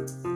Hola 0.00 0.29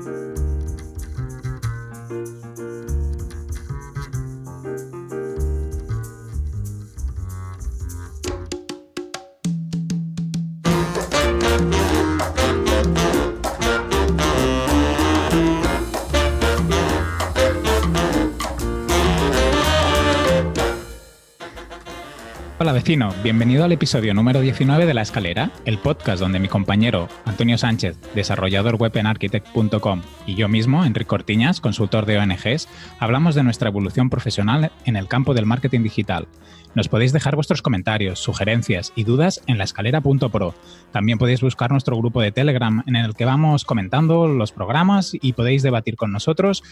vecino, 22.84 23.14
bienvenido 23.22 23.64
al 23.64 23.72
episodio 23.72 24.12
número 24.12 24.42
19 24.42 24.84
de 24.84 24.92
La 24.92 25.00
Escalera, 25.00 25.50
el 25.64 25.78
podcast 25.78 26.20
donde 26.20 26.38
mi 26.38 26.48
compañero 26.48 27.08
Antonio 27.24 27.56
Sánchez, 27.56 27.96
desarrollador 28.14 28.76
web 28.76 28.94
en 28.98 29.06
architect.com, 29.06 30.02
y 30.26 30.34
yo 30.34 30.50
mismo, 30.50 30.84
Enrique 30.84 31.08
Cortiñas, 31.08 31.62
consultor 31.62 32.04
de 32.04 32.18
ONGs, 32.18 32.68
hablamos 32.98 33.34
de 33.34 33.42
nuestra 33.42 33.70
evolución 33.70 34.10
profesional 34.10 34.70
en 34.84 34.96
el 34.96 35.08
campo 35.08 35.32
del 35.32 35.46
marketing 35.46 35.82
digital. 35.82 36.28
Nos 36.74 36.88
podéis 36.88 37.14
dejar 37.14 37.36
vuestros 37.36 37.62
comentarios, 37.62 38.18
sugerencias 38.18 38.92
y 38.94 39.04
dudas 39.04 39.40
en 39.46 39.56
laescalera.pro. 39.56 40.54
También 40.92 41.16
podéis 41.16 41.40
buscar 41.40 41.70
nuestro 41.70 41.96
grupo 41.96 42.20
de 42.20 42.32
Telegram 42.32 42.82
en 42.86 42.96
el 42.96 43.14
que 43.14 43.24
vamos 43.24 43.64
comentando 43.64 44.28
los 44.28 44.52
programas 44.52 45.12
y 45.14 45.32
podéis 45.32 45.62
debatir 45.62 45.96
con 45.96 46.12
nosotros 46.12 46.62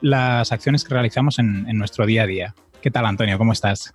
las 0.00 0.50
acciones 0.50 0.82
que 0.82 0.94
realizamos 0.94 1.38
en, 1.38 1.68
en 1.68 1.78
nuestro 1.78 2.06
día 2.06 2.24
a 2.24 2.26
día. 2.26 2.54
¿Qué 2.82 2.90
tal, 2.90 3.06
Antonio? 3.06 3.38
¿Cómo 3.38 3.52
estás? 3.52 3.94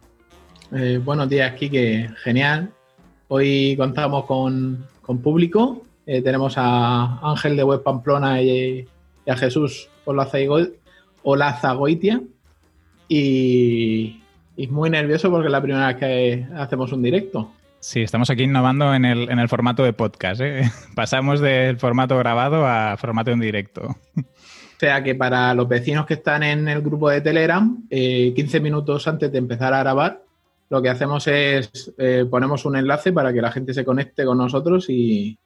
Eh, 0.71 0.99
buenos 1.03 1.29
días, 1.29 1.53
Kike. 1.53 2.09
Genial. 2.23 2.71
Hoy 3.27 3.75
contamos 3.77 4.25
con, 4.25 4.87
público. 5.21 5.85
Eh, 6.05 6.21
tenemos 6.21 6.55
a 6.57 7.19
Ángel 7.21 7.55
de 7.55 7.63
Web 7.63 7.83
Pamplona 7.83 8.41
y, 8.41 8.87
a 9.27 9.35
Jesús 9.35 9.89
Olazagoitia. 11.23 12.21
Y, 13.07 14.21
y 14.57 14.67
muy 14.67 14.89
nervioso 14.89 15.29
porque 15.29 15.47
es 15.47 15.51
la 15.51 15.61
primera 15.61 15.87
vez 15.87 15.97
que 15.97 16.47
hacemos 16.55 16.91
un 16.91 17.03
directo. 17.03 17.51
Sí, 17.79 18.01
estamos 18.01 18.31
aquí 18.31 18.43
innovando 18.43 18.95
en 18.95 19.05
el, 19.05 19.29
en 19.29 19.37
el 19.37 19.47
formato 19.47 19.83
de 19.83 19.93
podcast. 19.93 20.41
¿eh? 20.41 20.63
Pasamos 20.95 21.39
del 21.39 21.77
formato 21.77 22.17
grabado 22.17 22.65
a 22.65 22.97
formato 22.97 23.29
en 23.31 23.39
directo. 23.39 23.95
O 24.17 24.79
sea 24.79 25.03
que 25.03 25.15
para 25.15 25.53
los 25.53 25.67
vecinos 25.67 26.05
que 26.05 26.15
están 26.15 26.43
en 26.43 26.67
el 26.67 26.81
grupo 26.81 27.09
de 27.09 27.21
Telegram, 27.21 27.87
15 27.89 28.59
minutos 28.59 29.07
antes 29.07 29.31
de 29.31 29.37
empezar 29.37 29.73
a 29.73 29.79
grabar, 29.79 30.24
lo 30.69 30.81
que 30.81 30.89
hacemos 30.89 31.27
es 31.27 31.93
eh, 31.97 32.25
ponemos 32.29 32.65
un 32.65 32.75
enlace 32.75 33.13
para 33.13 33.31
que 33.33 33.41
la 33.41 33.51
gente 33.51 33.73
se 33.73 33.85
conecte 33.85 34.25
con 34.25 34.37
nosotros 34.37 34.89
y, 34.89 35.37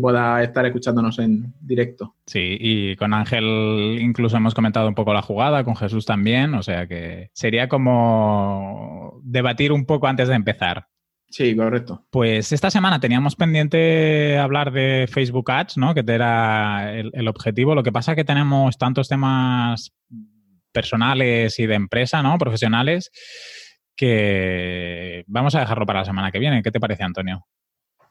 pueda 0.00 0.42
estar 0.42 0.64
escuchándonos 0.64 1.18
en 1.18 1.52
directo. 1.60 2.14
Sí, 2.26 2.56
y 2.58 2.96
con 2.96 3.12
Ángel 3.12 3.98
incluso 4.00 4.38
hemos 4.38 4.54
comentado 4.54 4.88
un 4.88 4.94
poco 4.94 5.12
la 5.12 5.20
jugada, 5.20 5.64
con 5.64 5.76
Jesús 5.76 6.06
también, 6.06 6.54
o 6.54 6.62
sea 6.62 6.86
que 6.86 7.28
sería 7.34 7.68
como 7.68 9.20
debatir 9.22 9.70
un 9.70 9.84
poco 9.84 10.06
antes 10.06 10.28
de 10.28 10.34
empezar. 10.34 10.86
Sí, 11.28 11.54
correcto. 11.54 12.06
Pues 12.08 12.52
esta 12.52 12.70
semana 12.70 13.00
teníamos 13.00 13.36
pendiente 13.36 14.38
hablar 14.38 14.72
de 14.72 15.06
Facebook 15.12 15.50
Ads, 15.50 15.76
¿no? 15.76 15.92
Que 15.92 16.04
era 16.06 16.98
el, 16.98 17.10
el 17.12 17.28
objetivo. 17.28 17.74
Lo 17.74 17.82
que 17.82 17.92
pasa 17.92 18.12
es 18.12 18.16
que 18.16 18.24
tenemos 18.24 18.78
tantos 18.78 19.08
temas 19.08 19.92
personales 20.72 21.58
y 21.58 21.66
de 21.66 21.74
empresa, 21.74 22.22
¿no? 22.22 22.38
Profesionales 22.38 23.10
que 24.02 25.22
vamos 25.28 25.54
a 25.54 25.60
dejarlo 25.60 25.86
para 25.86 26.00
la 26.00 26.04
semana 26.04 26.32
que 26.32 26.40
viene. 26.40 26.60
¿Qué 26.60 26.72
te 26.72 26.80
parece, 26.80 27.04
Antonio? 27.04 27.46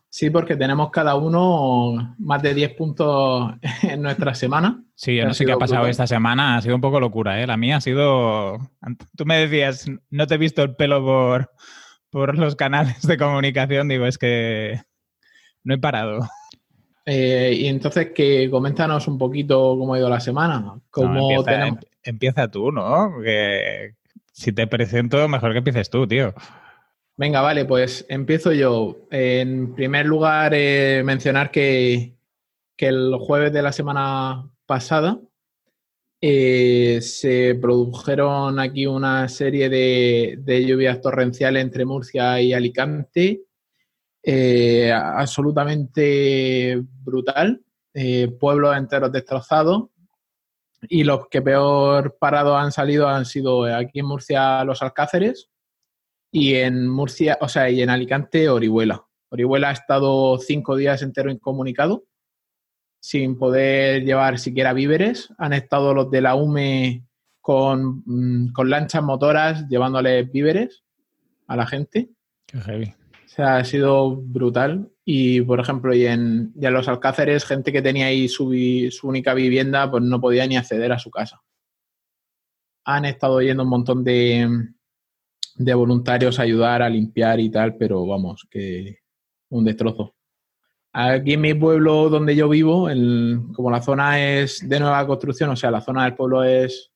Sí, 0.08 0.30
porque 0.30 0.56
tenemos 0.56 0.89
cada 0.89 1.16
uno 1.16 2.16
más 2.17 2.42
de 2.42 2.53
10 2.53 2.75
puntos 2.75 3.56
en 3.84 4.02
nuestra 4.02 4.34
semana. 4.34 4.86
Sí, 4.95 5.17
yo 5.17 5.25
no 5.25 5.34
sé 5.34 5.45
qué 5.45 5.52
ha 5.52 5.58
pasado 5.58 5.88
esta 5.88 6.08
semana, 6.08 6.56
ha 6.56 6.62
sido 6.62 6.75
un 6.75 6.81
poco 6.81 7.02
locura, 7.02 7.42
¿eh? 7.42 7.45
La 7.45 7.58
mía 7.58 7.75
ha 7.75 7.81
sido... 7.81 8.58
Tú 9.17 9.25
me 9.25 9.36
decías, 9.36 9.86
no 10.09 10.28
te 10.28 10.36
he 10.36 10.38
visto 10.38 10.64
el 10.64 10.78
pelo 10.78 11.03
por, 11.03 11.52
por 12.09 12.38
los 12.38 12.56
canales 12.56 13.02
de 13.06 13.18
comunicación, 13.18 13.90
digo, 13.90 14.06
es 14.06 14.18
que 14.18 14.79
no 15.66 15.73
he 15.73 15.78
parado. 15.78 16.22
Eh, 17.06 17.53
y 17.53 17.68
entonces, 17.68 18.12
que 18.16 18.50
coméntanos 18.50 19.09
un 19.09 19.18
poquito 19.18 19.75
cómo 19.78 19.94
ha 19.94 20.00
ido 20.00 20.08
la 20.08 20.22
semana. 20.22 20.73
Cómo 20.90 21.31
empieza, 21.31 21.68
em, 21.68 21.75
empieza, 22.03 22.47
tú, 22.47 22.72
¿no? 22.72 23.16
Que, 23.22 23.96
si 24.31 24.52
te 24.52 24.68
presento, 24.68 25.28
mejor 25.28 25.52
que 25.52 25.59
empieces 25.59 25.90
tú, 25.90 26.08
tío. 26.08 26.34
Venga, 27.18 27.42
vale, 27.42 27.66
pues 27.66 28.06
empiezo 28.09 28.52
yo. 28.52 29.08
En 29.12 29.75
primer 29.75 30.06
lugar, 30.08 30.53
eh, 30.56 31.03
mencionar 31.06 31.52
que, 31.52 32.16
el 32.78 33.16
jueves 33.20 33.53
de 33.53 33.62
la 33.62 33.72
semana 33.72 34.50
pasada 34.66 35.20
eh, 36.20 36.97
se 37.03 37.53
produjeron 37.62 38.59
aquí 38.59 38.88
una 38.88 39.30
serie 39.30 39.70
de, 39.70 40.66
lluvias 40.66 41.00
torrenciales 41.00 41.62
entre 41.62 41.86
Murcia 41.86 42.41
y 42.41 42.53
Alicante, 42.53 43.44
eh, 44.24 44.91
absolutamente 44.91 46.81
brutal, 47.03 47.62
pueblos 48.40 48.75
enteros 48.75 49.12
destrozados, 49.12 49.91
y 50.90 51.03
los 51.03 51.28
que 51.28 51.42
peor 51.42 52.18
parados 52.19 52.58
han 52.58 52.72
salido 52.72 53.08
han 53.08 53.25
sido 53.25 53.66
aquí 53.66 54.00
en 54.00 54.06
Murcia 54.06 54.64
los 54.64 54.81
Alcáceres 54.81 55.50
y 56.31 56.56
en 56.56 56.88
Murcia, 56.88 57.38
o 57.42 57.50
sea, 57.50 57.69
y 57.69 57.81
en 57.81 57.90
Alicante 57.90 58.50
Orihuela. 58.50 59.06
Orihuela 59.30 59.70
ha 59.70 59.74
estado 59.74 60.38
cinco 60.38 60.75
días 60.75 61.02
entero 61.02 61.31
incomunicado, 61.31 62.06
sin 63.00 63.38
poder 63.38 64.03
llevar 64.03 64.40
siquiera 64.40 64.74
víveres. 64.74 65.30
Han 65.38 65.53
estado 65.53 65.94
los 65.94 66.09
de 66.09 66.22
la 66.22 66.36
UME 66.36 67.06
con, 67.41 68.03
mm, 68.06 68.53
con 68.53 68.70
lanchas 68.70 69.03
motoras 69.03 69.68
llevándoles 69.68 70.31
víveres 70.31 70.84
a 71.47 71.56
la 71.56 71.66
gente. 71.66 72.09
Qué 72.46 72.59
heavy. 72.59 73.00
O 73.31 73.34
sea, 73.34 73.58
ha 73.58 73.64
sido 73.64 74.18
brutal. 74.18 74.92
Y, 75.06 75.40
por 75.40 75.62
ejemplo, 75.62 75.96
y 75.96 76.06
en, 76.06 76.52
los 76.53 76.90
Alcáceres, 76.90 77.46
gente 77.46 77.72
que 77.72 77.81
tenía 77.81 78.08
ahí 78.08 78.28
su, 78.28 78.50
única 79.03 79.34
vivienda, 79.34 79.90
pues 79.90 80.03
no 80.03 80.19
podía 80.19 80.46
ni 80.47 80.58
acceder 80.58 80.92
a 80.92 81.00
su 81.00 81.09
casa. 81.09 81.41
Han 82.84 83.06
estado 83.06 83.41
yendo 83.41 83.64
un 83.64 83.70
montón 83.70 84.03
de, 84.03 84.50
de 85.56 85.74
voluntarios 85.74 86.40
a 86.40 86.44
ayudar 86.44 86.81
a 86.81 86.90
limpiar 86.90 87.40
y 87.40 87.50
tal, 87.50 87.78
pero 87.78 88.06
vamos, 88.06 88.46
que 88.50 88.97
un 89.50 89.64
destrozo. 89.64 90.14
Aquí 90.91 91.34
en 91.34 91.41
mi 91.41 91.53
pueblo 91.53 92.09
donde 92.09 92.36
yo 92.36 92.50
vivo, 92.50 92.90
como 93.53 93.72
la 93.72 93.81
zona 93.81 94.22
es 94.22 94.68
de 94.68 94.78
nueva 94.78 95.08
construcción, 95.08 95.52
o 95.52 95.56
sea, 95.56 95.72
la 95.72 95.80
zona 95.80 96.03
del 96.03 96.16
pueblo 96.16 96.44
es 96.44 96.91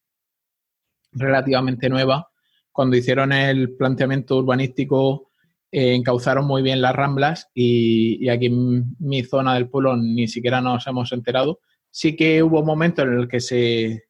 relativamente 1.14 1.88
nueva, 1.88 2.30
cuando 2.74 2.98
hicieron 2.98 3.32
el 3.32 3.78
planteamiento 3.78 4.36
urbanístico 4.36 5.32
eh, 5.72 5.96
encauzaron 5.96 6.46
muy 6.46 6.62
bien 6.62 6.82
las 6.82 6.96
ramblas 6.96 7.50
y, 7.54 8.30
aquí 8.30 8.48
en 8.48 8.96
mi 9.00 9.24
zona 9.24 9.56
del 9.56 9.70
pueblo 9.70 9.98
ni 9.98 10.28
siquiera 10.28 10.62
nos 10.62 10.88
hemos 10.88 11.12
enterado. 11.12 11.60
Sí 11.92 12.16
que 12.16 12.44
hubo 12.44 12.64
momentos 12.64 13.06
en 13.06 13.14
el 13.14 13.28
que 13.28 13.40
se, 13.40 14.06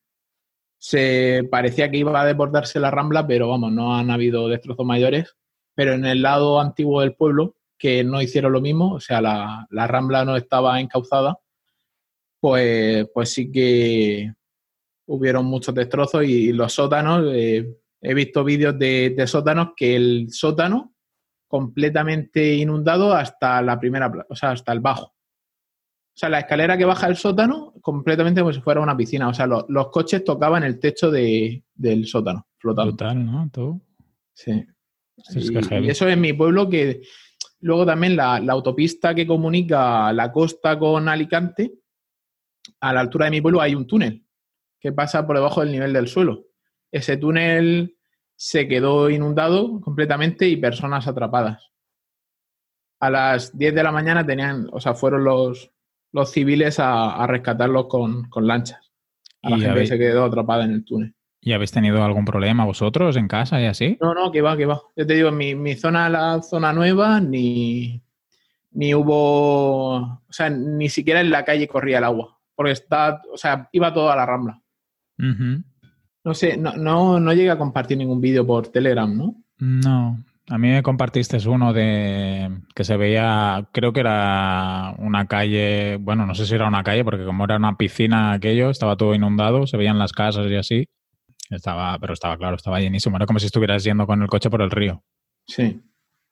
se 0.78 1.48
parecía 1.50 1.90
que 1.90 1.98
iba 1.98 2.20
a 2.20 2.26
desbordarse 2.26 2.80
la 2.80 2.92
rambla, 2.92 3.26
pero 3.26 3.50
vamos, 3.50 3.72
no 3.72 3.96
han 3.96 4.12
habido 4.12 4.48
destrozos 4.48 4.86
mayores. 4.86 5.36
Pero 5.76 5.94
en 5.94 6.06
el 6.06 6.22
lado 6.22 6.60
antiguo 6.60 7.02
del 7.02 7.16
pueblo, 7.16 7.56
que 7.78 8.04
no 8.04 8.22
hicieron 8.22 8.54
lo 8.54 8.62
mismo, 8.62 8.94
o 8.94 9.00
sea, 9.00 9.22
la, 9.22 9.68
rambla 9.88 10.24
no 10.26 10.38
estaba 10.38 10.80
encauzada, 10.80 11.40
pues, 12.40 13.08
pues 13.14 13.30
sí 13.32 13.52
que 13.52 14.32
hubieron 15.08 15.46
muchos 15.46 15.76
destrozos 15.76 16.24
y, 16.26 16.54
los 16.54 16.74
sótanos, 16.74 17.26
eh, 17.34 17.68
he 18.02 18.14
visto 18.14 18.44
vídeos 18.44 18.78
de, 18.80 19.14
de, 19.16 19.28
sótanos 19.28 19.70
que 19.76 19.96
el 19.96 20.28
sótano 20.30 20.95
completamente 21.56 22.56
inundado 22.56 23.14
hasta 23.14 23.62
la 23.62 23.80
primera, 23.80 24.12
o 24.28 24.36
sea, 24.36 24.52
hasta 24.52 24.74
el 24.74 24.82
bajo. 24.82 25.06
O 25.06 26.18
sea, 26.18 26.28
la 26.28 26.40
escalera 26.40 26.78
que 26.78 26.84
baja 26.84 27.08
el 27.08 27.16
sótano, 27.16 27.74
completamente 27.80 28.42
como 28.42 28.52
si 28.52 28.60
fuera 28.60 28.82
una 28.82 28.98
piscina. 28.98 29.30
O 29.30 29.34
sea, 29.34 29.48
los 29.48 29.88
coches 29.88 30.26
tocaban 30.26 30.64
el 30.66 30.82
techo 30.82 31.10
de, 31.10 31.64
del 31.74 32.08
sótano, 32.08 32.46
flotando. 32.58 32.92
Total, 32.92 33.26
¿no? 33.26 33.50
¿Tú? 33.54 33.82
Sí. 34.34 34.66
y, 35.34 35.90
eso 35.90 36.10
es 36.10 36.18
mi 36.18 36.34
pueblo 36.34 36.70
que... 36.70 37.04
Luego 37.62 37.86
también 37.86 38.18
la, 38.18 38.42
la, 38.42 38.52
autopista 38.52 39.16
que 39.16 39.26
comunica 39.26 40.12
la 40.12 40.34
costa 40.34 40.78
con 40.78 41.08
Alicante, 41.08 41.72
a 42.82 42.92
la 42.92 43.00
altura 43.00 43.26
de 43.26 43.32
mi 43.32 43.42
pueblo 43.42 43.62
hay 43.62 43.76
un 43.76 43.88
túnel 43.88 44.26
que 44.78 44.92
pasa 44.92 45.26
por 45.26 45.38
debajo 45.38 45.62
del 45.62 45.72
nivel 45.72 45.94
del 45.94 46.10
suelo. 46.10 46.48
Ese 46.92 47.16
túnel 47.16 47.96
se 48.36 48.68
quedó 48.68 49.10
inundado 49.10 49.80
completamente 49.82 50.48
y 50.48 50.58
personas 50.58 51.08
atrapadas. 51.08 51.72
A 53.00 53.10
las 53.10 53.58
10 53.58 53.76
de 53.76 53.84
la 53.84 53.92
mañana 53.92 54.26
tenían, 54.26 54.68
o 54.72 54.80
sea, 54.80 54.94
fueron 54.94 55.24
los, 55.24 55.72
los 56.12 56.32
civiles 56.32 56.80
a, 56.80 57.26
rescatarlos 57.28 57.88
con, 57.88 58.30
lanchas. 58.42 58.92
A 59.42 59.52
la 59.52 59.60
gente 59.60 59.86
se 59.86 59.98
quedó 59.98 60.26
atrapada 60.26 60.66
en 60.66 60.72
el 60.72 60.86
túnel. 60.86 61.14
¿Y 61.42 61.54
habéis 61.54 61.72
tenido 61.72 62.04
algún 62.04 62.26
problema 62.26 62.66
vosotros 62.66 63.16
en 63.18 63.28
casa 63.28 63.62
y 63.62 63.66
así? 63.66 63.98
No, 64.02 64.16
no, 64.16 64.32
que 64.32 64.42
va, 64.42 64.58
que 64.58 64.66
va. 64.66 64.82
Yo 64.96 65.06
te 65.06 65.14
digo, 65.14 65.32
mi, 65.32 65.54
mi 65.54 65.76
zona, 65.76 66.10
la 66.10 66.42
zona 66.42 66.74
nueva, 66.74 67.20
ni, 67.22 68.02
ni 68.72 68.96
hubo, 68.96 69.96
o 69.98 70.22
sea, 70.30 70.50
ni 70.50 70.90
siquiera 70.90 71.22
en 71.22 71.30
la 71.30 71.46
calle 71.46 71.68
corría 71.68 72.00
el 72.00 72.04
agua. 72.04 72.40
porque 72.56 72.72
está, 72.72 73.22
o 73.32 73.38
sea, 73.38 73.70
iba 73.72 73.94
todo 73.94 74.10
a 74.12 74.16
la 74.16 74.26
rambla. 74.26 74.62
No 76.26 76.34
sé, 76.34 76.58
no, 76.58 76.74
no, 76.76 77.20
no 77.20 77.34
llegué 77.34 77.52
a 77.52 77.58
compartir 77.58 77.98
ningún 77.98 78.20
vídeo 78.20 78.46
por 78.46 78.68
Telegram, 78.70 79.16
¿no? 79.16 79.36
No, 79.60 80.24
a 80.50 80.58
mí 80.58 80.70
me 80.70 80.84
compartiste 80.84 81.38
uno 81.48 81.72
de 81.72 82.50
que 82.74 82.84
se 82.84 82.98
veía, 82.98 83.68
creo 83.72 83.94
que 83.94 84.00
era 84.02 84.96
una 84.98 85.28
calle, 85.28 85.98
bueno, 85.98 86.26
no 86.26 86.36
sé 86.36 86.46
si 86.46 86.56
era 86.56 86.68
una 86.68 86.84
calle, 86.84 87.04
porque 87.04 87.26
como 87.26 87.46
era 87.46 87.58
una 87.58 87.78
piscina 87.78 88.34
aquello, 88.34 88.72
estaba 88.72 88.96
todo 88.96 89.16
inundado, 89.16 89.68
se 89.68 89.78
veían 89.78 90.00
las 90.00 90.14
casas 90.14 90.48
y 90.48 90.56
así. 90.56 90.90
Estaba, 91.52 91.98
pero 92.00 92.14
estaba 92.14 92.38
claro, 92.38 92.56
estaba 92.56 92.80
llenísimo. 92.80 93.18
Era 93.18 93.28
como 93.28 93.40
si 93.40 93.46
estuvieras 93.46 93.84
yendo 93.84 94.08
con 94.08 94.22
el 94.22 94.28
coche 94.28 94.50
por 94.50 94.64
el 94.64 94.72
río. 94.72 95.04
Sí, 95.46 95.80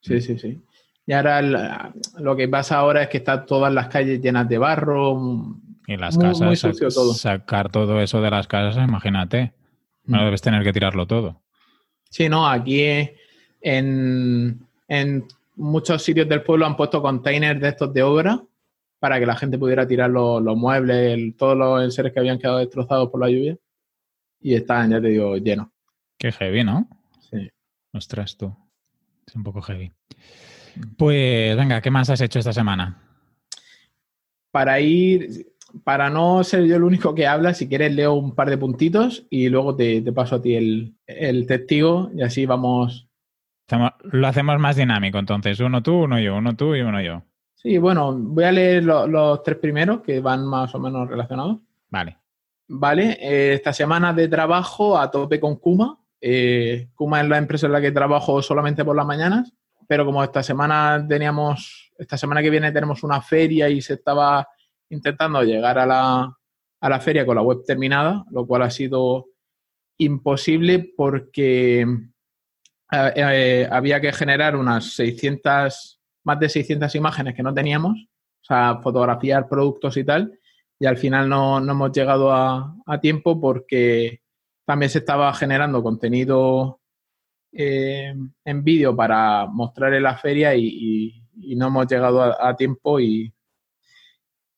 sí, 0.00 0.20
sí, 0.20 0.38
sí. 0.38 0.60
Y 1.06 1.12
ahora 1.12 1.92
lo 2.18 2.34
que 2.34 2.48
pasa 2.48 2.78
ahora 2.78 3.04
es 3.04 3.08
que 3.08 3.18
están 3.18 3.46
todas 3.46 3.72
las 3.72 3.88
calles 3.88 4.20
llenas 4.20 4.48
de 4.48 4.58
barro. 4.58 5.56
Y 5.86 5.96
las 5.96 6.18
casas, 6.18 6.64
sacar 7.16 7.70
todo 7.70 8.00
eso 8.00 8.20
de 8.20 8.30
las 8.30 8.48
casas, 8.48 8.88
imagínate. 8.88 9.54
No 10.06 10.20
mm. 10.20 10.24
debes 10.24 10.42
tener 10.42 10.62
que 10.62 10.72
tirarlo 10.72 11.06
todo. 11.06 11.42
Sí, 12.10 12.28
no, 12.28 12.48
aquí 12.48 12.82
en, 13.60 14.66
muchos 15.56 16.02
sitios 16.02 16.28
del 16.28 16.42
pueblo 16.42 16.66
han 16.66 16.76
puesto 16.76 17.02
containers 17.02 17.60
de 17.60 17.68
estos 17.68 17.92
de 17.92 18.02
obra 18.02 18.42
para 18.98 19.18
que 19.18 19.26
la 19.26 19.36
gente 19.36 19.58
pudiera 19.58 19.86
tirar 19.86 20.10
los, 20.10 20.42
muebles, 20.56 21.36
todos 21.36 21.56
los 21.56 21.82
enseres 21.82 22.12
que 22.12 22.20
habían 22.20 22.38
quedado 22.38 22.58
destrozados 22.58 23.10
por 23.10 23.20
la 23.20 23.28
lluvia. 23.28 23.56
Y 24.40 24.54
están, 24.54 24.90
ya 24.90 25.00
te 25.00 25.08
digo, 25.08 25.36
llenos. 25.36 25.68
Qué 26.18 26.30
heavy, 26.32 26.64
¿no? 26.64 26.88
Sí. 27.30 27.50
Ostras, 27.92 28.36
tú. 28.36 28.54
Es 29.26 29.34
un 29.34 29.42
poco 29.42 29.62
heavy. 29.62 29.90
Pues 30.96 31.56
venga, 31.56 31.80
¿qué 31.80 31.90
más 31.90 32.10
has 32.10 32.20
hecho 32.20 32.38
esta 32.38 32.52
semana? 32.52 33.00
Para 34.50 34.80
ir, 34.80 35.53
para 35.82 36.10
no 36.10 36.44
ser 36.44 36.64
yo 36.66 36.76
el 36.76 36.84
único 36.84 37.14
que 37.14 37.26
habla, 37.26 37.54
si 37.54 37.68
quieres 37.68 37.94
leo 37.94 38.14
un 38.14 38.34
par 38.34 38.50
de 38.50 38.58
puntitos 38.58 39.26
y 39.30 39.48
luego 39.48 39.74
te, 39.74 40.00
paso 40.12 40.36
a 40.36 40.42
ti 40.42 40.54
el, 40.54 40.94
el, 41.06 41.46
testigo 41.46 42.10
y 42.14 42.22
así 42.22 42.46
vamos 42.46 43.08
lo 44.02 44.26
hacemos 44.26 44.58
más 44.58 44.76
dinámico, 44.76 45.18
entonces, 45.18 45.58
uno 45.60 45.82
tú, 45.82 46.04
uno 46.04 46.18
yo, 46.20 46.36
uno 46.36 46.54
tú 46.54 46.74
y 46.74 46.82
uno 46.82 47.00
yo. 47.00 47.22
Sí, 47.54 47.78
bueno, 47.78 48.12
voy 48.12 48.44
a 48.44 48.52
leer 48.52 48.84
los 48.84 49.42
tres 49.42 49.56
primeros 49.56 50.02
que 50.02 50.20
van 50.20 50.46
más 50.46 50.74
o 50.74 50.78
menos 50.78 51.08
relacionados. 51.08 51.60
Vale. 51.88 52.18
Vale, 52.68 53.18
eh, 53.20 53.54
esta 53.54 53.72
semana 53.72 54.12
de 54.12 54.28
trabajo 54.28 54.98
a 54.98 55.10
tope 55.10 55.40
con 55.40 55.56
Kuma. 55.56 55.98
Eh, 56.20 56.88
Kuma 56.94 57.22
es 57.22 57.28
la 57.28 57.38
empresa 57.38 57.66
en 57.66 57.72
la 57.72 57.80
que 57.80 57.92
trabajo 57.92 58.42
solamente 58.42 58.84
por 58.84 58.96
las 58.96 59.06
mañanas, 59.06 59.52
pero 59.88 60.04
como 60.04 60.22
esta 60.22 60.42
semana 60.42 61.04
teníamos, 61.08 61.92
esta 61.98 62.18
semana 62.18 62.42
que 62.42 62.50
viene 62.50 62.72
tenemos 62.72 63.02
una 63.02 63.20
feria 63.22 63.68
y 63.68 63.80
se 63.80 63.94
estaba 63.94 64.46
intentando 64.90 65.42
llegar 65.42 65.78
a 65.78 65.86
la, 65.86 66.38
a 66.80 66.88
la 66.88 67.00
feria 67.00 67.24
con 67.24 67.36
la 67.36 67.42
web 67.42 67.64
terminada, 67.66 68.24
lo 68.30 68.46
cual 68.46 68.62
ha 68.62 68.70
sido 68.70 69.26
imposible 69.98 70.92
porque 70.96 71.80
eh, 71.80 73.12
eh, 73.16 73.68
había 73.70 74.00
que 74.00 74.12
generar 74.12 74.56
unas 74.56 74.94
600, 74.94 76.00
más 76.24 76.38
de 76.38 76.48
600 76.48 76.94
imágenes 76.94 77.34
que 77.34 77.42
no 77.42 77.54
teníamos, 77.54 77.92
o 77.96 78.44
sea, 78.44 78.80
fotografiar 78.82 79.48
productos 79.48 79.96
y 79.96 80.04
tal, 80.04 80.38
y 80.78 80.86
al 80.86 80.96
final 80.96 81.28
no, 81.28 81.58
hemos 81.58 81.92
llegado 81.92 82.32
a, 82.32 82.76
tiempo 83.00 83.40
porque 83.40 84.20
también 84.66 84.90
se 84.90 84.98
estaba 84.98 85.32
generando 85.34 85.82
contenido 85.82 86.80
eh, 87.52 88.14
en 88.44 88.64
vídeo 88.64 88.94
para 88.94 89.46
mostrar 89.46 89.94
en 89.94 90.02
la 90.02 90.16
feria 90.16 90.54
y, 90.54 91.20
no 91.56 91.66
hemos 91.66 91.86
llegado 91.88 92.22
a, 92.22 92.54
tiempo 92.56 93.00
y, 93.00 93.32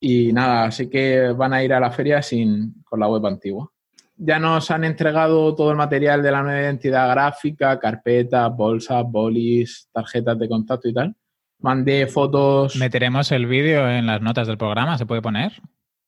y 0.00 0.32
nada, 0.32 0.64
así 0.64 0.88
que 0.88 1.32
van 1.32 1.52
a 1.52 1.62
ir 1.62 1.72
a 1.72 1.80
la 1.80 1.90
feria 1.90 2.22
sin, 2.22 2.82
con 2.84 3.00
la 3.00 3.08
web 3.08 3.26
antigua 3.26 3.70
ya 4.16 4.38
nos 4.38 4.70
han 4.70 4.84
entregado 4.84 5.54
todo 5.54 5.70
el 5.70 5.76
material 5.76 6.22
de 6.22 6.30
la 6.30 6.42
nueva 6.42 6.60
identidad 6.60 7.10
gráfica, 7.10 7.78
carpetas, 7.78 8.54
bolsas, 8.54 9.04
bolis, 9.06 9.88
tarjetas 9.92 10.38
de 10.38 10.48
contacto 10.48 10.88
y 10.88 10.94
tal. 10.94 11.14
Mandé 11.58 12.06
fotos. 12.06 12.76
¿Meteremos 12.76 13.30
el 13.32 13.46
vídeo 13.46 13.88
en 13.88 14.06
las 14.06 14.20
notas 14.22 14.46
del 14.46 14.58
programa? 14.58 14.96
¿Se 14.98 15.06
puede 15.06 15.22
poner? 15.22 15.52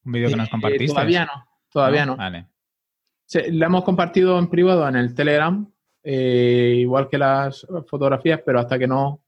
¿Un 0.05 0.13
vídeo 0.13 0.29
que 0.29 0.37
nos 0.37 0.49
eh, 0.49 0.51
compartiste? 0.51 0.95
todavía 0.95 1.27
no, 1.27 1.47
todavía 1.71 2.07
no. 2.07 2.17
Vale. 2.17 2.47
lo 3.51 3.67
hemos 3.67 3.85
compartido 3.85 4.39
en 4.39 4.49
privado 4.49 4.89
en 4.89 4.97
el 4.97 5.15
Telegram, 5.15 5.71
eh, 6.03 6.77
igual 6.79 7.09
que 7.09 7.19
las 7.19 7.67
fotografías, 7.87 8.41
pero 8.45 8.61
hasta 8.61 8.79
que 8.79 8.87
no, 8.87 9.23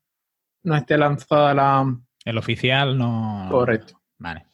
no 0.63 0.77
esté 0.77 0.97
lanzada 0.97 1.55
la... 1.55 1.97
El 2.25 2.39
oficial 2.39 2.97
no... 2.97 3.47
Correcto. 3.51 4.01
Vale. 4.19 4.50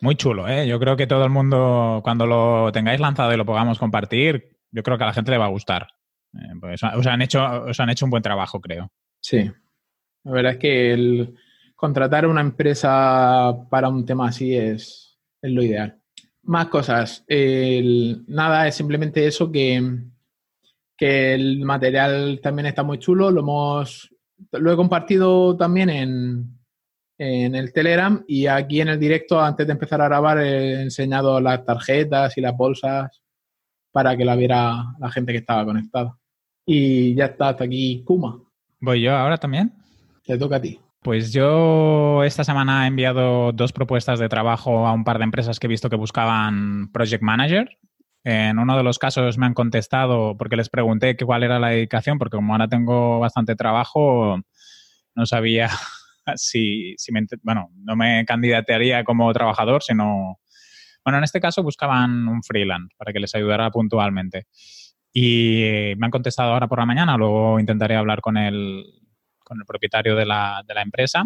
Muy 0.00 0.14
chulo, 0.14 0.48
¿eh? 0.48 0.66
Yo 0.66 0.78
creo 0.78 0.96
que 0.96 1.06
todo 1.06 1.24
el 1.24 1.30
mundo, 1.30 2.00
cuando 2.04 2.26
lo 2.26 2.70
tengáis 2.72 3.00
lanzado 3.00 3.32
y 3.32 3.36
lo 3.36 3.44
podamos 3.44 3.78
compartir, 3.78 4.56
yo 4.70 4.82
creo 4.82 4.96
que 4.96 5.04
a 5.04 5.08
la 5.08 5.12
gente 5.12 5.30
le 5.30 5.38
va 5.38 5.46
a 5.46 5.50
gustar. 5.50 5.88
Eh, 6.34 6.54
pues, 6.60 6.82
os, 6.82 7.06
han 7.06 7.22
hecho, 7.22 7.44
os 7.64 7.80
han 7.80 7.90
hecho 7.90 8.04
un 8.04 8.10
buen 8.10 8.22
trabajo, 8.22 8.60
creo. 8.60 8.90
Sí. 9.20 9.50
La 10.24 10.32
verdad 10.32 10.52
es 10.52 10.58
que 10.58 10.92
el 10.92 11.34
contratar 11.74 12.26
una 12.26 12.40
empresa 12.40 13.66
para 13.70 13.88
un 13.88 14.04
tema 14.04 14.28
así 14.28 14.54
es, 14.56 15.18
lo 15.42 15.62
ideal. 15.62 16.00
Más 16.42 16.66
cosas. 16.66 17.24
nada, 17.28 18.68
es 18.68 18.74
simplemente 18.74 19.26
eso 19.26 19.50
que, 19.50 19.82
que 20.96 21.34
el 21.34 21.64
material 21.64 22.40
también 22.42 22.66
está 22.66 22.82
muy 22.82 22.98
chulo. 22.98 23.30
Lo 23.30 23.40
hemos 23.40 24.10
lo 24.52 24.72
he 24.72 24.76
compartido 24.76 25.56
también 25.56 25.90
en, 25.90 26.57
en 27.18 27.56
el 27.56 27.72
Telegram 27.72 28.24
y 28.28 28.46
aquí 28.46 28.80
en 28.80 28.88
el 28.88 29.00
directo, 29.00 29.40
antes 29.40 29.66
de 29.66 29.72
empezar 29.72 30.00
a 30.00 30.06
grabar, 30.06 30.38
he 30.38 30.82
enseñado 30.82 31.40
las 31.40 31.64
tarjetas 31.64 32.38
y 32.38 32.40
las 32.40 32.56
bolsas 32.56 33.20
para 33.90 34.16
que 34.16 34.24
la 34.24 34.36
viera 34.36 34.84
la 35.00 35.10
gente 35.10 35.32
que 35.32 35.38
estaba 35.38 35.64
conectada. 35.64 36.16
Y 36.64 37.14
ya 37.14 37.26
está, 37.26 37.48
hasta 37.48 37.64
aquí 37.64 38.04
Kuma. 38.04 38.38
¿Voy 38.80 39.02
yo 39.02 39.16
ahora 39.16 39.36
también? 39.36 39.72
Te 40.24 40.38
toca 40.38 40.56
a 40.56 40.60
ti. 40.60 40.78
Pues 41.02 41.32
yo 41.32 42.22
esta 42.22 42.44
semana 42.44 42.84
he 42.84 42.88
enviado 42.88 43.52
dos 43.52 43.72
propuestas 43.72 44.18
de 44.18 44.28
trabajo 44.28 44.86
a 44.86 44.92
un 44.92 45.04
par 45.04 45.18
de 45.18 45.24
empresas 45.24 45.58
que 45.58 45.66
he 45.66 45.70
visto 45.70 45.90
que 45.90 45.96
buscaban 45.96 46.90
Project 46.92 47.22
Manager. 47.22 47.78
En 48.24 48.58
uno 48.58 48.76
de 48.76 48.82
los 48.82 48.98
casos 48.98 49.38
me 49.38 49.46
han 49.46 49.54
contestado 49.54 50.36
porque 50.36 50.56
les 50.56 50.68
pregunté 50.68 51.16
cuál 51.16 51.44
era 51.44 51.58
la 51.58 51.68
dedicación, 51.68 52.18
porque 52.18 52.36
como 52.36 52.52
ahora 52.52 52.68
tengo 52.68 53.20
bastante 53.20 53.56
trabajo, 53.56 54.40
no 55.14 55.26
sabía 55.26 55.70
si, 56.36 56.94
si 56.96 57.12
me, 57.12 57.26
bueno, 57.42 57.70
no 57.76 57.96
me 57.96 58.24
candidatearía 58.24 59.04
como 59.04 59.32
trabajador, 59.32 59.82
sino, 59.82 60.40
bueno, 61.04 61.18
en 61.18 61.24
este 61.24 61.40
caso 61.40 61.62
buscaban 61.62 62.28
un 62.28 62.42
freelance 62.42 62.94
para 62.96 63.12
que 63.12 63.20
les 63.20 63.34
ayudara 63.34 63.70
puntualmente. 63.70 64.46
Y 65.12 65.94
me 65.96 66.06
han 66.06 66.10
contestado 66.10 66.52
ahora 66.52 66.68
por 66.68 66.78
la 66.78 66.86
mañana, 66.86 67.16
luego 67.16 67.58
intentaré 67.58 67.96
hablar 67.96 68.20
con 68.20 68.36
el, 68.36 68.84
con 69.38 69.58
el 69.58 69.64
propietario 69.64 70.14
de 70.14 70.26
la, 70.26 70.62
de 70.66 70.74
la 70.74 70.82
empresa 70.82 71.24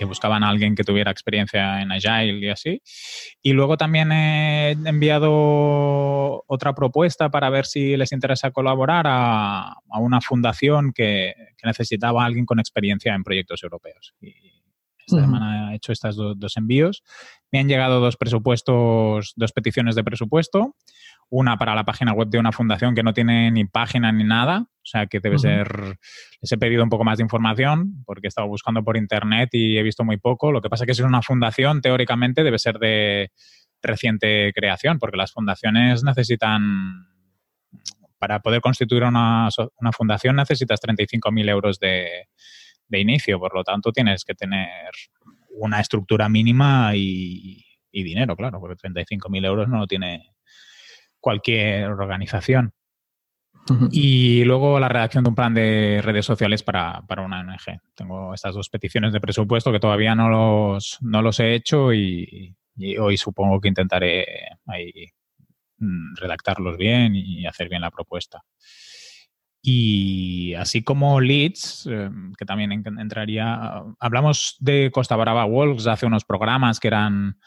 que 0.00 0.06
buscaban 0.06 0.42
a 0.42 0.48
alguien 0.48 0.74
que 0.74 0.82
tuviera 0.82 1.10
experiencia 1.10 1.82
en 1.82 1.92
Agile 1.92 2.38
y 2.38 2.48
así. 2.48 2.82
Y 3.42 3.52
luego 3.52 3.76
también 3.76 4.10
he 4.12 4.70
enviado 4.70 6.42
otra 6.46 6.74
propuesta 6.74 7.28
para 7.28 7.50
ver 7.50 7.66
si 7.66 7.98
les 7.98 8.10
interesa 8.12 8.50
colaborar 8.50 9.04
a, 9.06 9.76
una 9.98 10.22
fundación 10.22 10.94
que, 10.94 11.34
necesitaba 11.62 12.22
a 12.22 12.26
alguien 12.26 12.46
con 12.46 12.58
experiencia 12.58 13.14
en 13.14 13.22
proyectos 13.22 13.62
europeos. 13.62 14.14
Y 14.22 14.32
esta 15.06 15.20
semana 15.20 15.72
he 15.72 15.76
hecho 15.76 15.92
estos 15.92 16.16
dos 16.16 16.56
envíos. 16.56 17.02
Me 17.52 17.58
han 17.58 17.68
llegado 17.68 18.00
dos 18.00 18.16
presupuestos, 18.16 19.34
dos 19.36 19.52
peticiones 19.52 19.96
de 19.96 20.04
presupuesto 20.04 20.76
una 21.30 21.56
para 21.56 21.74
la 21.76 21.84
página 21.84 22.12
web 22.12 22.28
de 22.28 22.38
una 22.38 22.52
fundación 22.52 22.94
que 22.94 23.04
no 23.04 23.14
tiene 23.14 23.50
ni 23.52 23.64
página 23.64 24.10
ni 24.10 24.24
nada, 24.24 24.66
o 24.68 24.84
sea 24.84 25.06
que 25.06 25.20
debe 25.20 25.38
ser, 25.38 25.96
les 26.40 26.52
he 26.52 26.58
pedido 26.58 26.82
un 26.82 26.90
poco 26.90 27.04
más 27.04 27.18
de 27.18 27.22
información 27.22 28.02
porque 28.04 28.26
he 28.26 28.28
estado 28.28 28.48
buscando 28.48 28.82
por 28.82 28.96
internet 28.96 29.50
y 29.52 29.78
he 29.78 29.82
visto 29.82 30.04
muy 30.04 30.16
poco. 30.16 30.50
Lo 30.50 30.60
que 30.60 30.68
pasa 30.68 30.84
es 30.84 30.88
que 30.88 30.94
si 30.94 31.02
es 31.02 31.08
una 31.08 31.22
fundación, 31.22 31.80
teóricamente 31.80 32.42
debe 32.42 32.58
ser 32.58 32.78
de 32.78 33.30
reciente 33.80 34.52
creación, 34.52 34.98
porque 34.98 35.16
las 35.16 35.32
fundaciones 35.32 36.02
necesitan, 36.02 37.06
para 38.18 38.40
poder 38.40 38.60
constituir 38.60 39.04
una, 39.04 39.48
una 39.80 39.92
fundación 39.92 40.36
necesitas 40.36 40.80
35.000 40.82 41.48
euros 41.48 41.78
de, 41.78 42.26
de 42.88 43.00
inicio, 43.00 43.38
por 43.38 43.54
lo 43.54 43.62
tanto 43.62 43.92
tienes 43.92 44.24
que 44.24 44.34
tener 44.34 44.90
una 45.60 45.80
estructura 45.80 46.28
mínima 46.28 46.90
y, 46.96 47.64
y 47.92 48.02
dinero, 48.02 48.36
claro, 48.36 48.58
porque 48.58 48.76
35.000 48.76 49.46
euros 49.46 49.68
no 49.68 49.78
lo 49.78 49.86
tiene 49.86 50.34
cualquier 51.20 51.88
organización. 51.90 52.72
Y 53.92 54.42
luego 54.44 54.80
la 54.80 54.88
redacción 54.88 55.22
de 55.22 55.28
un 55.28 55.36
plan 55.36 55.54
de 55.54 56.00
redes 56.02 56.26
sociales 56.26 56.62
para, 56.62 57.04
una 57.24 57.40
ONG. 57.40 57.80
Tengo 57.94 58.34
estas 58.34 58.54
dos 58.54 58.68
peticiones 58.68 59.12
de 59.12 59.20
presupuesto 59.20 59.70
que 59.70 59.78
todavía 59.78 60.14
no 60.14 60.28
los, 60.28 60.98
no 61.02 61.22
los 61.22 61.38
he 61.38 61.54
hecho 61.54 61.92
y, 61.94 62.56
hoy 62.98 63.16
supongo 63.16 63.60
que 63.60 63.68
intentaré 63.68 64.26
ahí 64.66 65.12
mm, 65.78 66.16
redactarlos 66.16 66.78
bien 66.78 67.14
y 67.14 67.46
hacer 67.46 67.68
bien 67.68 67.82
la 67.82 67.90
propuesta. 67.90 68.42
Y 69.62 70.54
así 70.54 70.82
como 70.82 71.20
leads, 71.20 71.86
em, 71.86 72.32
que 72.34 72.46
también 72.46 72.72
entraría, 72.72 73.82
hablamos 73.98 74.56
de 74.58 74.90
Costa 74.90 75.16
Brava 75.16 75.44
Walks 75.44 75.86
hace 75.86 76.06
unos 76.06 76.24
programas 76.24 76.80
que 76.80 76.88
eran 76.88 77.38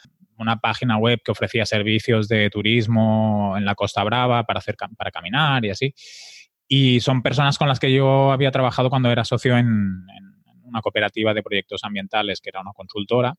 una 0.44 0.58
página 0.58 0.98
web 0.98 1.20
que 1.24 1.32
ofrecía 1.32 1.66
servicios 1.66 2.28
de 2.28 2.50
turismo 2.50 3.56
en 3.58 3.66
la 3.66 3.74
Costa 3.74 4.04
Brava 4.04 4.44
para, 4.44 4.60
hacer, 4.60 4.76
para 4.98 5.12
caminar 5.12 5.66
y 5.66 5.72
así. 5.72 5.94
Y 6.68 7.00
son 7.00 7.22
personas 7.22 7.58
con 7.58 7.68
las 7.68 7.80
que 7.80 7.92
yo 7.92 8.32
había 8.32 8.52
trabajado 8.52 8.90
cuando 8.90 9.12
era 9.12 9.26
socio 9.26 9.58
en, 9.58 10.06
una 10.64 10.82
cooperativa 10.82 11.34
de 11.34 11.44
proyectos 11.44 11.84
ambientales, 11.84 12.42
que 12.42 12.50
era 12.50 12.62
una 12.62 12.74
consultora, 12.74 13.36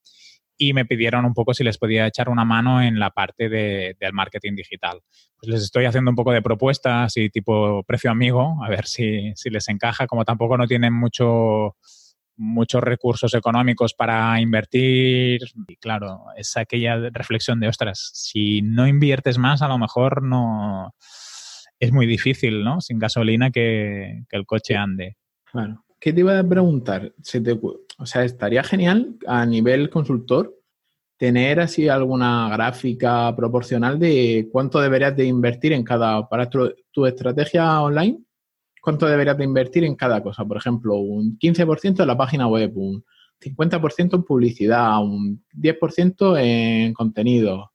y 0.57 0.73
me 0.73 0.85
pidieron 0.85 1.25
un 1.25 1.35
poco 1.35 1.53
si 1.53 1.65
les 1.65 1.79
podía 1.79 2.07
echar 2.07 2.29
una 2.29 2.45
mano 2.45 2.81
en 2.81 3.01
la 3.01 3.11
parte 3.11 3.49
de, 3.49 3.97
del 3.99 4.13
marketing 4.13 4.55
digital. 4.55 5.01
Pues 5.37 5.51
les 5.51 5.63
estoy 5.63 5.85
haciendo 5.87 6.11
un 6.11 6.17
poco 6.17 6.31
de 6.31 6.43
propuestas 6.43 7.17
y 7.17 7.31
tipo 7.31 7.83
precio 7.85 8.11
amigo, 8.11 8.63
a 8.65 8.69
ver 8.69 8.87
si, 8.87 9.33
si 9.35 9.51
les 9.51 9.69
encaja, 9.69 10.07
como 10.07 10.25
tampoco 10.25 10.57
no 10.57 10.69
tienen 10.69 10.93
mucho 10.93 11.77
muchos 12.37 12.83
recursos 12.83 13.35
económicos 13.35 13.95
para 13.95 14.41
invertir. 14.41 15.41
Y 15.69 15.77
claro, 15.77 16.25
es 16.37 16.57
aquella 16.57 16.97
reflexión 17.11 17.61
de, 17.61 17.69
ostras, 17.69 18.11
si 18.15 18.63
no 18.63 18.87
inviertes 18.87 19.39
más, 19.39 19.63
a 19.63 19.69
lo 19.69 19.79
mejor 19.79 20.23
no 20.23 20.95
es 21.79 21.93
muy 21.93 22.07
difícil, 22.07 22.65
¿no? 22.65 22.81
Sin 22.81 22.99
gasolina 22.99 23.51
que, 23.51 24.25
que 24.29 24.37
el 24.37 24.47
coche 24.47 24.77
ande. 24.77 25.17
Claro. 25.45 25.85
¿Qué 26.01 26.13
te 26.13 26.21
iba 26.21 26.39
a 26.39 26.49
preguntar? 26.49 27.15
¿Se 27.23 27.41
te, 27.41 27.53
o 27.53 28.07
sea, 28.07 28.25
estaría 28.25 28.63
genial 28.63 29.17
a 29.27 29.47
nivel 29.47 29.89
consultor 29.89 30.55
tener 31.17 31.61
así 31.61 31.89
alguna 31.89 32.49
gráfica 32.51 33.35
proporcional 33.37 33.99
de 33.99 34.49
cuánto 34.51 34.81
deberías 34.81 35.17
de 35.17 35.25
invertir 35.25 35.73
en 35.73 35.85
cada, 35.85 36.29
para 36.29 36.51
tu, 36.51 37.07
estrategia 37.07 37.81
online, 37.81 38.24
cuánto 38.85 39.07
deberías 39.07 39.39
de 39.39 39.45
invertir 39.45 39.85
en 39.85 39.97
cada 39.97 40.23
cosa. 40.23 40.45
Por 40.45 40.59
ejemplo, 40.59 40.97
un 40.97 41.39
15% 41.39 42.01
en 42.01 42.07
la 42.07 42.17
página 42.17 42.47
web, 42.47 42.71
un 42.77 43.03
50% 43.41 44.15
en 44.15 44.23
publicidad, 44.25 45.03
un 45.03 45.43
10% 45.55 46.39
en 46.39 46.93
contenido. 46.93 47.73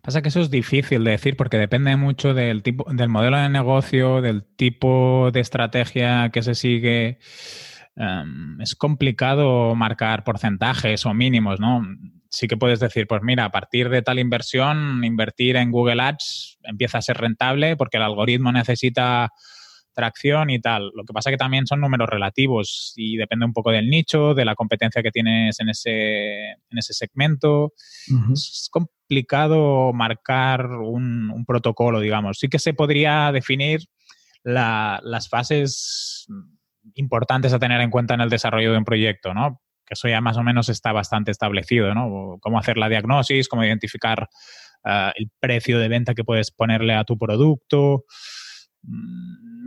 Pasa 0.00 0.22
que 0.22 0.28
eso 0.28 0.40
es 0.40 0.50
difícil 0.50 1.04
de 1.04 1.10
decir 1.10 1.36
porque 1.36 1.58
depende 1.58 1.96
mucho 1.96 2.32
del 2.32 2.62
tipo, 2.62 2.86
del 2.90 3.08
modelo 3.08 3.36
de 3.36 3.48
negocio, 3.50 4.22
del 4.22 4.44
tipo 4.44 5.30
de 5.32 5.40
estrategia 5.40 6.30
que 6.30 6.42
se 6.42 6.54
sigue. 6.54 7.18
Em, 7.94 8.60
es 8.60 8.74
complicado 8.74 9.74
marcar 9.74 10.24
porcentajes 10.24 11.04
o 11.04 11.12
mínimos, 11.12 11.60
¿no? 11.60 11.82
Sí 12.30 12.46
que 12.48 12.56
puedes 12.56 12.80
decir, 12.80 13.06
pues 13.06 13.22
mira, 13.22 13.44
a 13.44 13.50
partir 13.50 13.90
de 13.90 14.02
tal 14.02 14.18
inversión, 14.18 15.04
invertir 15.04 15.56
en 15.56 15.70
Google 15.70 16.02
Ads 16.02 16.58
empieza 16.62 16.98
a 16.98 17.02
ser 17.02 17.18
rentable 17.18 17.76
porque 17.76 17.98
el 17.98 18.02
algoritmo 18.02 18.52
necesita 18.52 19.30
tracción 19.96 20.50
y 20.50 20.60
tal. 20.60 20.92
Lo 20.94 21.04
que 21.04 21.12
pasa 21.12 21.30
que 21.30 21.36
también 21.36 21.66
son 21.66 21.80
números 21.80 22.08
relativos 22.08 22.92
y 22.96 23.16
depende 23.16 23.46
un 23.46 23.52
poco 23.52 23.72
del 23.72 23.88
nicho, 23.88 24.34
de 24.34 24.44
la 24.44 24.54
competencia 24.54 25.02
que 25.02 25.10
tienes 25.10 25.58
en 25.58 25.70
ese, 25.70 26.50
en 26.50 26.78
ese 26.78 26.92
segmento. 26.92 27.72
Es 28.32 28.68
complicado 28.70 29.92
marcar 29.92 30.66
un, 30.66 31.44
protocolo, 31.46 31.98
digamos. 31.98 32.38
Sí 32.38 32.48
que 32.48 32.58
se 32.58 32.74
podría 32.74 33.32
definir 33.32 33.80
las 34.44 35.28
fases 35.28 36.26
importantes 36.94 37.52
a 37.52 37.58
tener 37.58 37.80
en 37.80 37.90
cuenta 37.90 38.14
en 38.14 38.20
el 38.20 38.30
desarrollo 38.30 38.72
de 38.72 38.78
un 38.78 38.84
proyecto, 38.84 39.34
¿no? 39.34 39.60
Que 39.86 39.94
eso 39.94 40.08
ya 40.08 40.20
más 40.20 40.36
o 40.36 40.42
menos 40.42 40.68
está 40.68 40.92
bastante 40.92 41.30
establecido, 41.30 41.94
¿no? 41.94 42.38
Cómo 42.40 42.58
hacer 42.58 42.76
la 42.76 42.88
diagnosis, 42.88 43.48
cómo 43.48 43.64
identificar 43.64 44.28
uh, 44.84 45.10
el 45.14 45.30
precio 45.40 45.78
de 45.78 45.88
venta 45.88 46.14
que 46.14 46.24
puedes 46.24 46.50
ponerle 46.50 46.94
a 46.94 47.04
tu 47.04 47.16
producto. 47.16 48.04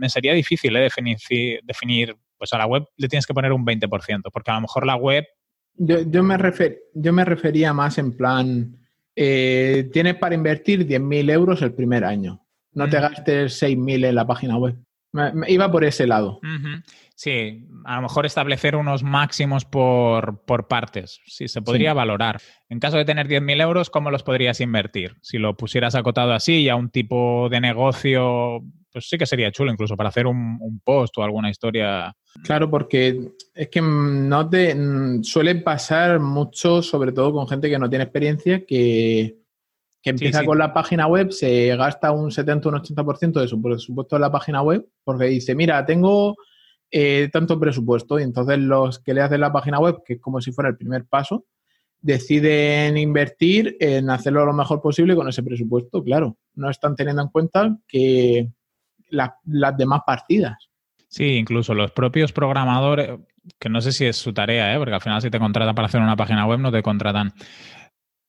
Me 0.00 0.08
sería 0.08 0.32
difícil 0.32 0.74
¿eh? 0.76 0.80
definir, 0.80 1.18
definir, 1.62 2.16
pues 2.38 2.52
a 2.54 2.58
la 2.58 2.66
web 2.66 2.84
le 2.96 3.06
tienes 3.06 3.26
que 3.26 3.34
poner 3.34 3.52
un 3.52 3.66
20%, 3.66 4.22
porque 4.32 4.50
a 4.50 4.54
lo 4.54 4.62
mejor 4.62 4.86
la 4.86 4.96
web... 4.96 5.26
Yo, 5.74 6.00
yo, 6.00 6.22
me, 6.22 6.38
refer, 6.38 6.78
yo 6.94 7.12
me 7.12 7.24
refería 7.24 7.74
más 7.74 7.98
en 7.98 8.16
plan, 8.16 8.78
eh, 9.14 9.90
tienes 9.92 10.16
para 10.16 10.34
invertir 10.34 10.86
10.000 10.86 11.30
euros 11.30 11.60
el 11.60 11.74
primer 11.74 12.04
año. 12.04 12.46
No 12.72 12.88
te 12.88 12.98
gastes 12.98 13.62
6.000 13.62 14.06
en 14.06 14.14
la 14.14 14.26
página 14.26 14.56
web. 14.56 14.76
Me, 15.12 15.32
iba 15.48 15.70
por 15.70 15.84
ese 15.84 16.06
lado. 16.06 16.40
Sí, 17.14 17.66
a 17.84 17.96
lo 17.96 18.02
mejor 18.02 18.26
establecer 18.26 18.76
unos 18.76 19.02
máximos 19.02 19.64
por, 19.64 20.44
por 20.44 20.68
partes. 20.68 21.20
Sí, 21.26 21.48
se 21.48 21.62
podría 21.62 21.92
valorar. 21.92 22.40
En 22.68 22.78
caso 22.78 22.96
de 22.96 23.04
tener 23.04 23.28
10.000 23.28 23.60
euros, 23.60 23.90
¿cómo 23.90 24.10
los 24.10 24.22
podrías 24.22 24.60
invertir? 24.60 25.16
Si 25.20 25.38
lo 25.38 25.56
pusieras 25.56 25.94
acotado 25.94 26.32
así 26.32 26.62
y 26.62 26.68
a 26.68 26.76
un 26.76 26.90
tipo 26.90 27.48
de 27.50 27.60
negocio, 27.60 28.62
pues 28.92 29.08
sí 29.08 29.18
que 29.18 29.26
sería 29.26 29.50
chulo 29.50 29.72
incluso 29.72 29.96
para 29.96 30.08
hacer 30.08 30.26
un, 30.26 30.58
un 30.60 30.80
post 30.80 31.18
o 31.18 31.22
alguna 31.22 31.50
historia. 31.50 32.14
Claro, 32.44 32.70
porque 32.70 33.32
es 33.54 33.68
que 33.68 33.82
no 33.82 34.48
te 34.48 34.76
suele 35.22 35.56
pasar 35.56 36.20
mucho, 36.20 36.82
sobre 36.82 37.12
todo 37.12 37.32
con 37.32 37.48
gente 37.48 37.68
que 37.68 37.78
no 37.78 37.90
tiene 37.90 38.04
experiencia, 38.04 38.64
que 38.64 39.39
que 40.02 40.10
empieza 40.10 40.44
con 40.44 40.58
la 40.58 40.72
página 40.72 41.06
web, 41.06 41.30
se 41.30 41.76
gasta 41.76 42.12
un 42.12 42.30
70 42.30 42.68
o 42.68 42.72
un 42.72 42.78
80% 42.78 43.40
de 43.40 43.48
su 43.48 43.60
presupuesto 43.60 44.16
en 44.16 44.22
la 44.22 44.32
página 44.32 44.62
web, 44.62 44.86
porque 45.04 45.26
dice, 45.26 45.54
mira, 45.54 45.84
tengo 45.84 46.36
eh, 46.90 47.28
tanto 47.32 47.60
presupuesto, 47.60 48.18
y 48.18 48.22
entonces 48.22 48.58
los 48.58 48.98
que 48.98 49.14
le 49.14 49.20
hacen 49.20 49.40
la 49.40 49.52
página 49.52 49.78
web, 49.78 50.02
que 50.04 50.14
es 50.14 50.20
como 50.20 50.40
si 50.40 50.52
fuera 50.52 50.70
el 50.70 50.76
primer 50.76 51.04
paso, 51.04 51.44
deciden 52.00 52.96
invertir 52.96 53.76
en 53.78 54.08
hacerlo 54.10 54.46
lo 54.46 54.54
mejor 54.54 54.80
posible 54.80 55.14
con 55.14 55.28
ese 55.28 55.42
presupuesto, 55.42 56.02
claro. 56.02 56.38
No 56.54 56.70
están 56.70 56.96
teniendo 56.96 57.22
en 57.22 57.28
cuenta 57.28 57.76
que 57.86 58.48
las 59.10 59.76
demás 59.76 60.00
partidas. 60.06 60.70
Sí, 61.08 61.36
incluso 61.36 61.74
los 61.74 61.90
propios 61.90 62.32
programadores, 62.32 63.18
que 63.58 63.68
no 63.68 63.80
sé 63.80 63.92
si 63.92 64.06
es 64.06 64.16
su 64.16 64.32
tarea, 64.32 64.74
¿eh? 64.74 64.78
porque 64.78 64.94
al 64.94 65.00
final 65.00 65.20
si 65.20 65.30
te 65.30 65.38
contratan 65.38 65.74
para 65.74 65.86
hacer 65.86 66.00
una 66.00 66.16
página 66.16 66.46
web 66.46 66.60
no 66.60 66.70
te 66.70 66.82
contratan 66.82 67.32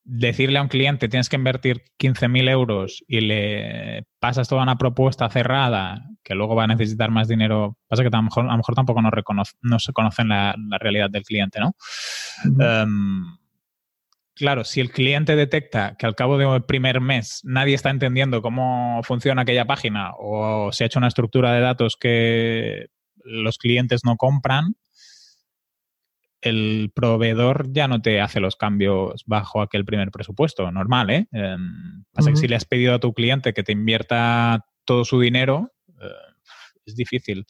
decirle 0.04 0.58
a 0.58 0.62
un 0.62 0.68
cliente 0.68 1.08
tienes 1.08 1.28
que 1.28 1.36
invertir 1.36 1.84
15.000 1.98 2.48
euros 2.50 3.04
y 3.06 3.20
le 3.20 4.04
pasas 4.18 4.48
toda 4.48 4.62
una 4.62 4.76
propuesta 4.76 5.28
cerrada 5.30 6.02
que 6.24 6.34
luego 6.34 6.54
va 6.54 6.64
a 6.64 6.68
necesitar 6.68 7.10
más 7.10 7.28
dinero, 7.28 7.76
pasa 7.88 8.02
que 8.02 8.08
a 8.08 8.16
lo 8.16 8.22
mejor, 8.22 8.44
a 8.46 8.52
lo 8.52 8.56
mejor 8.56 8.74
tampoco 8.74 9.02
no, 9.02 9.10
no 9.62 9.78
se 9.78 9.92
conocen 9.92 10.28
la, 10.28 10.54
la, 10.68 10.78
realidad 10.78 11.10
del 11.10 11.24
cliente, 11.24 11.60
¿no? 11.60 11.74
um, 12.44 13.36
claro, 14.34 14.64
si 14.64 14.80
el 14.80 14.90
cliente 14.90 15.36
detecta 15.36 15.96
que 15.98 16.06
al 16.06 16.14
cabo 16.14 16.38
del 16.38 16.64
primer 16.64 17.00
mes 17.00 17.40
nadie 17.44 17.74
está 17.74 17.90
entendiendo 17.90 18.42
cómo 18.42 19.00
funciona 19.02 19.42
aquella 19.42 19.66
página 19.66 20.12
o 20.18 20.70
se 20.72 20.84
ha 20.84 20.86
hecho 20.86 20.98
una 21.00 21.08
estructura 21.08 21.52
de 21.52 21.60
datos 21.60 21.96
que 21.96 22.86
los 23.24 23.58
clientes 23.58 24.02
no 24.04 24.16
compran, 24.16 24.74
el 26.42 26.90
proveedor 26.94 27.72
ya 27.72 27.88
no 27.88 28.02
te 28.02 28.20
hace 28.20 28.40
los 28.40 28.56
cambios 28.56 29.22
bajo 29.26 29.62
aquel 29.62 29.84
primer 29.84 30.10
presupuesto, 30.10 30.70
normal, 30.70 31.10
¿eh? 31.10 31.28
Em, 31.32 32.04
pasa 32.12 32.30
que 32.30 32.36
si 32.36 32.48
le 32.48 32.56
has 32.56 32.64
pedido 32.64 32.94
a 32.94 32.98
tu 32.98 33.14
cliente 33.14 33.54
que 33.54 33.62
te 33.62 33.72
invierta 33.72 34.66
todo 34.84 35.04
su 35.04 35.20
dinero, 35.20 35.72
eh, 36.00 36.06
es 36.84 36.96
difícil. 36.96 37.46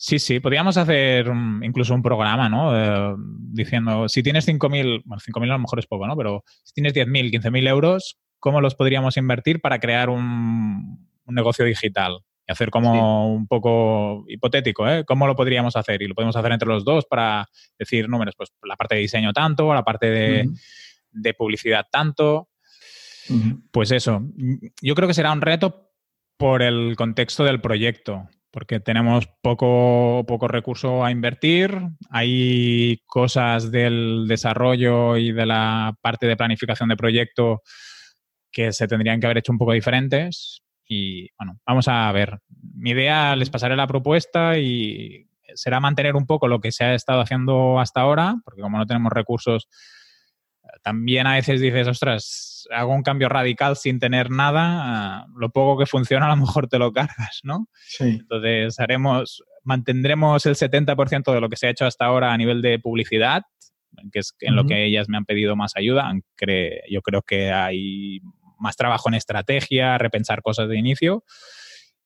Sí, 0.00 0.20
sí, 0.20 0.38
podríamos 0.38 0.76
hacer 0.76 1.26
incluso 1.62 1.92
un 1.92 2.02
programa, 2.02 2.48
¿no? 2.48 2.70
Eh, 2.76 3.16
diciendo, 3.50 4.08
si 4.08 4.22
tienes 4.22 4.46
5.000, 4.46 5.02
bueno, 5.04 5.20
5.000 5.20 5.50
a 5.50 5.54
lo 5.54 5.58
mejor 5.58 5.80
es 5.80 5.86
poco, 5.88 6.06
¿no? 6.06 6.16
Pero 6.16 6.44
si 6.62 6.72
tienes 6.74 6.94
10.000, 6.94 7.32
15.000 7.32 7.66
euros, 7.66 8.18
¿cómo 8.38 8.60
los 8.60 8.76
podríamos 8.76 9.16
invertir 9.16 9.60
para 9.60 9.80
crear 9.80 10.08
un, 10.08 11.08
un 11.24 11.34
negocio 11.34 11.64
digital? 11.64 12.20
Y 12.48 12.52
hacer 12.52 12.70
como 12.70 13.30
un 13.30 13.46
poco 13.46 14.24
hipotético, 14.26 14.88
¿eh? 14.88 15.04
¿Cómo 15.04 15.26
lo 15.26 15.36
podríamos 15.36 15.76
hacer? 15.76 16.00
Y 16.00 16.08
lo 16.08 16.14
podemos 16.14 16.34
hacer 16.34 16.50
entre 16.50 16.68
los 16.68 16.82
dos 16.82 17.04
para 17.04 17.46
decir 17.78 18.08
números, 18.08 18.34
pues 18.36 18.50
la 18.62 18.74
parte 18.74 18.94
de 18.94 19.02
diseño 19.02 19.34
tanto, 19.34 19.72
la 19.74 19.84
parte 19.84 20.06
de, 20.06 21.34
publicidad 21.34 21.86
tanto. 21.90 22.48
Pues 23.70 23.90
eso, 23.90 24.22
yo 24.80 24.94
creo 24.94 25.06
que 25.06 25.14
será 25.14 25.30
un 25.32 25.42
reto 25.42 25.90
por 26.38 26.62
el 26.62 26.96
contexto 26.96 27.44
del 27.44 27.60
proyecto, 27.60 28.26
porque 28.50 28.80
tenemos 28.80 29.28
poco, 29.42 30.24
poco 30.26 30.48
recurso 30.48 31.04
a 31.04 31.10
invertir, 31.10 31.78
hay 32.08 33.02
cosas 33.04 33.70
del 33.70 34.24
desarrollo 34.26 35.18
y 35.18 35.32
de 35.32 35.44
la 35.44 35.94
parte 36.00 36.26
de 36.26 36.36
planificación 36.36 36.88
de 36.88 36.96
proyecto 36.96 37.60
que 38.50 38.72
se 38.72 38.88
tendrían 38.88 39.20
que 39.20 39.26
haber 39.26 39.38
hecho 39.38 39.52
un 39.52 39.58
poco 39.58 39.72
diferentes, 39.72 40.62
y 40.88 41.28
bueno, 41.38 41.60
vamos 41.66 41.86
a 41.86 42.10
ver. 42.12 42.40
Mi 42.74 42.90
idea, 42.90 43.36
les 43.36 43.50
pasaré 43.50 43.76
la 43.76 43.86
propuesta 43.86 44.58
y 44.58 45.28
será 45.54 45.80
mantener 45.80 46.16
un 46.16 46.26
poco 46.26 46.48
lo 46.48 46.60
que 46.60 46.72
se 46.72 46.84
ha 46.84 46.94
estado 46.94 47.20
haciendo 47.20 47.78
hasta 47.78 48.00
ahora, 48.00 48.36
porque 48.44 48.62
como 48.62 48.78
no 48.78 48.86
tenemos 48.86 49.12
recursos, 49.12 49.68
también 50.82 51.26
a 51.26 51.34
veces 51.34 51.60
dices, 51.60 51.86
ostras, 51.86 52.66
hago 52.70 52.94
un 52.94 53.02
cambio 53.02 53.28
radical 53.28 53.76
sin 53.76 53.98
tener 53.98 54.30
nada, 54.30 55.26
lo 55.36 55.50
poco 55.50 55.78
que 55.78 55.86
funciona 55.86 56.26
a 56.26 56.30
lo 56.30 56.36
mejor 56.36 56.68
te 56.68 56.78
lo 56.78 56.92
cargas, 56.92 57.40
¿no? 57.42 57.68
Sí. 57.86 58.04
Entonces 58.20 58.78
haremos, 58.80 59.42
mantendremos 59.64 60.46
el 60.46 60.54
70% 60.54 61.32
de 61.32 61.40
lo 61.40 61.48
que 61.48 61.56
se 61.56 61.66
ha 61.66 61.70
hecho 61.70 61.86
hasta 61.86 62.06
ahora 62.06 62.32
a 62.32 62.36
nivel 62.36 62.62
de 62.62 62.78
publicidad, 62.78 63.42
que 64.12 64.20
es 64.20 64.34
en 64.40 64.56
lo 64.56 64.64
que 64.64 64.84
ellas 64.84 65.08
me 65.08 65.16
han 65.16 65.24
pedido 65.24 65.56
más 65.56 65.72
ayuda, 65.76 66.08
aunque 66.08 66.82
yo 66.88 67.02
creo 67.02 67.22
que 67.22 67.50
hay 67.52 68.20
más 68.58 68.76
trabajo 68.76 69.08
en 69.08 69.14
estrategia, 69.14 69.98
repensar 69.98 70.42
cosas 70.42 70.68
de 70.68 70.78
inicio. 70.78 71.24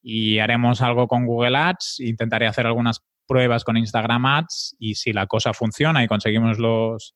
Y 0.02 0.38
haremos 0.38 0.82
algo 0.82 1.06
con 1.06 1.26
Google 1.26 1.56
Ads, 1.56 2.00
intentaré 2.00 2.46
hacer 2.46 2.66
algunas 2.66 3.00
pruebas 3.26 3.64
con 3.64 3.76
Instagram 3.76 4.26
Ads 4.26 4.76
y 4.78 4.96
si 4.96 5.12
la 5.12 5.26
cosa 5.26 5.52
funciona 5.52 6.02
y 6.02 6.08
conseguimos 6.08 6.58
los, 6.58 7.14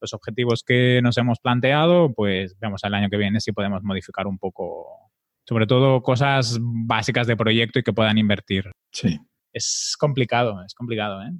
los 0.00 0.14
objetivos 0.14 0.62
que 0.64 1.00
nos 1.02 1.18
hemos 1.18 1.40
planteado, 1.40 2.12
pues 2.14 2.56
vemos 2.58 2.84
al 2.84 2.94
año 2.94 3.08
que 3.10 3.16
viene 3.16 3.40
si 3.40 3.52
podemos 3.52 3.82
modificar 3.82 4.26
un 4.26 4.38
poco, 4.38 5.10
sobre 5.46 5.66
todo 5.66 6.02
cosas 6.02 6.58
básicas 6.60 7.26
de 7.26 7.36
proyecto 7.36 7.78
y 7.78 7.82
que 7.82 7.92
puedan 7.92 8.18
invertir. 8.18 8.70
Sí. 8.92 9.18
Es 9.52 9.96
complicado, 9.98 10.62
es 10.64 10.74
complicado, 10.74 11.22
¿eh? 11.22 11.32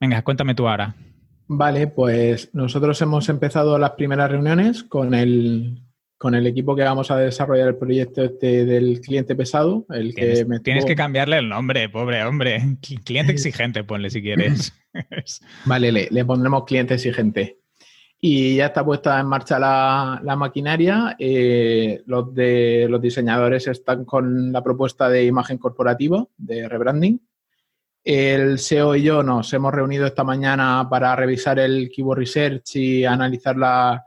Venga, 0.00 0.22
cuéntame 0.22 0.54
tú 0.54 0.66
ahora. 0.66 0.94
Vale, 1.46 1.86
pues 1.86 2.52
nosotros 2.54 3.00
hemos 3.02 3.28
empezado 3.28 3.78
las 3.78 3.92
primeras 3.92 4.30
reuniones 4.30 4.82
con 4.82 5.14
el, 5.14 5.82
con 6.22 6.36
el 6.36 6.46
equipo 6.46 6.76
que 6.76 6.84
vamos 6.84 7.10
a 7.10 7.16
desarrollar 7.16 7.66
el 7.66 7.74
proyecto 7.74 8.22
este 8.22 8.64
del 8.64 9.00
cliente 9.00 9.34
pesado. 9.34 9.84
El 9.88 10.14
tienes, 10.14 10.38
que 10.38 10.44
me 10.44 10.60
tienes 10.60 10.84
que 10.84 10.94
cambiarle 10.94 11.38
el 11.38 11.48
nombre, 11.48 11.88
pobre 11.88 12.22
hombre. 12.22 12.62
Cliente 13.04 13.32
exigente, 13.32 13.82
ponle 13.82 14.08
si 14.08 14.22
quieres. 14.22 14.72
vale, 15.64 15.90
le, 15.90 16.06
le, 16.12 16.24
pondremos 16.24 16.62
cliente 16.64 16.94
exigente. 16.94 17.58
Y 18.20 18.54
ya 18.54 18.66
está 18.66 18.84
puesta 18.84 19.18
en 19.18 19.26
marcha 19.26 19.58
la, 19.58 20.20
la 20.22 20.36
maquinaria. 20.36 21.16
Eh, 21.18 22.04
los, 22.06 22.32
de, 22.32 22.86
los 22.88 23.02
diseñadores 23.02 23.66
están 23.66 24.04
con 24.04 24.52
la 24.52 24.62
propuesta 24.62 25.08
de 25.08 25.24
imagen 25.24 25.58
corporativa, 25.58 26.24
de 26.36 26.68
rebranding. 26.68 27.20
El 28.04 28.60
SEO 28.60 28.94
y 28.94 29.02
yo 29.02 29.24
nos 29.24 29.52
hemos 29.54 29.74
reunido 29.74 30.06
esta 30.06 30.22
mañana 30.22 30.86
para 30.88 31.16
revisar 31.16 31.58
el 31.58 31.90
Keyword 31.92 32.18
Research 32.20 32.76
y 32.76 33.04
analizar 33.04 33.56
la, 33.56 34.04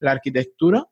la 0.00 0.12
arquitectura 0.12 0.87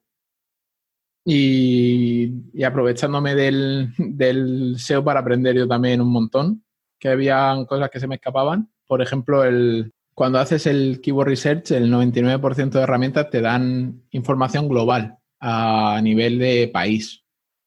y, 1.28 2.62
aprovechándome 2.62 3.34
del, 3.34 4.76
SEO 4.78 5.02
para 5.02 5.20
aprender 5.20 5.56
yo 5.56 5.66
también 5.66 6.00
un 6.00 6.12
montón, 6.12 6.64
que 7.00 7.08
había 7.08 7.52
cosas 7.68 7.90
que 7.90 7.98
se 7.98 8.06
me 8.06 8.14
escapaban. 8.14 8.70
Por 8.86 9.02
ejemplo, 9.02 9.42
el, 9.42 9.92
cuando 10.14 10.38
haces 10.38 10.68
el 10.68 11.00
Keyword 11.00 11.26
Research, 11.26 11.72
el 11.72 11.92
99% 11.92 12.70
de 12.70 12.80
herramientas 12.80 13.28
te 13.28 13.40
dan 13.40 14.04
información 14.10 14.68
global 14.68 15.18
a 15.40 16.00
nivel 16.00 16.38
de 16.38 16.70
país. 16.72 17.24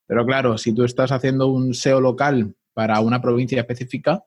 Pero 0.08 0.26
claro, 0.26 0.58
si 0.58 0.74
tú 0.74 0.86
estás 0.86 1.12
haciendo 1.12 1.48
un 1.48 1.74
SEO 1.74 2.00
local 2.00 2.56
para 2.74 3.02
una 3.02 3.22
provincia 3.22 3.60
específica, 3.60 4.24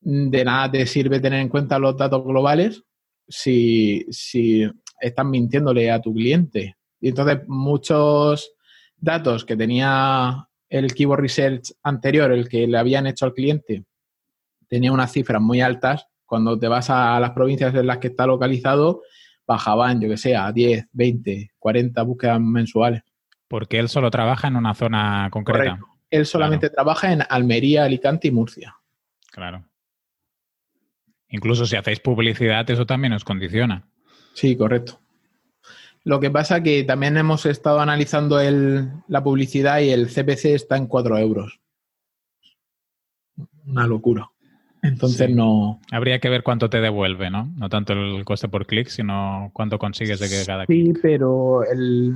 de 0.00 0.44
nada 0.44 0.72
te 0.72 0.86
sirve 0.86 1.20
tener 1.20 1.40
en 1.40 1.48
cuenta 1.48 1.78
los 1.78 1.96
datos 1.96 2.24
globales 2.24 2.82
si, 3.28 4.04
si 4.10 4.68
estás 5.00 5.24
mintiéndole 5.24 5.88
a 5.88 6.00
tu 6.00 6.12
cliente. 6.12 6.76
Y 7.00 7.10
entonces 7.10 7.46
muchos 7.46 8.55
datos 8.96 9.44
que 9.44 9.56
tenía 9.56 10.48
el 10.68 10.94
Keyword 10.94 11.20
Research 11.20 11.72
anterior, 11.82 12.32
el 12.32 12.48
que 12.48 12.66
le 12.66 12.78
habían 12.78 13.06
hecho 13.06 13.24
al 13.24 13.34
cliente, 13.34 13.84
tenía 14.68 14.92
unas 14.92 15.12
cifras 15.12 15.40
muy 15.40 15.60
altas. 15.60 16.06
Cuando 16.24 16.58
te 16.58 16.66
vas 16.68 16.90
a 16.90 17.20
las 17.20 17.30
provincias 17.30 17.74
en 17.74 17.86
las 17.86 17.98
que 17.98 18.08
está 18.08 18.26
localizado, 18.26 19.02
bajaban, 19.46 20.00
yo 20.00 20.08
que 20.08 20.16
sé, 20.16 20.34
a 20.34 20.50
10, 20.50 20.86
20, 20.92 21.52
40 21.58 22.02
búsquedas 22.02 22.40
mensuales. 22.40 23.02
Porque 23.48 23.78
él 23.78 23.88
solo 23.88 24.10
trabaja 24.10 24.48
en 24.48 24.56
una 24.56 24.74
zona 24.74 25.28
concreta. 25.30 25.78
Él 26.10 26.26
solamente 26.26 26.70
trabaja 26.70 27.12
en 27.12 27.22
Almería, 27.28 27.84
Alicante 27.84 28.28
y 28.28 28.32
Murcia. 28.32 28.76
Claro. 29.30 29.64
Incluso 31.28 31.66
si 31.66 31.76
hacéis 31.76 32.00
publicidad, 32.00 32.68
eso 32.70 32.86
también 32.86 33.12
os 33.12 33.24
condiciona. 33.24 33.88
Sí, 34.34 34.56
correcto. 34.56 35.00
Lo 36.06 36.20
que 36.20 36.30
pasa 36.30 36.62
que 36.62 36.84
también 36.84 37.16
hemos 37.16 37.46
estado 37.46 37.80
analizando 37.80 38.38
el, 38.38 38.90
la 39.08 39.24
publicidad 39.24 39.80
y 39.80 39.90
el 39.90 40.06
CPC 40.06 40.54
está 40.54 40.76
en 40.76 40.86
4 40.86 41.18
euros. 41.18 41.58
Una 43.66 43.88
locura. 43.88 44.30
Entonces 44.84 45.28
no. 45.28 45.80
Habría 45.90 46.20
que 46.20 46.28
ver 46.28 46.44
cuánto 46.44 46.70
te 46.70 46.80
devuelve, 46.80 47.28
¿no? 47.28 47.52
No 47.56 47.68
tanto 47.68 47.92
el 47.92 48.24
coste 48.24 48.46
por 48.46 48.66
clic, 48.66 48.86
sino 48.86 49.50
cuánto 49.52 49.80
consigues 49.80 50.20
de 50.20 50.28
que 50.28 50.46
cada 50.46 50.64
Sí, 50.66 50.92
pero 51.02 51.64
él, 51.64 52.14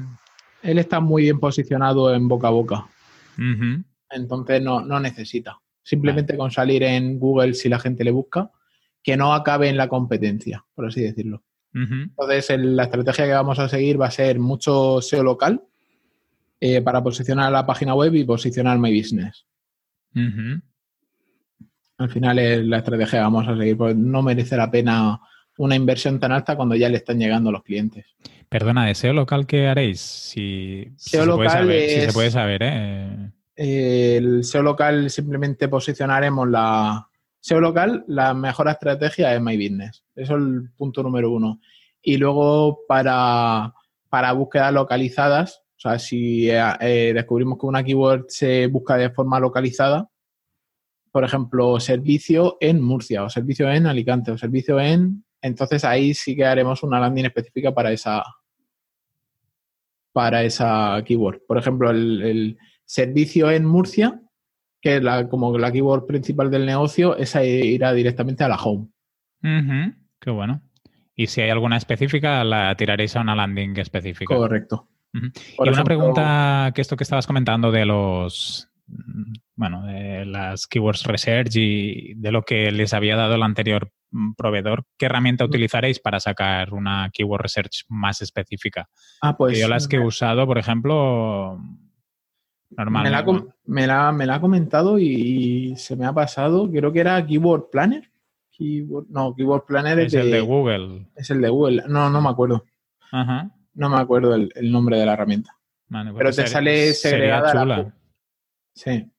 él, 0.63 0.79
está 0.79 1.01
muy 1.01 1.25
bien 1.25 1.41
posicionado 1.41 2.15
en 2.15 2.29
boca 2.29 2.47
a 2.47 2.53
boca. 2.53 2.87
Entonces 4.09 4.63
no, 4.63 4.83
no, 4.83 5.01
necesita. 5.01 5.59
Simplemente 5.83 6.37
con 6.37 6.53
salir 6.53 6.85
en 6.85 7.19
Google 7.19 7.55
si 7.55 7.69
la 7.69 7.81
gente 7.81 8.05
le 8.05 8.13
busca, 8.13 8.53
que 9.03 9.17
no 9.17 9.35
acabe 9.35 9.69
en 9.69 9.77
la 9.77 9.89
competencia, 9.89 10.65
por 10.77 10.87
así 10.87 11.01
decirlo. 11.01 11.43
Entonces, 11.73 12.59
la 12.59 12.85
estrategia 12.85 13.27
que 13.27 13.33
vamos 13.33 13.59
a 13.59 13.69
seguir 13.69 14.01
va 14.01 14.07
a 14.07 14.11
ser 14.11 14.39
mucho 14.39 15.01
SEO 15.01 15.23
local 15.23 15.63
eh, 16.61 16.81
para 16.83 17.03
posicionar 17.03 17.53
la 17.53 17.65
página 17.65 17.95
web 17.95 18.15
y 18.15 18.25
posicionar 18.25 18.79
My 18.79 18.97
Business. 18.97 19.47
Al 21.99 22.11
final 22.11 22.39
es 22.39 22.65
la 22.65 22.79
estrategia 22.79 23.19
que 23.19 23.23
vamos 23.23 23.47
a 23.47 23.57
seguir, 23.57 23.77
porque 23.77 23.95
no 23.95 24.23
merece 24.23 24.57
la 24.57 24.71
pena 24.71 25.21
una 25.59 25.77
inversión 25.77 26.19
tan 26.19 26.33
alta 26.33 26.57
cuando 26.57 26.75
ya 26.75 26.89
le 26.89 26.97
están 26.97 27.19
llegando 27.19 27.53
los 27.53 27.63
clientes. 27.63 28.07
Perdona, 28.49 28.87
¿de 28.87 28.95
SEO 28.95 29.13
local 29.13 29.47
qué 29.47 29.69
haréis? 29.69 30.01
Si, 30.01 30.91
SEO 30.97 31.27
local 31.27 31.71
si 31.71 32.01
se 32.01 32.13
puede 32.13 32.31
saber, 32.31 32.63
¿eh? 32.65 33.31
El 33.55 34.43
SEO 34.43 34.63
local 34.63 35.11
simplemente 35.11 35.69
posicionaremos 35.69 36.49
la, 36.49 37.10
SEO 37.41 37.61
local, 37.61 38.05
la 38.07 38.35
mejor 38.35 38.69
estrategia 38.69 39.35
es 39.35 39.41
My 39.41 39.57
Business. 39.57 40.05
Eso 40.15 40.37
es 40.37 40.43
el 40.43 40.71
punto 40.77 41.03
número 41.03 41.31
uno. 41.31 41.61
Y 42.03 42.19
luego 42.19 42.81
para, 42.87 43.73
búsquedas 44.35 44.73
localizadas, 44.73 45.63
o 45.77 45.81
sea, 45.81 45.99
si 45.99 46.51
eh, 46.51 46.63
eh, 46.81 47.13
descubrimos 47.15 47.59
que 47.59 47.67
una 47.67 47.83
keyword 47.83 48.27
se 48.29 48.67
busca 48.67 48.97
de 48.97 49.11
forma 49.11 49.41
localizada, 49.41 50.09
por 51.11 51.25
ejemplo, 51.25 51.81
servicio 51.81 52.59
en 52.61 52.83
Murcia 52.83 53.25
o 53.25 53.31
servicio 53.31 53.71
en 53.71 53.87
Alicante 53.87 54.31
o 54.31 54.39
servicio 54.39 54.79
en... 54.79 55.25
Entonces 55.43 55.85
ahí 55.85 56.13
sí 56.13 56.37
que 56.37 56.45
haremos 56.45 56.83
una 56.83 57.01
landing 57.01 57.25
específica 57.25 57.73
para 57.73 57.91
esa, 57.91 58.23
para 60.13 60.45
esa 60.45 61.03
keyword. 61.05 61.41
Por 61.49 61.57
ejemplo, 61.57 61.91
el 61.91 62.59
servicio 62.85 63.51
en 63.51 63.65
Murcia 63.65 64.21
que 64.81 65.01
la, 65.01 65.29
como 65.29 65.57
la 65.59 65.73
keyword 65.73 66.07
principal 66.07 66.51
del 66.51 66.67
negocio, 66.67 67.17
esa 67.17 67.45
irá 67.45 67.93
directamente 67.93 68.45
a 68.45 68.49
la 68.49 68.57
home. 68.57 68.89
Qué 70.21 70.31
bueno. 70.31 70.63
Y 71.15 71.27
si 71.27 71.43
hay 71.43 71.51
alguna 71.51 71.77
específica, 71.77 72.43
la 72.45 72.75
tiraréis 72.77 73.17
a 73.17 73.21
una 73.21 73.35
landing 73.35 73.79
específica. 73.79 74.35
Correcto. 74.35 74.89
y 75.13 75.69
una 75.69 75.85
pregunta 75.85 76.73
que 76.75 76.81
esto 76.81 76.97
que 76.97 77.05
estabas 77.05 77.27
comentando 77.27 77.71
de 77.71 77.85
los 77.85 78.71
bueno, 79.55 79.85
de 79.85 80.25
las 80.25 80.67
keywords 80.67 81.05
research 81.05 81.55
y 81.57 82.15
de 82.15 82.33
lo 82.33 82.43
que 82.43 82.73
les 82.73 82.95
había 82.95 83.17
dado 83.17 83.35
el 83.35 83.43
anterior 83.43 83.93
proveedor, 84.37 84.85
¿qué 84.99 85.07
herramienta 85.07 85.45
utilizaréis 85.45 86.01
para 86.01 86.19
sacar 86.19 86.73
una 86.73 87.11
keyword 87.13 87.43
research 87.43 87.85
más 87.89 88.23
específica? 88.23 88.89
Ah, 89.21 89.37
pues. 89.37 89.59
yo 89.59 89.69
las 89.69 89.87
que 89.87 89.97
he 89.97 90.05
usado, 90.05 90.47
por 90.47 90.59
ejemplo, 90.59 91.61
me 92.77 93.11
la, 93.11 94.13
me, 94.13 94.27
la, 94.27 94.35
ha 94.35 94.41
comentado 94.41 94.99
y, 94.99 95.75
se 95.77 95.97
me 95.97 96.07
ha 96.07 96.13
pasado. 96.13 96.71
Creo 96.71 96.93
que 96.93 97.01
era 97.01 97.25
Keyboard 97.27 97.71
Planner. 97.71 98.11
no, 99.09 99.35
Keyboard 99.35 99.65
Planner 99.67 99.99
es, 100.01 100.15
el 100.15 100.31
de 100.31 100.41
Google. 100.41 101.07
Es 101.17 101.31
el 101.31 101.41
de 101.41 101.49
Google. 101.49 101.83
No, 101.89 102.11
no 102.11 102.21
me 102.21 102.29
acuerdo. 102.29 102.65
No 103.75 103.89
me 103.89 103.97
acuerdo 103.97 104.35
el, 104.35 104.73
nombre 104.73 104.99
de 104.99 105.07
la 105.07 105.15
herramienta. 105.15 105.57
Pero 105.89 106.33
te 106.33 106.47
sale 106.47 106.93
segregada. 106.95 107.53
Chula. 107.53 107.95
Sí. 108.75 109.11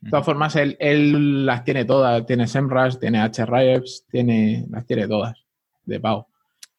De 0.00 0.10
todas 0.10 0.26
formas, 0.26 0.56
él, 0.56 1.46
las 1.46 1.64
tiene 1.64 1.84
todas. 1.84 2.26
Tiene 2.26 2.46
SEMrush, 2.46 2.98
tiene 2.98 3.24
Hrefs, 3.28 4.06
tiene, 4.10 4.66
las 4.70 4.84
tiene 4.84 5.06
todas 5.06 5.46
de 5.84 6.00
pago. 6.00 6.28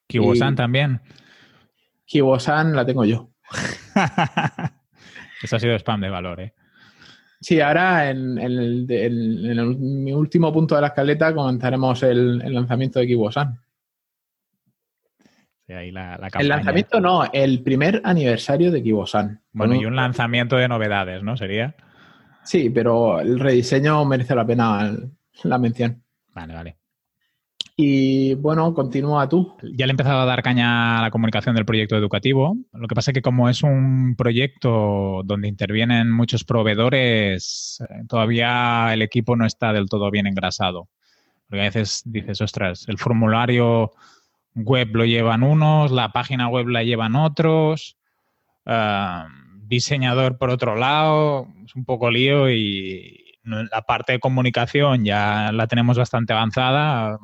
Kibosan 0.08 0.56
también. 0.56 1.02
Kibosan 2.06 2.76
la 2.76 2.86
tengo 2.86 3.06
yo. 3.06 3.30
Eso 5.42 5.56
ha 5.56 5.60
sido 5.60 5.76
spam 5.76 6.02
de 6.02 6.10
valor, 6.10 6.42
¿eh? 6.42 6.54
Sí, 7.40 7.62
ahora 7.62 8.10
en, 8.10 8.36
mi 10.04 10.12
último 10.12 10.52
punto 10.52 10.76
de 10.76 10.82
la 10.82 10.88
escaleta 10.88 11.34
comentaremos 11.34 12.02
el, 12.04 12.40
lanzamiento 12.54 13.00
de 13.00 13.08
Kibosan. 13.08 13.60
Sí, 15.68 15.74
ahí 15.74 15.92
la, 15.92 16.16
el 16.40 16.48
lanzamiento 16.48 17.00
no, 17.00 17.30
el 17.32 17.62
primer 17.62 18.02
aniversario 18.04 18.72
de 18.72 18.82
Kibosan. 18.82 19.42
Bueno, 19.52 19.76
y 19.76 19.86
un 19.86 19.96
lanzamiento 19.96 20.56
de 20.56 20.68
novedades, 20.68 21.22
¿no? 21.22 21.38
Sería. 21.38 21.76
Sí, 22.44 22.70
pero 22.70 23.20
el 23.20 23.40
rediseño 23.40 24.04
merece 24.06 24.34
la 24.34 24.46
pena 24.46 24.98
la 25.44 25.58
mención. 25.60 26.02
Vale, 26.34 26.54
vale. 26.54 26.78
Y 27.80 28.34
bueno, 28.34 28.74
continúa 28.74 29.30
tú. 29.30 29.56
Ya 29.62 29.86
le 29.86 29.92
he 29.92 29.94
empezado 29.94 30.20
a 30.20 30.26
dar 30.26 30.42
caña 30.42 30.98
a 30.98 31.02
la 31.04 31.12
comunicación 31.12 31.54
del 31.54 31.64
proyecto 31.64 31.96
educativo. 31.96 32.58
Lo 32.74 32.88
que 32.88 32.96
pasa 32.96 33.12
es 33.12 33.14
que 33.16 33.22
como 33.22 33.50
es 33.50 33.62
un 33.62 34.16
proyecto 34.18 35.22
donde 35.24 35.48
intervienen 35.48 36.12
muchos 36.12 36.44
proveedores, 36.44 37.80
eh, 37.88 38.04
todavía 38.10 38.92
el 38.94 39.04
equipo 39.04 39.36
no 39.36 39.46
está 39.46 39.74
del 39.74 39.90
todo 39.90 40.10
bien 40.10 40.26
engrasado. 40.26 40.90
Porque 41.48 41.62
a 41.62 41.66
veces 41.66 42.02
dices, 42.06 42.42
ostras, 42.42 42.86
el 42.88 42.98
formulario 42.98 43.92
web 44.56 44.90
lo 44.96 45.06
llevan 45.06 45.44
unos, 45.44 45.92
la 45.92 46.12
página 46.12 46.48
web 46.48 46.70
la 46.70 46.84
llevan 46.84 47.16
otros, 47.16 47.96
eh, 48.66 49.24
diseñador 49.68 50.40
por 50.40 50.50
otro 50.50 50.76
lado, 50.76 51.48
es 51.64 51.76
un 51.76 51.86
poco 51.86 52.10
lío 52.10 52.50
y 52.50 53.36
la 53.44 53.84
parte 53.84 54.14
de 54.14 54.20
comunicación 54.20 55.06
ya 55.06 55.52
la 55.52 55.68
tenemos 55.68 55.96
bastante 55.96 56.34
avanzada 56.34 57.20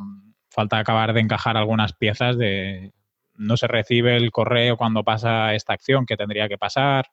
falta 0.53 0.77
acabar 0.77 1.13
de 1.13 1.19
encajar 1.19 1.57
algunas 1.57 1.93
piezas 1.93 2.37
de 2.37 2.93
no 3.35 3.57
se 3.57 3.67
recibe 3.67 4.15
el 4.15 4.31
correo 4.31 4.77
cuando 4.77 5.03
pasa 5.03 5.55
esta 5.55 5.73
acción 5.73 6.05
que 6.05 6.15
tendría 6.15 6.47
que 6.47 6.57
pasar. 6.57 7.07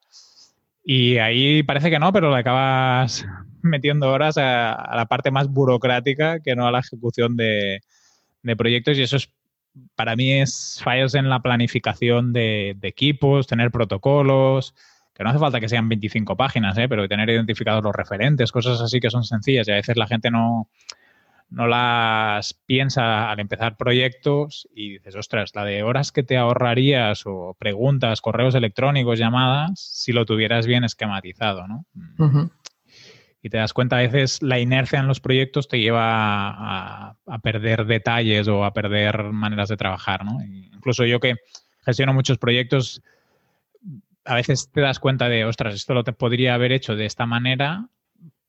Y 0.85 1.17
ahí 1.19 1.63
parece 1.63 1.91
que 1.91 1.99
no, 1.99 2.13
pero 2.13 2.31
le 2.31 2.39
acabas 2.39 3.27
metiendo 3.63 4.11
horas 4.11 4.37
a, 4.39 4.95
la 4.95 5.07
parte 5.07 5.31
más 5.31 5.49
burocrática 5.49 6.41
que 6.41 6.55
no 6.55 6.67
a 6.67 6.73
la 6.73 6.81
ejecución 6.81 7.37
de, 7.37 7.81
proyectos 8.57 8.99
y 8.99 9.03
eso 9.03 9.17
es 9.17 9.31
para 9.95 10.17
mí 10.17 10.33
es 10.33 10.81
fallos 10.83 11.15
en 11.15 11.29
la 11.29 11.41
planificación 11.41 12.33
de, 12.33 12.77
equipos, 12.83 13.47
tener 13.47 13.71
protocolos, 13.71 14.75
que 15.15 15.23
no 15.23 15.31
hace 15.31 15.39
falta 15.39 15.61
que 15.61 15.69
sean 15.69 15.89
25 15.89 16.37
páginas, 16.37 16.77
¿eh? 16.77 16.89
pero 16.89 17.09
tener 17.09 17.31
identificados 17.31 17.83
los 17.85 17.95
referentes, 17.95 18.51
cosas 18.51 18.81
así 18.81 18.99
que 18.99 19.11
son 19.11 19.23
sencillas 19.23 19.69
y 19.69 19.71
a 19.71 19.77
veces 19.77 19.97
la 19.97 20.09
gente 20.09 20.31
no, 20.31 20.69
no 21.51 21.67
las 21.67 22.55
piensa 22.55 23.31
al 23.31 23.41
empezar 23.41 23.77
proyectos 23.77 24.69
y 24.75 24.93
dices, 24.93 25.17
ostras, 25.17 25.53
la 25.55 25.65
de 25.65 25.83
horas 25.83 26.13
que 26.13 26.23
te 26.23 26.37
ahorrarías 26.37 27.25
o 27.27 27.57
preguntas, 27.59 28.21
correos 28.21 28.55
electrónicos, 28.55 29.19
llamadas, 29.19 29.81
si 29.81 30.13
lo 30.13 30.25
tuvieras 30.25 30.67
bien 30.67 30.85
esquematizado, 30.85 31.67
¿no? 31.67 31.87
Y 33.43 33.49
te 33.51 33.57
das 33.57 33.73
cuenta, 33.73 33.97
a 33.97 34.03
veces 34.03 34.43
la 34.43 34.61
inercia 34.61 35.01
en 35.01 35.09
los 35.09 35.21
proyectos 35.21 35.67
te 35.67 35.81
lleva 35.81 37.09
a, 37.27 37.39
perder 37.43 37.87
detalles 37.87 38.47
o 38.49 38.65
a 38.65 38.73
perder 38.73 39.25
maneras 39.33 39.69
de 39.69 39.77
trabajar, 39.77 40.25
¿no? 40.25 40.43
incluso 40.43 41.05
yo 41.05 41.21
que 41.21 41.37
gestiono 41.85 42.13
muchos 42.13 42.39
proyectos, 42.39 43.03
a 44.25 44.35
veces 44.35 44.71
te 44.71 44.83
das 44.83 45.01
cuenta 45.01 45.29
de, 45.29 45.47
ostras, 45.47 45.75
esto 45.75 45.95
lo 45.95 46.05
te 46.05 46.13
podría 46.13 46.55
haber 46.55 46.71
hecho 46.73 46.95
de 46.95 47.07
esta 47.07 47.27
manera 47.27 47.89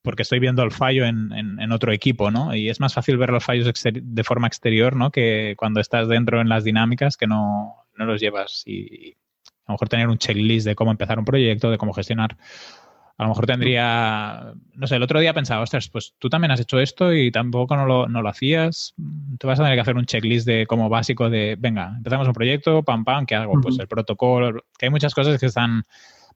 porque 0.02 0.24
estoy 0.24 0.40
viendo 0.40 0.64
el 0.64 0.72
fallo 0.72 1.06
en, 1.06 1.72
otro 1.72 1.92
equipo, 1.92 2.32
¿no? 2.32 2.56
Y 2.56 2.70
es 2.70 2.80
más 2.80 2.94
fácil 2.94 3.18
ver 3.18 3.30
los 3.30 3.44
fallos 3.44 3.72
de 3.84 4.24
forma 4.24 4.48
exterior, 4.48 4.96
¿no? 4.96 5.12
Que 5.12 5.56
cuando 5.58 5.80
estás 5.80 6.08
dentro 6.08 6.42
en 6.42 6.50
las 6.50 6.64
dinámicas 6.64 7.18
que 7.18 7.28
no, 7.28 7.86
los 7.96 8.20
llevas. 8.20 8.64
Y, 8.66 9.16
a 9.66 9.72
lo 9.72 9.74
mejor 9.76 9.90
tener 9.90 10.08
un 10.10 10.18
checklist 10.18 10.66
de 10.66 10.76
cómo 10.76 10.92
empezar 10.92 11.20
un 11.20 11.26
proyecto, 11.26 11.70
de 11.70 11.78
cómo 11.78 11.94
gestionar. 11.94 12.36
A 13.18 13.24
lo 13.24 13.30
mejor 13.30 13.46
tendría, 13.46 14.54
no 14.74 14.88
sé, 14.88 14.96
el 14.96 15.04
otro 15.04 15.20
día 15.20 15.34
pensaba, 15.34 15.62
ostras, 15.62 15.88
pues 15.90 16.16
tú 16.18 16.28
también 16.28 16.50
has 16.52 16.60
hecho 16.60 16.80
esto 16.80 17.14
y 17.14 17.32
tampoco 17.32 17.76
no 17.76 17.86
lo, 17.86 18.08
no 18.08 18.24
lo 18.24 18.30
hacías. 18.30 18.96
Tú 19.38 19.48
vas 19.48 19.60
a 19.60 19.64
tener 19.64 19.78
que 19.78 19.82
hacer 19.82 19.96
un 19.96 20.06
checklist 20.06 20.48
de 20.48 20.66
como 20.66 20.90
básico 20.90 21.30
de, 21.30 21.56
venga, 21.60 21.94
empezamos 21.98 22.28
un 22.28 22.34
proyecto, 22.34 22.82
pam, 22.82 23.06
pam, 23.06 23.28
¿qué 23.28 23.36
hago? 23.36 23.62
Pues 23.62 23.78
el 23.78 23.88
protocolo, 23.88 24.64
que 24.78 24.88
hay 24.88 24.90
muchas 24.90 25.14
cosas 25.14 25.40
que 25.40 25.46
están 25.46 25.86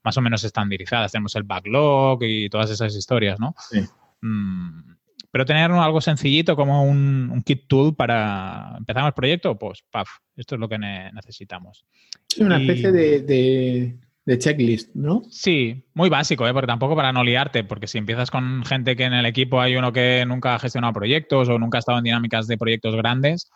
más 0.06 0.16
o 0.18 0.22
menos 0.22 0.44
estandarizadas. 0.44 1.12
Tenemos 1.12 1.36
el 1.36 1.44
backlog 1.44 2.24
y 2.24 2.48
todas 2.48 2.70
esas 2.70 2.96
historias, 2.96 3.40
¿no? 3.40 3.56
Sí. 3.70 3.82
Mm, 4.22 4.96
pero 5.32 5.46
tener 5.46 5.70
algo 5.70 6.00
sencillito 6.00 6.56
como 6.56 6.86
un, 6.86 7.44
kit 7.46 7.68
tool 7.68 7.94
para 7.94 8.76
empezar 8.78 9.06
el 9.06 9.12
proyecto, 9.12 9.60
pues, 9.60 9.84
paf, 9.92 10.08
esto 10.38 10.56
es 10.56 10.62
lo 10.62 10.70
que 10.70 10.78
necesitamos. 10.78 11.86
Sí, 12.30 12.42
una 12.42 12.58
especie 12.58 12.92
de, 12.94 13.98
checklist, 14.38 14.96
¿no? 14.96 15.24
Sí, 15.30 15.84
muy 15.94 16.08
básico, 16.08 16.48
¿eh? 16.48 16.54
porque 16.54 16.68
tampoco 16.68 16.96
para 16.96 17.12
no 17.12 17.22
liarte, 17.24 17.66
porque 17.66 17.88
si 17.88 17.98
empiezas 17.98 18.32
con 18.32 18.64
gente 18.64 18.96
que 18.96 19.04
en 19.04 19.14
el 19.14 19.26
equipo 19.26 19.60
hay 19.60 19.76
uno 19.76 19.92
que 19.92 20.24
nunca 20.26 20.56
ha 20.56 20.60
gestionado 20.60 20.94
proyectos 20.94 21.50
o 21.50 21.60
nunca 21.60 21.78
ha 21.78 21.80
estado 21.80 21.98
en 21.98 22.06
dinámicas 22.06 22.48
de 22.48 22.58
proyectos 22.58 22.96
grandes, 22.96 23.52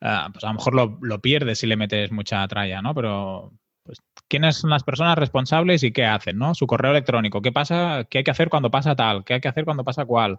ah, 0.00 0.28
pues 0.32 0.44
a 0.44 0.48
lo 0.48 0.54
mejor 0.54 0.74
lo, 0.76 0.98
lo, 1.02 1.20
pierdes 1.20 1.58
si 1.58 1.66
le 1.66 1.76
metes 1.76 2.12
mucha 2.12 2.46
tralla, 2.46 2.82
¿no? 2.82 2.94
Pero, 2.94 3.52
pues, 3.90 3.98
quiénes 4.28 4.58
son 4.58 4.70
las 4.70 4.84
personas 4.84 5.18
responsables 5.18 5.82
y 5.82 5.90
qué 5.90 6.04
hacen, 6.04 6.38
¿no? 6.38 6.54
Su 6.54 6.68
correo 6.68 6.92
electrónico, 6.92 7.42
qué 7.42 7.50
pasa, 7.50 8.06
qué 8.08 8.18
hay 8.18 8.24
que 8.24 8.30
hacer 8.30 8.48
cuando 8.48 8.70
pasa 8.70 8.94
tal, 8.94 9.24
qué 9.24 9.34
hay 9.34 9.40
que 9.40 9.48
hacer 9.48 9.64
cuando 9.64 9.82
pasa 9.82 10.04
cual, 10.04 10.38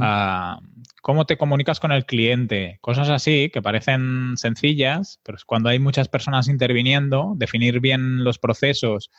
ah, 0.00 0.60
cómo 1.02 1.26
te 1.26 1.36
comunicas 1.36 1.80
con 1.80 1.90
el 1.90 2.06
cliente, 2.06 2.78
cosas 2.80 3.08
así 3.08 3.50
que 3.52 3.60
parecen 3.60 4.34
sencillas, 4.36 5.18
pero 5.24 5.38
cuando 5.46 5.68
hay 5.68 5.80
muchas 5.80 6.06
personas 6.06 6.46
interviniendo, 6.46 7.32
definir 7.34 7.80
bien 7.80 8.22
los 8.22 8.38
procesos 8.38 9.10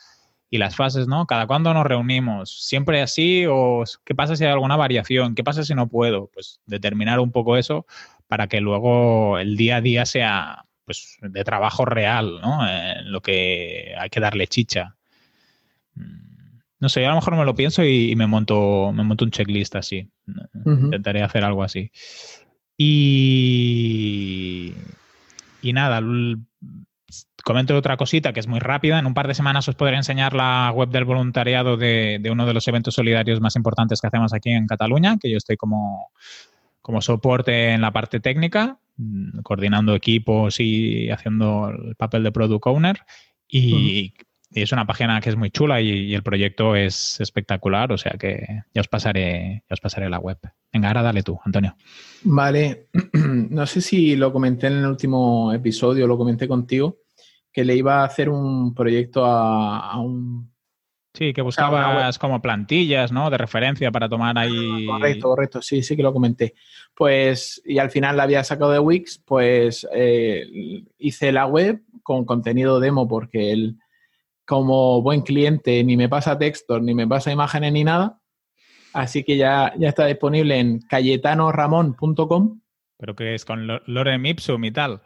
y 0.48 0.56
las 0.56 0.74
fases, 0.74 1.06
¿no? 1.06 1.26
Cada 1.26 1.46
cuándo 1.46 1.74
nos 1.74 1.84
reunimos, 1.84 2.64
siempre 2.64 3.02
así 3.02 3.44
o 3.46 3.84
qué 4.06 4.14
pasa 4.14 4.34
si 4.34 4.44
hay 4.44 4.50
alguna 4.50 4.76
variación, 4.76 5.34
qué 5.34 5.44
pasa 5.44 5.62
si 5.62 5.74
no 5.74 5.88
puedo, 5.88 6.30
pues 6.32 6.60
determinar 6.64 7.20
un 7.20 7.32
poco 7.32 7.58
eso 7.58 7.84
para 8.28 8.46
que 8.46 8.62
luego 8.62 9.38
el 9.38 9.58
día 9.58 9.76
a 9.76 9.80
día 9.82 10.06
sea 10.06 10.64
pues, 10.88 11.18
de 11.20 11.44
trabajo 11.44 11.84
real, 11.84 12.40
¿no? 12.40 12.66
En 12.66 13.12
lo 13.12 13.20
que 13.20 13.94
hay 13.98 14.08
que 14.08 14.20
darle 14.20 14.46
chicha. 14.46 14.96
Mm, 15.94 16.60
no 16.80 16.88
sé, 16.88 17.04
a 17.04 17.10
lo 17.10 17.16
mejor 17.16 17.36
me 17.36 17.44
lo 17.44 17.54
pienso 17.54 17.84
y, 17.84 18.16
me 18.16 18.26
monto 18.26 18.90
me 18.94 19.04
monto 19.04 19.26
un 19.26 19.30
checklist 19.30 19.76
así. 19.76 20.10
Intentaré 20.64 21.22
hacer 21.22 21.44
algo 21.44 21.62
así. 21.62 21.90
Y, 22.78 24.72
y 25.60 25.72
nada, 25.74 26.00
comento 27.44 27.76
otra 27.76 27.98
cosita 27.98 28.32
que 28.32 28.40
es 28.40 28.46
muy 28.46 28.60
rápida. 28.60 28.98
En 28.98 29.04
un 29.04 29.12
par 29.12 29.28
de 29.28 29.34
semanas 29.34 29.68
os 29.68 29.74
podré 29.74 29.96
enseñar 29.96 30.32
la 30.32 30.72
web 30.74 30.88
del 30.88 31.04
voluntariado 31.04 31.76
de, 31.76 32.18
de, 32.18 32.30
uno 32.30 32.46
de 32.46 32.54
los 32.54 32.66
eventos 32.66 32.94
solidarios 32.94 33.42
más 33.42 33.56
importantes 33.56 34.00
que 34.00 34.06
hacemos 34.06 34.32
aquí 34.32 34.52
en 34.52 34.66
Cataluña, 34.66 35.18
que 35.20 35.30
yo 35.30 35.36
estoy 35.36 35.58
como, 35.58 36.12
como 36.88 37.02
soporte 37.02 37.74
en 37.74 37.82
la 37.82 37.92
parte 37.92 38.18
técnica. 38.18 38.78
Mm, 38.96 39.40
coordinando 39.40 39.94
equipos 39.94 40.58
y 40.58 41.10
haciendo 41.10 41.68
el 41.68 41.96
papel 41.96 42.22
de 42.22 42.32
product 42.32 42.66
owner. 42.66 43.00
Y, 43.46 44.14
es 44.52 44.72
una 44.72 44.86
página 44.86 45.20
que 45.20 45.28
es 45.28 45.36
muy 45.36 45.50
chula 45.50 45.82
y, 45.82 46.14
el 46.14 46.22
proyecto 46.22 46.74
es 46.76 47.20
espectacular, 47.20 47.92
o 47.92 47.98
sea 47.98 48.12
que 48.18 48.62
ya 48.72 48.80
os 48.80 48.88
pasaré, 48.88 49.64
ya 49.68 49.74
os 49.74 49.80
pasaré 49.80 50.08
la 50.08 50.18
web. 50.18 50.38
Venga, 50.72 50.88
ahora 50.88 51.02
dale 51.02 51.22
tú, 51.22 51.38
Antonio. 51.44 51.76
Vale, 52.22 52.88
no 53.12 53.66
sé 53.66 53.82
si 53.82 54.16
lo 54.16 54.32
comenté 54.32 54.68
en 54.68 54.78
el 54.78 54.86
último 54.86 55.52
episodio, 55.52 56.06
lo 56.06 56.16
comenté 56.16 56.48
contigo, 56.48 57.00
que 57.52 57.66
le 57.66 57.76
iba 57.76 58.00
a 58.00 58.06
hacer 58.06 58.30
un 58.30 58.74
proyecto 58.74 59.26
a 59.26 60.00
un 60.00 60.50
Sí, 61.18 61.32
que 61.32 61.42
buscabas 61.42 62.16
como 62.16 62.40
plantillas, 62.40 63.10
¿no? 63.10 63.28
De 63.28 63.38
referencia 63.38 63.90
para 63.90 64.08
tomar 64.08 64.38
ahí. 64.38 64.86
Correcto, 64.86 65.28
correcto, 65.28 65.62
sí, 65.62 65.82
sí 65.82 65.96
que 65.96 66.02
lo 66.04 66.12
comenté. 66.12 66.54
Pues, 66.94 67.60
y 67.64 67.78
al 67.78 67.90
final 67.90 68.16
la 68.16 68.22
había 68.22 68.44
sacado 68.44 68.70
de 68.70 68.78
Wix, 68.78 69.20
pues 69.26 69.84
eh, 69.92 70.46
hice 70.96 71.32
la 71.32 71.46
web 71.46 71.82
con 72.04 72.24
contenido 72.24 72.78
demo 72.78 73.08
porque 73.08 73.50
él, 73.50 73.78
como 74.46 75.02
buen 75.02 75.22
cliente, 75.22 75.82
ni 75.82 75.96
me 75.96 76.08
pasa 76.08 76.38
textos, 76.38 76.80
ni 76.82 76.94
me 76.94 77.08
pasa 77.08 77.32
imágenes, 77.32 77.72
ni 77.72 77.82
nada. 77.82 78.20
Así 78.92 79.24
que 79.24 79.36
ya, 79.36 79.72
ya 79.76 79.88
está 79.88 80.06
disponible 80.06 80.56
en 80.56 80.78
cayetanoramon.com. 80.82 82.60
¿Pero 82.96 83.16
que 83.16 83.34
es 83.34 83.44
con 83.44 83.66
Lorem 83.66 84.24
Ipsum 84.24 84.64
y 84.64 84.70
tal? 84.70 85.02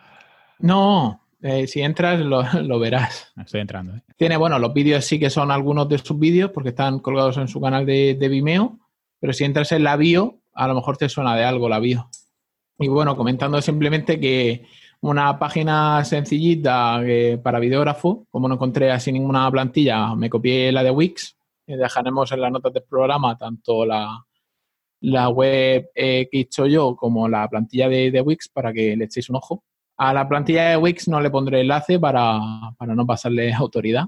No, 0.58 1.21
eh, 1.42 1.66
si 1.66 1.82
entras, 1.82 2.20
lo, 2.20 2.42
verás. 2.78 3.32
Estoy 3.36 3.60
entrando. 3.60 3.96
¿eh? 3.96 4.02
Tiene, 4.16 4.36
bueno, 4.36 4.58
los 4.60 4.72
vídeos 4.72 5.04
sí 5.04 5.18
que 5.18 5.28
son 5.28 5.50
algunos 5.50 5.88
de 5.88 5.98
sus 5.98 6.18
vídeos 6.18 6.52
porque 6.52 6.68
están 6.68 7.00
colgados 7.00 7.36
en 7.36 7.48
su 7.48 7.60
canal 7.60 7.84
de, 7.84 8.28
Vimeo, 8.30 8.78
pero 9.18 9.32
si 9.32 9.44
entras 9.44 9.72
en 9.72 9.82
la 9.82 9.96
bio, 9.96 10.38
a 10.54 10.68
lo 10.68 10.74
mejor 10.74 10.96
te 10.96 11.08
suena 11.08 11.36
de 11.36 11.44
algo 11.44 11.68
la 11.68 11.80
bio. 11.80 12.08
Y 12.78 12.86
bueno, 12.88 13.16
comentando 13.16 13.60
simplemente 13.60 14.20
que 14.20 14.66
una 15.00 15.36
página 15.38 16.04
sencillita 16.04 17.00
eh, 17.04 17.38
para 17.42 17.58
videógrafo, 17.58 18.26
como 18.30 18.46
no 18.46 18.54
encontré 18.54 18.92
así 18.92 19.10
ninguna 19.10 19.50
plantilla, 19.50 20.14
me 20.14 20.30
copié 20.30 20.70
la 20.70 20.84
de 20.84 20.90
Wix. 20.92 21.36
dejaremos 21.66 22.30
en 22.30 22.40
las 22.40 22.52
notas 22.52 22.72
del 22.72 22.84
programa 22.84 23.36
tanto 23.36 23.84
la, 23.84 24.24
la 25.00 25.28
web 25.28 25.90
que 25.92 26.28
he 26.30 26.40
hecho 26.40 26.66
yo 26.66 26.94
como 26.94 27.28
la 27.28 27.48
plantilla 27.48 27.88
de, 27.88 28.12
de 28.12 28.20
Wix 28.20 28.48
para 28.48 28.72
que 28.72 28.96
le 28.96 29.06
echéis 29.06 29.28
un 29.28 29.36
ojo. 29.36 29.64
A 29.96 30.12
la 30.12 30.28
plantilla 30.28 30.70
de 30.70 30.76
Wix 30.76 31.08
no 31.08 31.20
le 31.20 31.30
pondré 31.30 31.60
enlace 31.60 31.98
para, 31.98 32.38
no 32.80 33.06
pasarle 33.06 33.52
autoridad. 33.54 34.06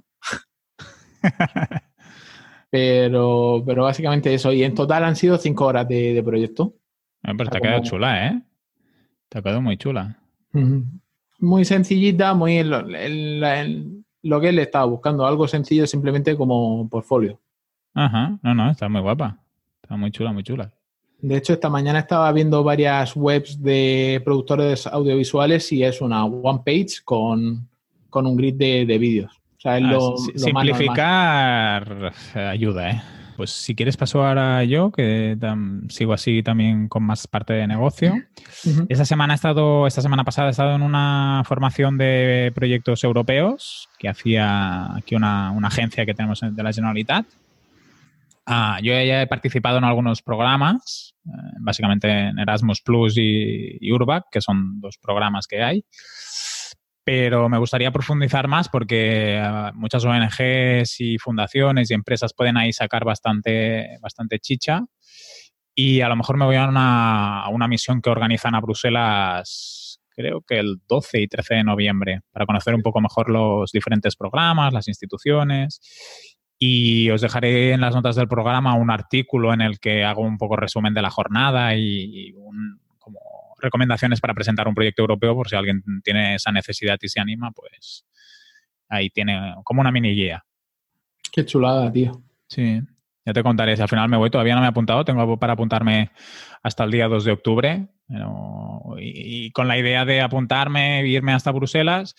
pero, 2.71 3.63
pero 3.65 3.85
básicamente 3.85 4.35
eso. 4.35 4.53
Y 4.53 4.65
en 4.65 4.75
total 4.75 5.05
han 5.05 5.17
sido 5.17 5.39
cinco 5.39 5.67
horas 5.67 5.89
de, 5.89 6.23
proyecto. 6.25 6.75
Ah, 7.23 7.33
pero 7.37 7.51
te 7.51 7.59
ha 7.59 7.61
quedado 7.61 7.83
chula, 7.83 8.27
¿eh? 8.27 8.43
Te 9.29 9.39
ha 9.39 9.43
quedado 9.43 9.63
muy 9.63 9.77
chula. 9.77 10.19
Muy 11.39 11.65
sencillita, 11.65 12.35
muy 12.35 12.63
lo 12.63 14.41
que 14.41 14.49
él 14.49 14.59
estaba 14.59 14.85
buscando. 14.87 15.27
Algo 15.27 15.47
sencillo 15.49 15.87
simplemente 15.87 16.37
como 16.37 16.89
portfolio. 16.89 17.41
Ajá, 17.95 18.39
no, 18.43 18.55
no, 18.55 18.71
está 18.71 18.89
muy 18.89 19.01
guapa. 19.01 19.39
Está 19.83 19.97
muy 19.97 20.11
chula, 20.11 20.33
muy 20.33 20.43
chula. 20.43 20.73
De 21.25 21.39
hecho, 21.39 21.55
esta 21.55 21.71
mañana 21.71 22.01
estaba 22.01 22.31
viendo 22.33 22.63
varias 22.63 23.17
webs 23.17 23.63
de 23.63 24.21
productores 24.27 24.87
audiovisuales 24.87 25.73
y 25.73 25.83
es 25.83 26.03
una 26.03 26.23
one 26.27 26.61
page 26.67 27.03
con, 27.03 27.67
un 28.13 28.37
grid 28.37 28.57
de, 28.57 28.99
vídeos. 28.99 29.33
O 29.57 29.61
sea, 29.61 29.79
es 29.79 29.85
ah, 29.85 29.91
lo, 29.91 30.19
simplificar 30.19 32.13
ayuda, 32.35 32.91
¿eh? 32.91 33.03
Pues 33.39 33.53
si 33.53 33.75
quieres 33.75 33.97
paso 33.97 34.23
ahora 34.23 34.65
yo, 34.65 34.93
que 34.93 35.39
sigo 35.89 36.13
así 36.13 36.43
también 36.43 36.89
con 36.89 37.03
más 37.03 37.27
parte 37.27 37.55
de 37.55 37.67
negocio. 37.69 38.13
Esta 38.91 39.07
semana 39.07 39.33
he 39.33 39.37
estado, 39.37 39.87
esta 39.87 40.03
semana 40.03 40.25
pasada 40.25 40.49
he 40.49 40.51
estado 40.51 40.75
en 40.75 40.83
una 40.83 41.43
formación 41.47 41.97
de 41.97 42.53
proyectos 42.55 43.03
europeos 43.03 43.89
que 43.99 44.11
hacía 44.11 44.95
aquí 44.95 45.15
una, 45.15 45.53
una 45.53 45.69
agencia 45.69 46.05
que 46.05 46.13
tenemos 46.13 46.41
de 46.43 46.63
la 46.63 46.71
Generalitat 46.71 47.25
Ah, 48.47 48.79
yo 48.83 48.93
ya 48.93 49.23
he 49.23 49.27
participado 49.27 49.79
en 49.79 49.85
algunos 49.85 50.21
programas, 50.21 51.14
eh, 51.14 51.14
básicamente 51.61 52.11
en 52.11 52.39
Erasmus 52.39 52.83
Plus 52.83 53.15
y, 53.17 53.91
Urbac, 53.93 54.25
que 54.31 54.41
son 54.41 54.81
dos 54.81 54.99
programas 54.99 55.47
que 55.47 55.63
hay. 55.63 55.85
pero 57.05 57.49
me 57.49 57.59
gustaría 57.59 57.91
profundizar 57.91 58.49
más 58.49 58.69
porque 58.69 59.39
uh, 59.43 59.77
muchas 59.77 60.05
ONGs 60.05 61.01
y 61.01 61.19
fundaciones 61.19 61.91
y 61.91 61.95
empresas 61.95 62.33
pueden 62.33 62.57
ahí 62.57 62.73
sacar 62.73 63.05
bastante, 63.05 63.99
bastante 64.01 64.39
chicha 64.39 64.85
y 65.75 66.01
a 66.01 66.09
lo 66.09 66.17
mejor 66.17 66.39
me 66.39 66.47
voy 66.47 66.57
a 66.57 66.67
una, 66.67 67.43
a 67.43 67.49
una 67.51 67.69
misión 67.69 68.01
que 68.01 68.11
organizan 68.11 68.55
a 68.55 68.61
Bruselas 68.61 70.01
creo 70.15 70.43
que 70.43 70.59
el 70.59 70.81
12 70.89 71.23
y 71.23 71.29
13 71.29 71.55
de 71.57 71.65
noviembre 71.65 72.21
para 72.31 72.47
conocer 72.47 72.75
un 72.75 72.83
poco 72.83 73.01
mejor 73.01 73.31
los 73.31 73.73
diferentes 73.73 74.17
programas, 74.17 74.73
las 74.73 74.89
instituciones 74.89 75.81
y 76.59 77.11
os 77.11 77.21
dejaré 77.21 77.73
en 77.73 77.81
las 77.81 77.95
notas 77.95 78.17
del 78.17 78.29
programa 78.29 78.75
un 78.75 78.91
artículo 78.91 79.53
en 79.53 79.61
el 79.61 79.79
que 79.79 80.05
hago 80.05 80.23
un 80.23 80.39
poco 80.39 80.57
resumen 80.57 80.95
de 80.95 81.03
la 81.03 81.11
jornada 81.11 81.75
y, 81.77 82.33
un, 82.33 82.81
como 82.99 83.19
recomendaciones 83.61 84.21
para 84.21 84.35
presentar 84.35 84.69
un 84.69 84.75
proyecto 84.75 85.03
europeo 85.03 85.35
por 85.35 85.49
si 85.49 85.57
alguien 85.57 85.83
tiene 86.03 86.37
esa 86.37 86.53
necesidad 86.53 86.99
y 87.01 87.09
se 87.09 87.21
anima, 87.21 87.51
pues 87.51 88.07
ahí 88.89 89.11
tiene 89.11 89.55
como 89.65 89.81
una 89.81 89.93
mini 89.93 90.15
guía. 90.15 90.45
Qué 91.33 91.45
chulada, 91.45 91.91
tío. 91.91 92.23
Sí, 92.47 92.81
ya 93.27 93.33
te 93.33 93.43
contaré. 93.43 93.77
Si 93.77 93.83
al 93.83 93.89
final 93.89 94.09
me 94.09 94.17
voy, 94.17 94.31
todavía 94.31 94.55
no 94.55 94.61
me 94.61 94.67
he 94.67 94.71
apuntado. 94.71 95.05
Tengo 95.05 95.39
para 95.39 95.55
apuntarme 95.55 96.11
hasta 96.63 96.85
el 96.85 96.91
día 96.93 97.09
2 97.09 97.25
de 97.25 97.33
octubre. 97.33 97.89
y, 98.99 99.51
con 99.51 99.67
la 99.67 99.79
idea 99.79 100.05
de 100.05 100.21
apuntarme, 100.21 101.07
irme 101.07 101.33
hasta 101.33 101.51
Bruselas 101.51 102.15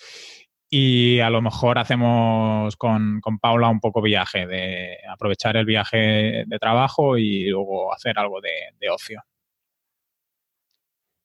y 0.69 1.19
a 1.19 1.29
lo 1.29 1.41
mejor 1.41 1.77
hacemos 1.77 2.75
con, 2.75 3.21
Paula 3.41 3.69
un 3.69 3.79
poco 3.79 4.01
viaje, 4.01 4.47
de 4.47 4.97
aprovechar 5.09 5.57
el 5.57 5.65
viaje 5.65 6.43
de 6.45 6.59
trabajo 6.59 7.17
y 7.17 7.49
luego 7.49 7.93
hacer 7.93 8.17
algo 8.17 8.39
de, 8.41 8.89
ocio. 8.89 9.21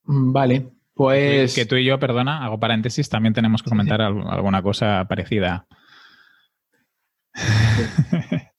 Mm, 0.05 0.33
vale, 0.33 0.69
pues... 0.95 1.55
Que 1.55 1.67
tú 1.67 1.77
y 1.77 1.85
yo, 1.85 1.99
perdona, 1.99 2.45
hago 2.45 2.61
paréntesis, 2.61 3.09
también 3.09 3.35
tenemos 3.35 3.63
que 3.63 3.71
comentar 3.71 4.01
alguna 4.03 4.63
cosa 4.63 5.07
parecida. 5.09 5.67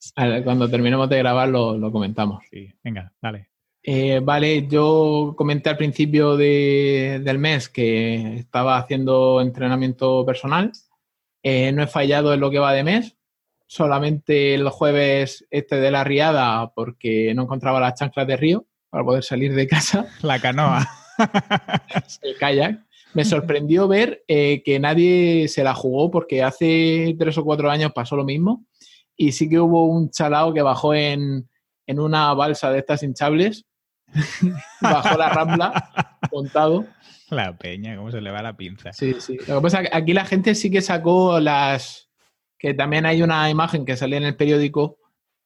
Cuando 0.44 0.68
terminemos 0.68 1.08
de 1.08 1.18
grabar 1.18 1.48
lo, 1.48 1.92
comentamos. 1.92 2.44
Sí, 2.50 2.74
venga, 2.82 3.12
dale. 3.20 3.51
Eh, 3.84 4.20
vale, 4.22 4.68
yo 4.68 5.34
comenté 5.36 5.68
al 5.70 5.76
principio 5.76 6.36
del 6.36 7.38
mes 7.38 7.68
que 7.68 8.36
estaba 8.36 8.78
haciendo 8.78 9.40
entrenamiento 9.40 10.24
personal. 10.24 10.72
Eh, 11.42 11.72
no 11.72 11.82
he 11.82 11.88
fallado 11.88 12.32
en 12.32 12.40
lo 12.40 12.50
que 12.50 12.60
va 12.60 12.72
de 12.72 12.84
mes. 12.84 13.16
Solamente 13.66 14.54
el 14.54 14.68
jueves 14.68 15.46
este 15.50 15.76
de 15.76 15.90
la 15.90 16.04
riada 16.04 16.72
porque 16.74 17.32
no 17.34 17.42
encontraba 17.42 17.80
las 17.80 17.94
chanclas 17.98 18.26
de 18.26 18.36
río 18.36 18.66
para 18.90 19.04
poder 19.04 19.24
salir 19.24 19.54
de 19.54 19.66
casa. 19.66 20.06
La 20.22 20.38
canoa. 20.38 20.86
el 22.22 22.36
kayak. 22.38 22.80
Me 23.14 23.24
sorprendió 23.24 23.88
ver 23.88 24.24
eh, 24.28 24.62
que 24.62 24.78
nadie 24.78 25.48
se 25.48 25.64
la 25.64 25.74
jugó 25.74 26.10
porque 26.10 26.42
hace 26.42 27.14
tres 27.18 27.36
o 27.36 27.44
cuatro 27.44 27.70
años 27.70 27.92
pasó 27.92 28.16
lo 28.16 28.24
mismo 28.24 28.64
y 29.16 29.32
sí 29.32 29.50
que 29.50 29.60
hubo 29.60 29.84
un 29.84 30.10
chalao 30.10 30.54
que 30.54 30.62
bajó 30.62 30.94
en, 30.94 31.48
en 31.86 32.00
una 32.00 32.32
balsa 32.32 32.70
de 32.70 32.78
estas 32.78 33.02
hinchables 33.02 33.66
bajo 34.80 35.16
la 35.16 35.28
rambla, 35.28 35.90
montado. 36.30 36.86
La 37.30 37.56
peña, 37.56 37.96
cómo 37.96 38.10
se 38.10 38.20
le 38.20 38.30
va 38.30 38.42
la 38.42 38.56
pinza. 38.56 38.92
Sí, 38.92 39.16
sí. 39.18 39.38
Lo 39.48 39.56
que 39.56 39.62
pasa 39.62 39.80
es 39.80 39.88
que 39.88 39.96
aquí 39.96 40.12
la 40.12 40.26
gente 40.26 40.54
sí 40.54 40.70
que 40.70 40.82
sacó 40.82 41.40
las. 41.40 42.10
que 42.58 42.74
también 42.74 43.06
hay 43.06 43.22
una 43.22 43.48
imagen 43.48 43.84
que 43.84 43.96
sale 43.96 44.16
en 44.16 44.24
el 44.24 44.36
periódico. 44.36 44.98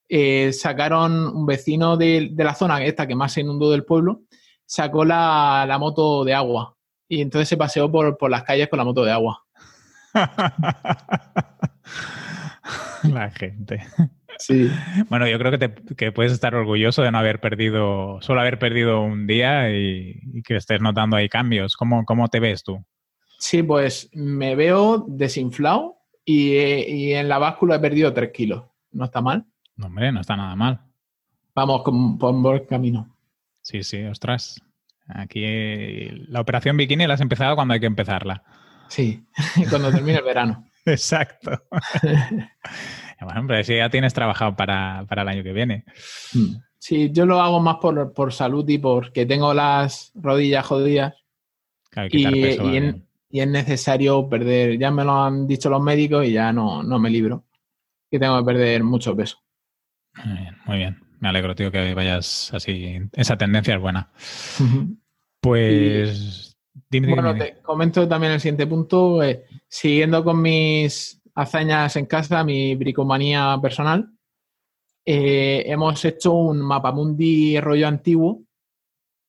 Eh, 0.08 0.52
sacaron 0.52 1.28
un 1.28 1.46
vecino 1.46 1.96
de, 1.96 2.32
la 2.36 2.54
zona, 2.54 2.84
esta 2.84 3.06
que 3.06 3.16
más 3.16 3.32
se 3.32 3.40
inundó 3.40 3.70
del 3.70 3.84
pueblo, 3.84 4.22
sacó 4.64 5.04
la, 5.04 5.64
la 5.66 5.78
moto 5.78 6.24
de 6.24 6.34
agua. 6.34 6.76
Y 7.08 7.20
entonces 7.20 7.48
se 7.48 7.56
paseó 7.56 7.90
por, 7.90 8.18
por 8.18 8.30
las 8.30 8.42
calles 8.42 8.68
con 8.68 8.78
la 8.78 8.84
moto 8.84 9.04
de 9.04 9.12
agua. 9.12 9.44
la 13.04 13.30
gente. 13.30 13.86
Sí. 14.38 14.70
Bueno, 15.08 15.26
yo 15.28 15.38
creo 15.38 15.50
que, 15.50 15.68
te, 15.68 16.12
puedes 16.12 16.32
estar 16.32 16.54
orgulloso 16.54 17.02
de 17.02 17.10
no 17.10 17.18
haber 17.18 17.40
perdido, 17.40 18.20
solo 18.20 18.40
haber 18.40 18.58
perdido 18.58 19.02
un 19.02 19.26
día 19.26 19.70
y, 19.70 20.42
que 20.42 20.56
estés 20.56 20.80
notando 20.80 21.16
ahí 21.16 21.28
cambios. 21.28 21.76
¿Cómo, 21.76 22.04
¿Cómo, 22.04 22.28
te 22.28 22.40
ves 22.40 22.62
tú? 22.62 22.84
Sí, 23.38 23.62
pues 23.62 24.10
me 24.12 24.54
veo 24.54 25.04
desinflado 25.08 25.96
y, 26.24 27.12
en 27.12 27.28
la 27.28 27.38
báscula 27.38 27.76
he 27.76 27.80
perdido 27.80 28.12
3 28.12 28.30
kilos. 28.32 28.64
¿No 28.92 29.04
está 29.04 29.20
mal? 29.20 29.44
No, 29.76 29.86
hombre, 29.86 30.10
no 30.12 30.20
está 30.20 30.36
nada 30.36 30.56
mal. 30.56 30.80
Vamos 31.54 31.82
con, 31.82 32.18
por 32.18 32.34
buen 32.34 32.64
camino. 32.66 33.16
Sí, 33.62 33.82
sí, 33.82 34.02
ostras. 34.04 34.60
Aquí 35.08 36.08
la 36.28 36.40
operación 36.40 36.76
bikini 36.76 37.06
la 37.06 37.14
has 37.14 37.20
empezado 37.20 37.54
cuando 37.54 37.74
hay 37.74 37.80
que 37.80 37.86
empezarla. 37.86 38.42
Sí, 38.88 39.24
cuando 39.70 39.90
termine 39.90 40.18
el 40.18 40.24
verano. 40.24 40.66
Exacto. 40.86 41.50
Bueno, 43.20 43.44
pero 43.46 43.64
si 43.64 43.76
ya 43.76 43.88
tienes 43.88 44.12
trabajado 44.12 44.54
para, 44.54 45.06
el 45.08 45.28
año 45.28 45.42
que 45.42 45.52
viene. 45.52 45.84
Mm. 46.34 46.56
Sí, 46.78 47.10
yo 47.10 47.26
lo 47.26 47.40
hago 47.40 47.60
más 47.60 47.76
por, 47.76 48.32
salud 48.32 48.68
y 48.68 48.78
porque 48.78 49.26
tengo 49.26 49.52
las 49.54 50.12
rodillas 50.14 50.66
jodidas. 50.66 51.14
y, 52.10 53.38
es 53.40 53.48
necesario 53.48 54.28
perder, 54.28 54.78
ya 54.78 54.90
me 54.90 55.04
lo 55.04 55.24
han 55.24 55.46
dicho 55.46 55.68
los 55.68 55.82
médicos 55.82 56.24
y 56.26 56.32
ya 56.32 56.52
no, 56.52 56.82
me 56.82 57.10
libro. 57.10 57.44
Que 58.10 58.18
tengo 58.18 58.38
que 58.38 58.44
perder 58.44 58.84
mucho 58.84 59.16
peso. 59.16 59.38
Muy 60.24 60.38
bien, 60.38 60.56
muy 60.66 60.76
bien. 60.78 61.02
Me 61.18 61.28
alegro, 61.28 61.54
tío, 61.54 61.72
que 61.72 61.94
vayas 61.94 62.52
así. 62.54 63.00
Esa 63.12 63.36
tendencia 63.36 63.74
es 63.74 63.80
buena. 63.80 64.10
Pues. 65.40 66.56
bueno, 66.90 67.34
te 67.36 67.58
comento 67.62 68.08
también 68.08 68.32
el 68.32 68.40
siguiente 68.40 68.66
punto. 68.66 69.22
Eh, 69.22 69.44
siguiendo 69.68 70.24
con 70.24 70.40
mis 70.40 71.20
hazañas 71.36 71.94
en 71.96 72.06
casa, 72.06 72.42
mi 72.42 72.74
bricomanía 72.74 73.56
personal. 73.60 74.10
Eh, 75.04 75.62
hemos 75.66 76.04
hecho 76.04 76.32
un 76.32 76.60
mapamundi 76.60 77.60
rollo 77.60 77.86
antiguo 77.86 78.42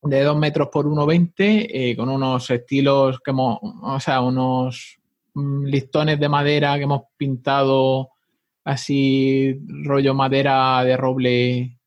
de 0.01 0.23
2 0.23 0.37
metros 0.37 0.69
por 0.71 0.87
1,20 0.87 1.67
eh, 1.69 1.95
con 1.95 2.09
unos 2.09 2.49
estilos 2.49 3.19
que 3.19 3.31
hemos, 3.31 3.59
o 3.61 3.99
sea, 3.99 4.21
unos 4.21 4.97
mm, 5.33 5.65
listones 5.65 6.19
de 6.19 6.29
madera 6.29 6.77
que 6.77 6.83
hemos 6.83 7.03
pintado 7.15 8.09
así 8.63 9.59
rollo 9.83 10.13
madera 10.13 10.83
de 10.83 10.97
roble 10.97 11.79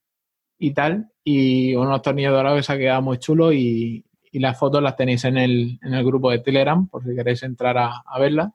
y 0.59 0.70
tal 0.72 1.11
y 1.24 1.74
unos 1.74 2.02
tornillos 2.02 2.33
dorados 2.33 2.59
que 2.59 2.62
se 2.62 2.72
ha 2.72 2.78
quedado 2.78 3.02
muy 3.02 3.18
chulo 3.18 3.52
y, 3.52 4.04
las 4.33 4.56
fotos 4.56 4.80
las 4.80 4.94
tenéis 4.94 5.24
en 5.24 5.37
el, 5.37 5.80
en 5.83 5.92
el 5.92 6.04
grupo 6.04 6.30
de 6.30 6.38
Telegram 6.38 6.87
por 6.87 7.02
si 7.02 7.16
queréis 7.16 7.42
entrar 7.42 7.76
a, 7.76 8.04
a 8.06 8.18
verlas. 8.20 8.52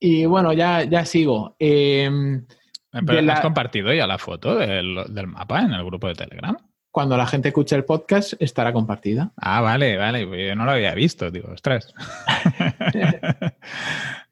Y 0.00 0.24
bueno, 0.24 0.54
ya, 0.54 0.82
ya 0.84 1.04
sigo. 1.04 1.54
Em, 1.58 2.46
¿Pero 2.90 3.32
has 3.32 3.40
compartido 3.40 3.92
ya 3.92 4.06
la 4.06 4.16
foto 4.16 4.56
del, 4.56 5.26
mapa 5.26 5.60
en 5.60 5.72
el 5.72 5.84
grupo 5.84 6.08
de 6.08 6.14
Telegram? 6.14 6.56
Cuando 6.90 7.16
la 7.16 7.26
gente 7.26 7.48
escuche 7.48 7.76
el 7.76 7.84
podcast, 7.84 8.32
estará 8.40 8.72
compartida. 8.72 9.30
Ah, 9.36 9.60
vale, 9.60 9.96
vale. 9.96 10.26
Pues 10.26 10.48
yo 10.48 10.56
no 10.56 10.64
lo 10.64 10.72
había 10.72 10.94
visto, 10.94 11.30
digo, 11.30 11.52
ostras. 11.52 11.94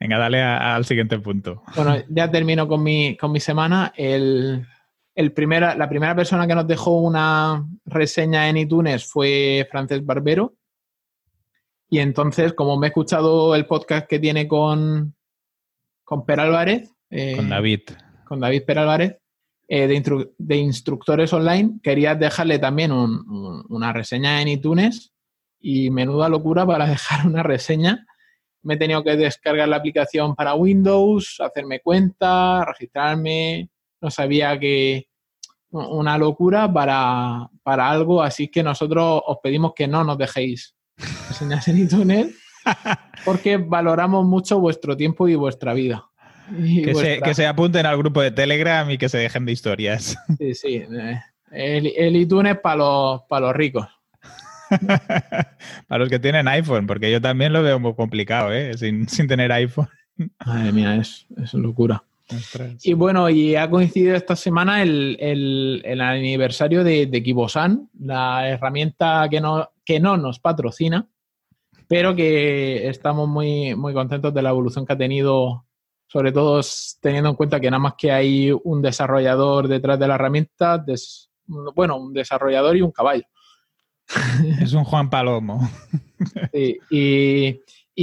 Venga, 0.01 0.19
dale 0.19 0.43
al 0.43 0.85
siguiente 0.87 1.19
punto. 1.21 1.63
Bueno, 1.77 1.97
ya 2.09 2.29
termino 2.31 2.67
con 2.67 2.83
mi, 2.83 3.17
con 3.17 3.31
mi 3.31 3.39
semana. 3.39 3.93
El, 3.95 4.67
el 5.15 5.33
primera, 5.33 5.77
la 5.77 5.89
primera 5.89 6.17
persona 6.17 6.47
que 6.49 6.55
nos 6.55 6.67
dejó 6.67 6.99
una 7.01 7.65
reseña 7.85 8.49
en 8.49 8.57
iTunes 8.57 9.05
fue 9.05 9.69
Frances 9.71 10.05
Barbero. 10.05 10.55
Y 11.91 12.01
entonces, 12.01 12.55
como 12.55 12.77
me 12.77 12.87
he 12.87 12.89
escuchado 12.89 13.55
el 13.55 13.67
podcast 13.67 14.09
que 14.09 14.19
tiene 14.19 14.49
con, 14.49 15.15
con 16.09 16.25
Per 16.25 16.41
Álvarez. 16.41 16.91
Eh, 17.11 17.37
con 17.37 17.51
David. 17.51 17.83
Con 18.25 18.41
David 18.41 18.65
Per 18.65 18.79
Álvarez, 18.79 19.19
eh, 19.69 19.87
de, 20.39 20.57
instructores 20.57 21.35
online. 21.35 21.81
Quería 21.83 22.15
dejarle 22.15 22.59
también 22.59 22.93
una 22.93 23.93
reseña 23.93 24.41
en 24.41 24.49
iTunes 24.49 25.13
y 25.61 25.91
menuda 25.91 26.31
locura 26.31 26.65
para 26.65 26.87
dejar 26.89 27.27
una 27.27 27.43
reseña. 27.43 28.07
Me 28.63 28.75
he 28.75 28.77
tenido 28.79 29.05
que 29.05 29.17
descargar 29.17 29.69
la 29.69 29.77
aplicación 29.77 30.35
para 30.35 30.55
Windows, 30.55 31.37
hacerme 31.41 31.81
cuenta, 31.81 32.65
registrarme. 32.65 33.69
No 34.01 34.11
sabía 34.11 34.59
que 34.59 35.09
una 35.71 36.17
locura 36.17 36.73
para, 36.73 37.51
para 37.63 37.91
algo, 37.91 38.23
así 38.23 38.49
que 38.49 38.63
nosotros 38.63 39.21
os 39.27 39.37
pedimos 39.43 39.75
que 39.77 39.87
no 39.87 40.05
nos 40.05 40.17
dejéis 40.17 40.75
reseñas 41.29 41.69
en 41.69 41.77
iTunes 41.77 42.48
porque 43.25 43.57
valoramos 43.57 44.27
mucho 44.27 44.59
vuestro 44.61 44.97
tiempo 44.97 45.29
y 45.29 45.35
vuestra 45.35 45.75
vida. 45.75 46.05
que, 46.49 47.35
se, 47.35 47.47
apunten 47.47 47.87
al 47.87 47.99
grupo 47.99 48.23
de 48.23 48.31
Telegram 48.31 48.91
y 48.91 48.99
que 48.99 49.09
se 49.09 49.19
dejen 49.19 49.45
de 49.45 49.53
historias. 49.53 50.17
Sí, 50.39 50.55
sí. 50.55 50.83
Eh, 51.51 51.95
el, 51.97 52.17
iTunes 52.17 52.59
para 52.59 52.77
los, 52.77 53.23
para 53.23 53.47
los 53.47 53.57
ricos. 53.57 53.87
para 55.89 55.99
los 55.99 56.09
que 56.09 56.19
tienen 56.19 56.47
iPhone, 56.49 56.87
porque 56.87 57.11
yo 57.11 57.21
también 57.21 57.53
lo 57.53 57.63
veo 57.63 57.81
muy 57.81 57.95
complicado, 57.95 58.53
¿eh? 58.53 58.77
sin, 58.77 59.07
tener 59.27 59.51
iPhone. 59.53 59.89
Madre 60.45 60.73
mía, 60.73 60.97
es, 60.97 61.27
es 61.43 61.55
locura. 61.55 62.03
Y 62.83 62.93
bueno, 62.93 63.31
y 63.31 63.57
ha 63.57 63.71
coincidido 63.71 64.15
esta 64.15 64.37
semana 64.37 64.83
el, 64.83 65.17
el, 65.19 66.01
aniversario 66.01 66.85
de, 66.85 67.07
de 67.07 67.23
Kibosan, 67.23 67.89
la 67.99 68.49
herramienta 68.49 69.27
que 69.31 69.41
no, 69.41 69.71
que 69.85 69.99
no 69.99 70.19
nos 70.19 70.39
patrocina, 70.39 71.07
pero 71.89 72.15
que 72.15 72.87
estamos 72.87 73.27
muy, 73.27 73.75
muy 73.75 73.95
contentos 73.95 74.33
de 74.35 74.43
la 74.43 74.51
evolución 74.51 74.85
que 74.85 74.93
ha 74.93 74.99
tenido, 74.99 75.65
sobre 76.07 76.33
todo 76.33 76.61
teniendo 77.01 77.31
en 77.31 77.37
cuenta 77.37 77.59
que 77.59 77.71
nada 77.71 77.81
más 77.81 77.95
que 77.97 78.13
hay 78.13 78.53
un 78.53 78.83
desarrollador 78.83 79.67
detrás 79.67 79.99
de 79.99 80.07
la 80.07 80.17
herramienta, 80.17 80.85
bueno, 81.47 81.97
un 81.97 82.13
desarrollador 82.13 82.77
y 82.77 82.83
un 82.83 82.93
caballo. 82.93 83.25
Es 84.61 84.75
un 84.75 84.85
Juan 84.85 85.09
Palomo. 85.09 85.61
y, 86.53 87.61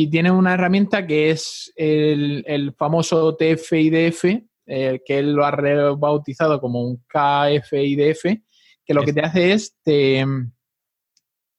tiene 0.09 0.31
una 0.31 0.55
herramienta 0.55 1.05
que 1.05 1.29
es 1.29 1.71
el, 1.75 2.73
famoso 2.77 3.37
TF-IDF, 3.37 4.43
eh, 4.65 5.01
que 5.05 5.19
él 5.19 5.33
lo 5.33 5.45
ha 5.45 5.51
rebautizado 5.51 6.59
como 6.59 6.81
un 6.81 6.97
KF-IDF, 7.07 8.41
que 8.83 8.93
lo 8.93 9.03
que 9.03 9.13
te 9.13 9.21
hace 9.21 9.53
es 9.53 9.77
te, 9.83 10.25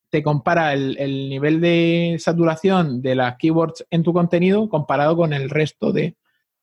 te 0.09 0.23
compara 0.23 0.73
el, 0.73 1.29
nivel 1.29 1.59
de 1.61 2.17
saturación 2.19 3.01
de 3.01 3.15
las 3.15 3.35
keywords 3.37 3.85
en 3.89 4.03
tu 4.03 4.13
contenido 4.13 4.69
comparado 4.69 5.15
con 5.17 5.33
el 5.33 5.49
resto 5.49 5.91
de. 5.91 6.15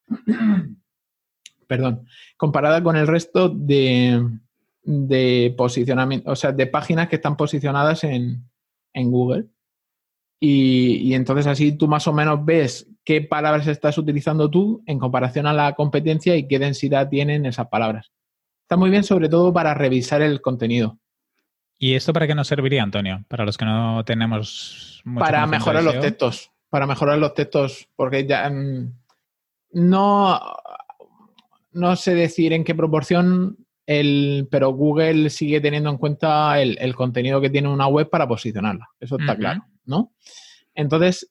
perdón. 1.67 2.07
Comparada 2.37 2.83
con 2.83 2.97
el 2.97 3.07
resto 3.07 3.49
de, 3.49 4.23
de 4.85 5.55
posicionamiento, 5.57 6.31
o 6.31 6.37
sea, 6.37 6.53
de 6.53 6.67
páginas 6.67 7.09
que 7.09 7.17
están 7.17 7.37
posicionadas 7.37 8.05
en, 8.05 8.45
Google. 8.95 9.47
Y, 10.41 11.15
entonces 11.15 11.47
así 11.47 11.73
tú 11.73 11.89
más 11.89 12.07
o 12.07 12.13
menos 12.13 12.45
ves 12.45 12.89
qué 13.05 13.23
palabras 13.23 13.67
estás 13.67 13.97
utilizando 13.99 14.51
tú 14.51 14.83
en 14.87 14.99
comparación 14.99 15.47
a 15.47 15.53
la 15.53 15.75
competencia 15.75 16.37
y 16.37 16.47
qué 16.47 16.59
densidad 16.59 17.09
tienen 17.09 17.47
esas 17.47 17.69
palabras. 17.69 18.13
Está 18.63 18.77
muy 18.77 18.91
bien 18.91 19.05
sobre 19.05 19.29
todo 19.29 19.53
para 19.53 19.75
revisar 19.75 20.23
el 20.23 20.41
contenido. 20.41 20.99
¿Y 21.85 21.97
esto 21.97 22.14
para 22.14 22.27
qué 22.27 22.35
nos 22.35 22.49
serviría, 22.49 22.83
Antonio? 22.83 23.27
Para 23.29 23.44
los 23.44 23.59
que 23.59 23.66
no 23.66 24.03
tenemos... 24.07 25.03
para 25.18 25.47
mejorar 25.47 25.85
los 25.85 26.01
textos. 26.01 26.51
Para 26.70 26.87
mejorar 26.87 27.18
los 27.18 27.35
textos, 27.35 27.90
porque 27.94 28.27
ya 28.27 28.49
mm, 28.49 28.90
no, 29.73 30.40
no 31.73 31.97
sé 31.97 32.14
decir 32.14 32.55
en 32.55 32.64
qué 32.64 32.75
proporción 32.75 33.59
el, 33.85 34.49
pero 34.51 34.70
Google 34.70 35.29
sigue 35.29 35.61
teniendo 35.61 35.90
en 35.90 35.99
cuenta 35.99 36.59
el, 36.59 36.94
contenido 36.94 37.38
que 37.42 37.51
tiene 37.51 37.68
una 37.68 37.87
web 37.87 38.09
para 38.09 38.27
posicionarla. 38.27 38.88
Eso 38.99 39.18
está 39.18 39.37
claro, 39.37 39.66
¿no? 39.85 40.14
Entonces, 40.75 41.29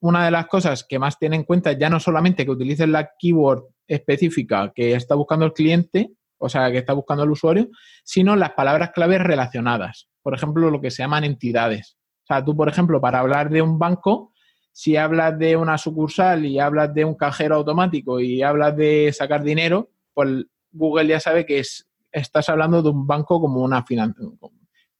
una 0.00 0.24
de 0.24 0.30
las 0.30 0.46
cosas 0.46 0.86
que 0.88 0.98
más 0.98 1.18
tiene 1.18 1.36
en 1.36 1.44
cuenta 1.44 1.72
ya 1.72 1.90
no 1.90 2.00
solamente 2.00 2.46
que 2.46 2.50
utilices 2.50 2.88
la 2.88 3.10
keyword 3.18 3.64
específica 3.88 4.72
que 4.74 4.94
está 4.94 5.14
buscando 5.14 5.44
el 5.44 5.52
cliente, 5.52 6.12
o 6.44 6.48
sea, 6.50 6.70
que 6.70 6.78
está 6.78 6.92
buscando 6.92 7.24
el 7.24 7.30
usuario, 7.30 7.68
sino 8.04 8.36
las 8.36 8.52
palabras 8.52 8.90
claves 8.90 9.22
relacionadas. 9.22 10.08
Por 10.22 10.34
ejemplo, 10.34 10.70
lo 10.70 10.78
que 10.78 10.90
se 10.90 11.02
llaman 11.02 11.24
entidades. 11.24 11.96
O 12.24 12.26
sea, 12.26 12.44
tú, 12.44 12.54
por 12.54 12.68
ejemplo, 12.68 13.00
para 13.00 13.20
hablar 13.20 13.48
de 13.48 13.62
un 13.62 13.78
banco, 13.78 14.34
si 14.70 14.96
hablas 14.96 15.38
de 15.38 15.56
una 15.56 15.78
sucursal 15.78 16.44
y 16.44 16.60
hablas 16.60 16.92
de 16.92 17.06
un 17.06 17.14
cajero 17.14 17.56
automático 17.56 18.20
y 18.20 18.42
hablas 18.42 18.76
de 18.76 19.10
sacar 19.12 19.42
dinero, 19.42 19.90
pues 20.12 20.44
Google 20.70 21.06
ya 21.06 21.18
sabe 21.18 21.46
que 21.46 21.60
es, 21.60 21.88
estás 22.12 22.50
hablando 22.50 22.82
de 22.82 22.90
un 22.90 23.06
banco 23.06 23.40
como 23.40 23.62
una 23.62 23.82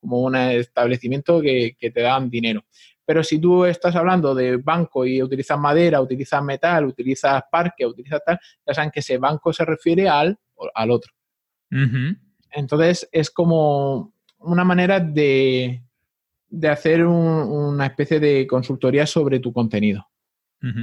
como 0.00 0.22
un 0.22 0.36
establecimiento 0.36 1.42
que, 1.42 1.76
te 1.78 2.00
dan 2.00 2.30
dinero. 2.30 2.64
Pero 3.04 3.22
si 3.22 3.38
tú 3.38 3.66
estás 3.66 3.94
hablando 3.96 4.34
de 4.34 4.56
banco 4.56 5.04
y 5.04 5.22
utilizas 5.22 5.58
madera, 5.58 6.00
utilizas 6.00 6.42
metal, 6.42 6.86
utilizas 6.86 7.42
parque, 7.50 7.84
utilizas 7.84 8.22
tal, 8.24 8.38
ya 8.66 8.72
saben 8.72 8.90
que 8.90 9.00
ese 9.00 9.18
banco 9.18 9.52
se 9.52 9.66
refiere 9.66 10.08
al, 10.08 10.38
al 10.74 10.90
otro. 10.90 11.13
Entonces 12.52 13.08
es 13.10 13.30
como 13.30 14.12
una 14.38 14.64
manera 14.64 15.00
de, 15.00 15.82
de 16.48 16.68
hacer 16.68 17.04
una 17.04 17.86
especie 17.86 18.20
de 18.20 18.46
consultoría 18.46 19.06
sobre 19.06 19.40
tu 19.40 19.52
contenido. 19.52 20.06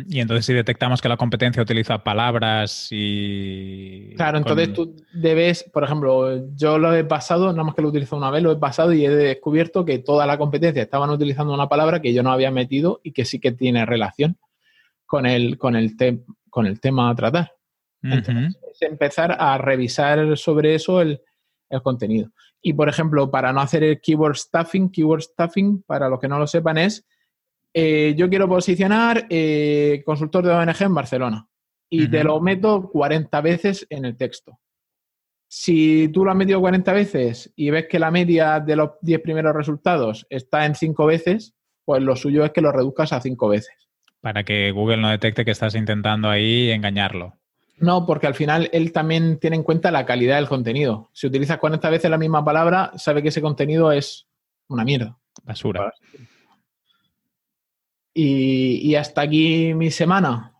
Y 0.10 0.19
entonces 0.19 0.45
si 0.45 0.54
detectamos 0.54 1.01
que 1.01 1.10
la 1.10 1.17
competencia 1.17 1.63
utiliza 1.63 2.04
palabras 2.04 2.89
y... 2.91 4.13
Claro, 4.15 4.38
entonces 4.38 4.73
tú 4.73 4.95
debes, 5.12 5.63
por 5.63 5.84
ejemplo, 5.84 6.54
yo 6.56 6.77
lo 6.77 6.93
he 6.93 7.04
pasado, 7.04 7.51
nada 7.51 7.63
más 7.63 7.73
que 7.73 7.82
lo 7.82 7.88
utilizo 7.88 8.15
una 8.15 8.30
vez, 8.30 8.43
lo 8.43 8.51
he 8.51 8.58
pasado 8.58 8.93
y 8.93 9.04
he 9.04 9.10
descubierto 9.10 9.84
que 9.84 9.97
toda 9.97 10.27
la 10.27 10.38
competencia 10.38 10.84
estaban 10.84 11.10
utilizando 11.10 11.51
una 11.51 11.67
palabra 11.67 11.99
que 11.99 12.13
yo 12.13 12.21
no 12.21 12.32
había 12.32 12.51
metido 12.51 13.01
y 13.04 13.12
que 13.12 13.25
sí 13.25 13.39
que 13.39 13.54
tiene 13.54 13.84
relación 13.88 14.38
con 15.08 15.25
el, 15.25 15.58
con 15.58 15.75
el, 15.75 15.95
con 16.51 16.67
el 16.67 16.80
tema 16.80 17.10
a 17.10 17.15
tratar. 17.15 17.54
Entonces, 18.04 18.60
es 18.72 18.82
empezar 18.82 19.36
a 19.40 19.58
revisar 19.58 20.38
sobre 20.38 20.76
eso 20.76 21.02
el, 21.02 21.22
contenido. 21.84 22.32
Y, 22.62 22.74
por 22.74 22.90
ejemplo, 22.90 23.32
para 23.32 23.54
no 23.54 23.62
hacer 23.62 23.84
el 23.84 24.02
keyword 24.02 24.36
stuffing, 24.36 24.92
keyword 24.92 25.22
stuffing, 25.22 25.84
para 25.84 26.10
los 26.10 26.20
que 26.20 26.28
no 26.28 26.38
lo 26.38 26.46
sepan, 26.46 26.78
es 26.78 27.08
eh, 27.74 28.14
yo 28.18 28.30
quiero 28.30 28.50
posicionar 28.50 29.26
eh, 29.30 30.04
consultor 30.06 30.46
de 30.46 30.52
ONG 30.52 30.82
en 30.82 30.94
Barcelona 30.94 31.48
y 31.90 32.08
te 32.08 32.24
lo 32.24 32.40
meto 32.40 32.90
40 32.90 33.42
veces 33.42 33.86
en 33.90 34.06
el 34.06 34.16
texto. 34.16 34.60
Si 35.50 36.08
tú 36.08 36.24
lo 36.24 36.32
has 36.32 36.38
metido 36.38 36.62
40 36.62 36.94
veces 36.94 37.52
y 37.56 37.70
ves 37.70 37.88
que 37.90 38.00
la 38.00 38.12
media 38.12 38.62
de 38.62 38.78
los 38.78 38.92
10 39.02 39.22
primeros 39.22 39.54
resultados 39.54 40.26
está 40.30 40.66
en 40.66 40.76
5 40.76 41.06
veces, 41.06 41.54
pues 41.84 42.02
lo 42.02 42.16
suyo 42.16 42.46
es 42.46 42.52
que 42.52 42.62
lo 42.62 42.72
reduzcas 42.72 43.12
a 43.12 43.20
5 43.20 43.50
veces. 43.50 43.90
Para 44.22 44.44
que 44.44 44.72
Google 44.72 44.98
no 44.98 45.10
detecte 45.10 45.44
que 45.44 45.52
estás 45.52 45.76
intentando 45.76 46.30
ahí 46.30 46.72
engañarlo. 46.72 47.40
No, 47.82 48.06
porque 48.06 48.28
al 48.28 48.36
final 48.36 48.70
él 48.72 48.91
también 48.91 49.39
tiene 49.39 49.58
en 49.58 49.63
cuenta 49.63 49.91
la 49.91 50.06
calidad 50.06 50.38
del 50.38 50.48
contenido. 50.48 51.10
Si 51.13 51.28
utilizas 51.28 51.58
40 51.58 51.89
veces 51.89 52.10
la 52.10 52.17
misma 52.17 52.46
palabra, 52.46 52.91
sabe 52.96 53.22
que 53.22 53.30
ese 53.30 53.41
contenido 53.41 53.91
es 53.91 54.28
una 54.67 54.86
mierda. 54.86 55.17
Basura. 55.44 55.94
Y, 58.13 58.96
hasta 58.96 59.22
aquí 59.22 59.74
mi 59.74 59.89
semana. 59.89 60.54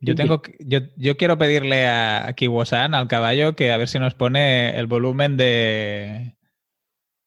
Yo 0.00 0.14
tengo 0.14 0.42
yo, 0.60 0.80
yo 0.96 1.16
quiero 1.16 1.38
pedirle 1.38 1.86
a 1.86 2.32
Kiwosan, 2.34 2.94
al 2.94 3.06
caballo, 3.06 3.54
que 3.54 3.70
a 3.70 3.76
ver 3.76 3.88
si 3.88 3.98
nos 3.98 4.14
pone 4.14 4.76
el 4.76 4.86
volumen 4.86 5.36
de, 5.36 6.36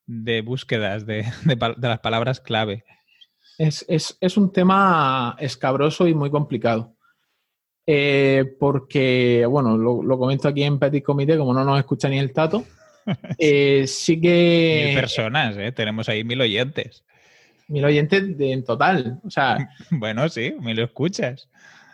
de 0.06 0.40
búsquedas 0.40 1.06
de, 1.06 1.26
las 1.78 2.00
palabras 2.00 2.40
clave. 2.40 2.84
Es, 3.58 3.86
es, 3.88 4.36
un 4.36 4.52
tema 4.52 5.36
escabroso 5.38 6.06
y 6.06 6.14
muy 6.14 6.30
complicado. 6.30 6.95
Eh, 7.86 8.44
porque, 8.58 9.46
bueno, 9.48 9.76
lo, 9.78 10.18
comento 10.18 10.48
aquí 10.48 10.64
en 10.64 10.78
Petit 10.78 11.04
Comité, 11.04 11.38
como 11.38 11.54
no 11.54 11.64
nos 11.64 11.78
escucha 11.78 12.08
ni 12.08 12.18
el 12.18 12.32
tato. 12.32 12.64
Eh, 13.38 13.86
sí 13.86 14.20
que. 14.20 14.86
Mil 14.86 14.96
personas, 14.96 15.56
¿eh? 15.56 15.70
Tenemos 15.70 16.08
ahí 16.08 16.24
mil 16.24 16.40
oyentes. 16.40 17.04
Mil 17.68 17.84
oyentes 17.84 18.24
en 18.36 18.64
total. 18.64 19.20
O 19.24 19.30
sea. 19.30 19.58
bueno, 19.92 20.28
sí, 20.28 20.56
mil 20.58 20.76
escuchas. 20.80 21.48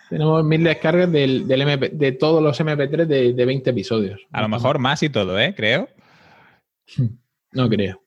Tenemos 0.09 0.43
mil 0.43 0.65
descargas 0.65 1.13
del, 1.13 1.47
de 1.47 2.13
todos 2.13 2.43
los 2.43 2.59
MP3 2.59 3.05
de, 3.05 3.35
de 3.35 3.45
20 3.45 3.69
episodios. 3.69 4.23
A 4.33 4.41
lo 4.41 4.49
mejor 4.49 4.79
más 4.79 5.03
y 5.03 5.11
todo, 5.11 5.39
¿eh? 5.39 5.55
Creo. 5.55 5.91
No 7.55 7.69
creo. 7.69 8.03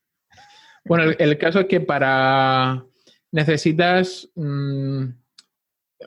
Bueno, 0.86 1.14
el, 1.20 1.38
caso 1.38 1.60
es 1.60 1.68
que 1.68 1.82
para. 1.82 2.84
Necesitas. 3.32 4.28
Mm, 4.36 5.10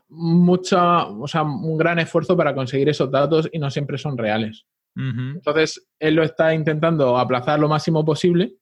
mucha, 0.09 1.07
o 1.07 1.27
sea, 1.27 1.42
un 1.42 1.77
gran 1.77 1.98
esfuerzo 1.98 2.37
para 2.37 2.55
conseguir 2.55 2.88
esos 2.88 3.11
datos 3.11 3.48
y 3.53 3.59
no 3.59 3.70
siempre 3.70 3.98
son 3.98 4.16
reales. 4.16 4.66
Entonces, 4.96 5.88
él 6.01 6.16
lo 6.16 6.24
está 6.24 6.53
intentando 6.53 7.16
aplazar 7.16 7.61
lo 7.61 7.68
máximo 7.68 8.05
posible, 8.05 8.55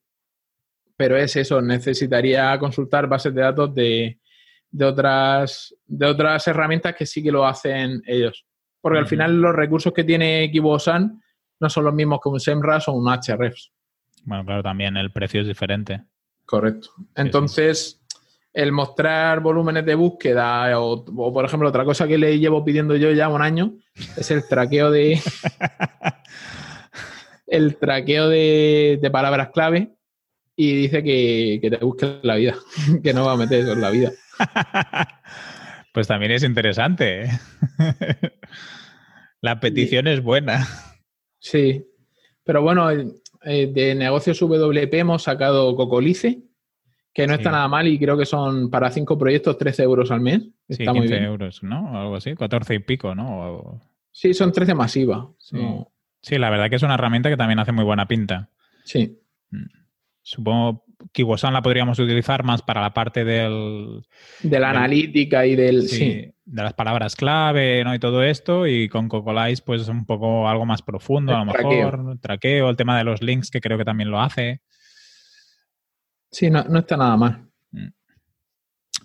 pero 0.95 1.17
es 1.17 1.35
eso, 1.35 1.63
necesitaría 1.63 2.59
consultar 2.59 3.07
bases 3.07 3.33
de 3.33 3.41
datos 3.41 3.73
de, 3.73 4.19
de 4.69 4.85
otras, 4.85 5.75
de 5.87 6.05
otras 6.05 6.47
herramientas 6.47 6.95
que 6.95 7.07
sí 7.07 7.23
que 7.23 7.31
lo 7.31 7.45
hacen 7.45 8.03
ellos. 8.05 8.45
Porque 8.81 8.99
al 8.99 9.07
final 9.07 9.41
los 9.41 9.55
recursos 9.55 9.91
que 9.93 10.03
tiene 10.03 10.49
Kibosan 10.51 11.19
no 11.59 11.69
son 11.69 11.85
los 11.85 11.93
mismos 11.93 12.19
que 12.21 12.29
un 12.29 12.39
SEMrush 12.39 12.83
o 12.87 12.93
un 12.93 13.11
Hrefs. 13.11 13.71
Bueno, 14.23 14.45
claro, 14.45 14.61
también 14.61 14.95
el 14.95 15.11
precio 15.11 15.41
es 15.41 15.47
diferente. 15.47 16.03
Correcto. 16.45 16.89
Entonces, 17.15 17.99
el 18.57 18.71
mostrar 18.71 19.41
volúmenes 19.41 19.85
de 19.85 19.93
búsqueda 19.93 20.79
o, 20.79 21.05
por 21.05 21.45
ejemplo, 21.45 21.69
otra 21.69 21.85
cosa 21.85 22.07
que 22.07 22.17
le 22.17 22.39
llevo 22.39 22.65
pidiendo 22.65 22.95
yo 22.95 23.11
ya 23.11 23.29
un 23.29 23.43
año 23.43 23.75
es 24.17 24.31
el 24.31 24.47
traqueo 24.47 24.89
de 24.89 25.21
el 27.47 27.77
traqueo 27.77 28.29
de, 28.29 29.07
palabras 29.11 29.49
clave 29.53 29.93
y 30.55 30.73
dice 30.73 31.03
que, 31.03 31.69
te 31.69 31.85
busque 31.85 32.17
la 32.23 32.33
vida, 32.33 32.55
que 33.03 33.13
no 33.13 33.27
va 33.27 33.33
a 33.33 33.37
meter 33.37 33.59
eso 33.59 33.73
en 33.73 33.81
la 33.81 33.91
vida. 33.91 34.11
Pues 35.93 36.05
también 36.05 36.31
es 36.31 36.43
interesante. 36.43 37.23
¿eh? 37.23 37.29
La 39.41 39.59
petición 39.59 40.05
es 40.05 40.21
buena. 40.21 40.67
Sí, 41.39 41.87
pero 42.43 42.61
bueno, 42.61 42.91
eh, 42.91 43.71
de 43.73 43.95
negocios 43.95 44.39
WP 44.39 44.93
hemos 44.93 45.23
sacado 45.23 45.75
Cocolice, 45.75 46.43
que 47.17 47.25
no 47.25 47.33
está 47.33 47.49
nada 47.49 47.67
mal 47.67 47.87
y 47.87 47.97
creo 47.97 48.15
que 48.15 48.27
son 48.27 48.69
para 48.69 48.91
cinco 48.91 49.17
proyectos 49.17 49.57
13 49.57 49.81
euros 49.81 50.11
al 50.11 50.21
mes. 50.21 50.49
Está 50.67 50.93
sí, 50.93 50.99
15 50.99 51.23
euros, 51.23 51.63
¿no? 51.63 51.99
Algo 51.99 52.15
así, 52.15 52.35
14 52.35 52.75
y 52.75 52.79
pico, 52.79 53.15
¿no? 53.15 53.81
Sí, 54.11 54.35
son 54.35 54.51
13 54.51 54.75
masiva. 54.75 55.27
Sí. 55.39 56.37
la 56.37 56.51
verdad 56.51 56.69
que 56.69 56.75
es 56.75 56.83
una 56.83 56.93
herramienta 56.93 57.29
que 57.29 57.35
también 57.35 57.57
hace 57.57 57.71
muy 57.71 57.83
buena 57.83 58.07
pinta. 58.07 58.51
Sí. 58.83 59.17
Mm. 59.49 59.65
Supongo, 60.21 60.85
KiwiSan 61.11 61.53
la 61.53 61.63
podríamos 61.63 61.97
utilizar 61.97 62.43
más 62.43 62.61
para 62.61 62.81
la 62.81 62.93
parte 62.93 63.25
del... 63.25 64.03
De 64.43 64.59
la 64.59 64.69
analítica 64.69 65.43
y 65.47 65.55
del... 65.55 65.87
Sí, 65.87 66.31
de 66.45 66.63
las 66.63 66.73
palabras 66.73 67.15
clave, 67.15 67.83
¿no? 67.83 67.95
Y 67.95 67.99
todo 67.99 68.21
esto. 68.21 68.67
Y 68.67 68.89
con 68.89 69.09
Cocolice, 69.09 69.63
pues 69.65 69.87
un 69.87 70.05
poco 70.05 70.47
algo 70.47 70.67
más 70.67 70.83
profundo, 70.83 71.35
a 71.35 71.39
lo 71.39 71.45
mejor. 71.45 72.19
Traqueo, 72.21 72.69
el 72.69 72.77
tema 72.77 72.95
de 72.95 73.05
los 73.05 73.23
links, 73.23 73.49
que 73.49 73.59
creo 73.59 73.79
que 73.79 73.85
también 73.85 74.11
lo 74.11 74.21
hace. 74.21 74.61
Sí, 76.31 76.49
no, 76.49 76.63
no 76.63 76.79
está 76.79 76.97
nada 76.97 77.17
mal. 77.17 77.49
Mm. 77.71 77.87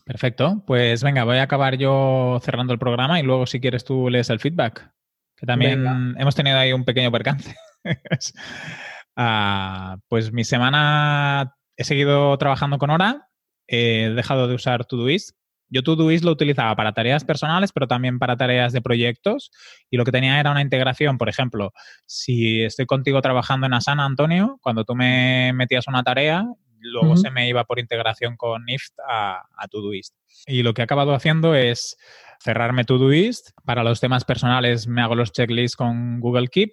Perfecto. 0.05 0.62
Pues 0.66 1.03
venga, 1.03 1.25
voy 1.25 1.39
a 1.39 1.45
acabar 1.45 1.77
yo 1.77 2.41
cerrando 2.43 2.73
el 2.73 2.79
programa 2.79 3.20
y 3.20 3.23
luego 3.23 3.47
si 3.47 3.61
quieres 3.61 3.85
tú 3.85 4.11
lees 4.11 4.31
el 4.31 4.41
feedback. 4.41 4.91
Que 5.37 5.47
también 5.47 6.14
hemos 6.18 6.35
tenido 6.35 6.59
ahí 6.59 6.73
un 6.73 6.85
pequeño 6.85 7.11
percance. 7.11 7.55
Ah, 9.14 9.99
pues 10.09 10.33
mi 10.33 10.43
semana 10.43 11.55
he 11.77 11.85
seguido 11.85 12.37
trabajando 12.39 12.79
con 12.79 12.89
Hora, 12.89 13.29
he 13.66 14.11
dejado 14.16 14.49
de 14.49 14.55
usar 14.55 14.87
Todoist. 14.87 15.37
Yo 15.68 15.83
Todoist 15.83 16.25
lo 16.25 16.33
utilizaba 16.33 16.75
para 16.77 16.93
tareas 16.93 17.25
personales, 17.25 17.73
pero 17.73 17.87
también 17.87 18.18
para 18.18 18.37
tareas 18.37 18.73
de 18.73 18.81
proyectos. 18.81 19.51
Y 19.91 19.97
lo 19.99 20.05
que 20.05 20.12
tenía 20.12 20.41
era 20.41 20.51
una 20.51 20.62
integración, 20.62 21.18
por 21.18 21.29
ejemplo, 21.29 21.73
si 22.07 22.62
estoy 22.62 22.87
contigo 22.87 23.20
trabajando 23.20 23.66
en 23.66 23.75
Asana, 23.75 24.05
Antonio, 24.07 24.59
cuando 24.62 24.85
tú 24.85 24.95
me 24.95 25.53
metías 25.55 25.87
una 25.89 26.03
tarea, 26.03 26.47
luego 26.83 27.16
se 27.16 27.30
me 27.30 27.49
iba 27.49 27.64
por 27.64 27.78
integración 27.78 28.37
con 28.37 28.68
IFT 28.68 28.99
a, 29.09 29.43
a 29.57 29.68
Todoist. 29.68 30.14
Y 30.47 30.62
lo 30.62 30.74
que 30.74 30.83
he 30.83 30.85
acabado 30.85 31.14
haciendo 31.14 31.55
es 31.55 31.97
cerrarme 32.43 32.85
Todoist. 32.85 33.51
Para 33.64 33.85
los 33.85 34.01
temas 34.01 34.24
personales 34.24 34.87
me 34.87 35.03
hago 35.03 35.14
los 35.14 35.33
checklists 35.33 35.76
con 35.76 36.20
Google 36.20 36.49
Keep 36.49 36.72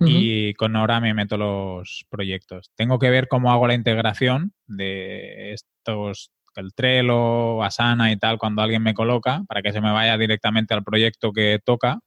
y 0.00 0.54
con 0.54 0.72
Nora 0.72 1.00
me 1.00 1.14
meto 1.14 1.36
los 1.36 2.04
proyectos. 2.08 2.70
Tengo 2.74 2.98
que 2.98 3.10
ver 3.10 3.28
cómo 3.28 3.52
hago 3.52 3.66
la 3.66 3.74
integración 3.74 4.52
de 4.66 5.52
estos, 5.52 6.32
el 6.56 6.74
Trello, 6.74 7.62
Asana 7.62 8.10
y 8.10 8.16
tal, 8.16 8.38
cuando 8.38 8.62
alguien 8.62 8.82
me 8.82 8.94
coloca, 8.94 9.44
para 9.46 9.62
que 9.62 9.72
se 9.72 9.80
me 9.80 9.92
vaya 9.92 10.18
directamente 10.18 10.74
al 10.74 10.82
proyecto 10.84 11.32
que 11.32 11.60
toca. 11.64 12.00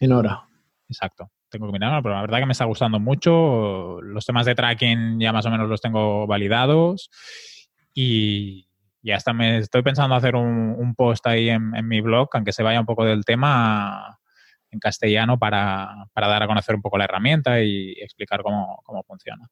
En 0.00 0.12
Hora. 0.12 0.48
Exacto. 0.88 1.30
Tengo 1.48 1.66
que 1.66 1.72
mirarlo, 1.72 2.02
pero 2.02 2.14
la 2.14 2.22
verdad 2.22 2.38
que 2.38 2.46
me 2.46 2.52
está 2.52 2.64
gustando 2.64 2.98
mucho. 2.98 4.00
Los 4.02 4.26
temas 4.26 4.46
de 4.46 4.54
tracking 4.54 5.20
ya 5.20 5.32
más 5.32 5.46
o 5.46 5.50
menos 5.50 5.68
los 5.68 5.80
tengo 5.80 6.26
validados 6.26 7.10
y, 7.94 8.66
ya 9.06 9.16
hasta 9.16 9.32
me 9.32 9.58
estoy 9.58 9.82
pensando 9.82 10.16
hacer 10.16 10.34
un, 10.34 10.94
post 10.96 11.26
ahí 11.28 11.48
en, 11.48 11.70
mi 11.86 12.00
blog, 12.00 12.28
aunque 12.32 12.52
se 12.52 12.64
vaya 12.64 12.80
un 12.80 12.86
poco 12.86 13.04
del 13.04 13.24
tema, 13.24 14.18
castellano 14.78 15.38
para, 15.38 16.08
dar 16.14 16.42
a 16.42 16.46
conocer 16.46 16.74
un 16.74 16.82
poco 16.82 16.98
la 16.98 17.04
herramienta 17.04 17.62
y 17.62 17.92
explicar 18.00 18.42
cómo, 18.42 18.82
funciona. 19.06 19.48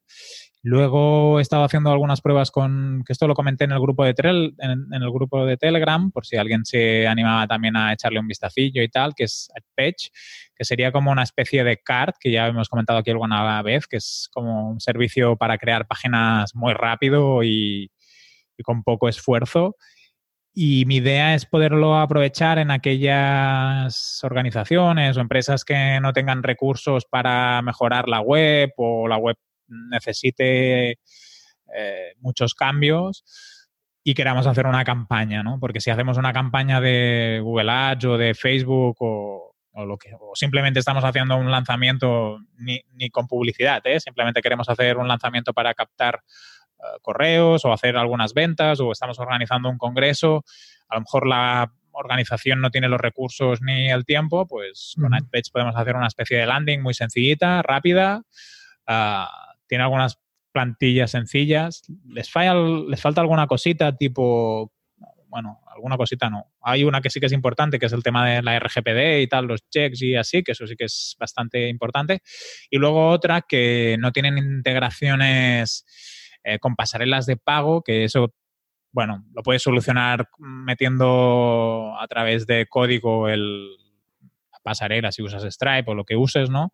Luego 0.63 1.39
he 1.39 1.43
estado 1.43 1.65
haciendo 1.65 1.91
algunas 1.91 2.21
pruebas 2.21 2.51
con, 2.51 3.03
que 3.07 3.13
esto 3.13 3.29
lo 3.29 3.35
comenté 3.35 3.65
en 3.65 3.73
el 3.73 3.81
grupo 3.81 4.05
de, 4.05 4.15
en, 4.19 4.87
el 4.91 5.11
grupo 5.11 5.45
de 5.45 5.57
Telegram, 5.57 6.11
por 6.11 6.25
si 6.25 6.37
alguien 6.37 6.65
se 6.65 7.07
animaba 7.07 7.47
también 7.47 7.77
a 7.77 7.93
echarle 7.93 8.21
un 8.21 8.29
vistacillo 8.29 8.83
y 8.83 8.89
tal, 8.89 9.15
que 9.15 9.25
es 9.25 9.51
Page, 9.77 10.11
que 10.55 10.65
sería 10.65 10.93
como 10.93 11.11
una 11.11 11.23
especie 11.23 11.65
de 11.65 11.79
card, 11.79 12.15
que 12.19 12.31
ya 12.31 12.47
hemos 12.47 12.69
comentado 12.69 12.99
aquí 12.99 13.11
alguna 13.11 13.61
vez, 13.63 13.87
que 13.87 13.99
es 13.99 14.29
como 14.33 14.71
un 14.71 14.81
servicio 14.81 15.37
para 15.37 15.59
crear 15.59 15.87
páginas 15.87 16.55
muy 16.55 16.73
rápido 16.73 17.43
y 17.43 17.91
con 18.63 18.85
poco 18.85 19.09
esfuerzo 19.09 19.77
y 20.55 20.85
mi 20.87 20.97
idea 20.97 21.35
es 21.35 21.47
poderlo 21.47 21.97
aprovechar 21.97 22.59
en 22.59 22.71
aquellas 22.71 24.23
organizaciones 24.23 25.17
o 25.17 25.21
empresas 25.21 25.65
que 25.65 25.99
no 26.01 26.13
tengan 26.13 26.45
recursos 26.45 27.05
para 27.07 27.61
mejorar 27.63 28.09
la 28.09 28.21
web 28.21 28.71
o 28.77 29.09
la 29.09 29.17
web 29.17 29.37
necesite 29.67 30.99
eh, 31.75 32.13
muchos 32.21 32.55
cambios 32.55 33.25
y 34.05 34.15
queramos 34.15 34.47
hacer 34.47 34.67
una 34.67 34.85
campaña, 34.85 35.43
¿no? 35.43 35.59
Porque 35.59 35.81
si 35.81 35.91
hacemos 35.91 36.19
una 36.19 36.33
campaña 36.33 36.81
de 36.81 37.41
Google 37.43 37.73
Ads 37.73 38.05
o 38.05 38.19
de 38.19 38.35
Facebook 38.35 38.97
o, 39.01 39.55
lo 39.75 39.99
que, 39.99 40.13
o 40.15 40.37
simplemente 40.37 40.79
estamos 40.79 41.03
haciendo 41.03 41.37
un 41.37 41.51
lanzamiento 41.51 42.39
ni, 42.59 42.81
ni 42.93 43.11
con 43.11 43.27
publicidad, 43.27 43.85
¿eh? 43.87 43.99
simplemente 43.99 44.41
queremos 44.41 44.69
hacer 44.69 44.99
un 44.99 45.09
lanzamiento 45.09 45.53
para 45.53 45.75
captar 45.75 46.21
correos 47.03 47.65
o 47.65 47.73
hacer 47.73 47.97
algunas 47.97 48.35
ventas 48.35 48.81
o 48.81 48.93
estamos 48.93 49.19
organizando 49.19 49.69
un 49.69 49.79
congreso, 49.79 50.45
a 50.89 50.97
lo 50.97 51.03
mejor 51.03 51.27
la 51.27 51.73
organización 51.93 52.61
no 52.61 52.71
tiene 52.71 52.89
los 52.89 53.01
recursos 53.01 53.63
ni 53.63 53.89
el 53.89 54.05
tiempo, 54.05 54.47
pues 54.47 54.95
con 55.01 55.15
AdPage 55.15 55.53
podemos 55.53 55.77
hacer 55.77 55.97
una 55.97 56.09
especie 56.09 56.39
de 56.39 56.47
landing 56.47 56.83
muy 56.83 56.95
sencillita, 56.95 57.63
rápida, 57.63 58.23
ah, 58.87 59.55
tiene 59.67 59.85
algunas 59.85 60.19
plantillas 60.53 61.11
sencillas, 61.11 61.83
les, 62.09 62.31
falla, 62.31 62.55
les 62.55 63.01
falta 63.01 63.21
alguna 63.21 63.47
cosita 63.47 63.97
tipo, 63.97 64.73
bueno, 65.27 65.61
alguna 65.75 65.97
cosita 65.97 66.31
no. 66.31 66.53
Hay 66.63 66.85
una 66.85 67.01
que 67.01 67.11
sí 67.11 67.19
que 67.19 67.27
es 67.27 67.33
importante, 67.33 67.81
que 67.81 67.87
es 67.87 67.93
el 67.93 68.05
tema 68.05 68.25
de 68.25 68.41
la 68.41 68.59
RGPD 68.61 69.21
y 69.21 69.27
tal, 69.27 69.47
los 69.47 69.69
checks 69.69 70.01
y 70.03 70.15
así, 70.15 70.45
que 70.45 70.53
eso 70.53 70.67
sí 70.67 70.77
que 70.77 70.85
es 70.85 71.17
bastante 71.19 71.69
importante. 71.69 72.21
Y 72.71 72.79
luego 72.79 73.09
otra 73.09 73.43
que 73.43 73.97
no 73.99 74.13
tienen 74.13 74.39
integraciones 74.39 75.85
eh, 76.45 76.59
con 76.59 76.77
pasarelas 76.77 77.27
de 77.27 77.37
pago, 77.37 77.83
que 77.83 78.05
eso, 78.05 78.33
bueno, 78.93 79.25
lo 79.35 79.43
puedes 79.43 79.63
solucionar 79.63 80.29
metiendo 80.39 81.97
a 81.99 82.07
través 82.07 82.47
de 82.47 82.67
código 82.67 83.29
el, 83.29 83.73
la 84.53 84.59
pasarela, 84.63 85.11
si 85.11 85.23
usas 85.23 85.43
Stripe 85.43 85.91
o 85.91 85.95
lo 85.95 86.05
que 86.05 86.17
uses, 86.17 86.51
¿no? 86.51 86.71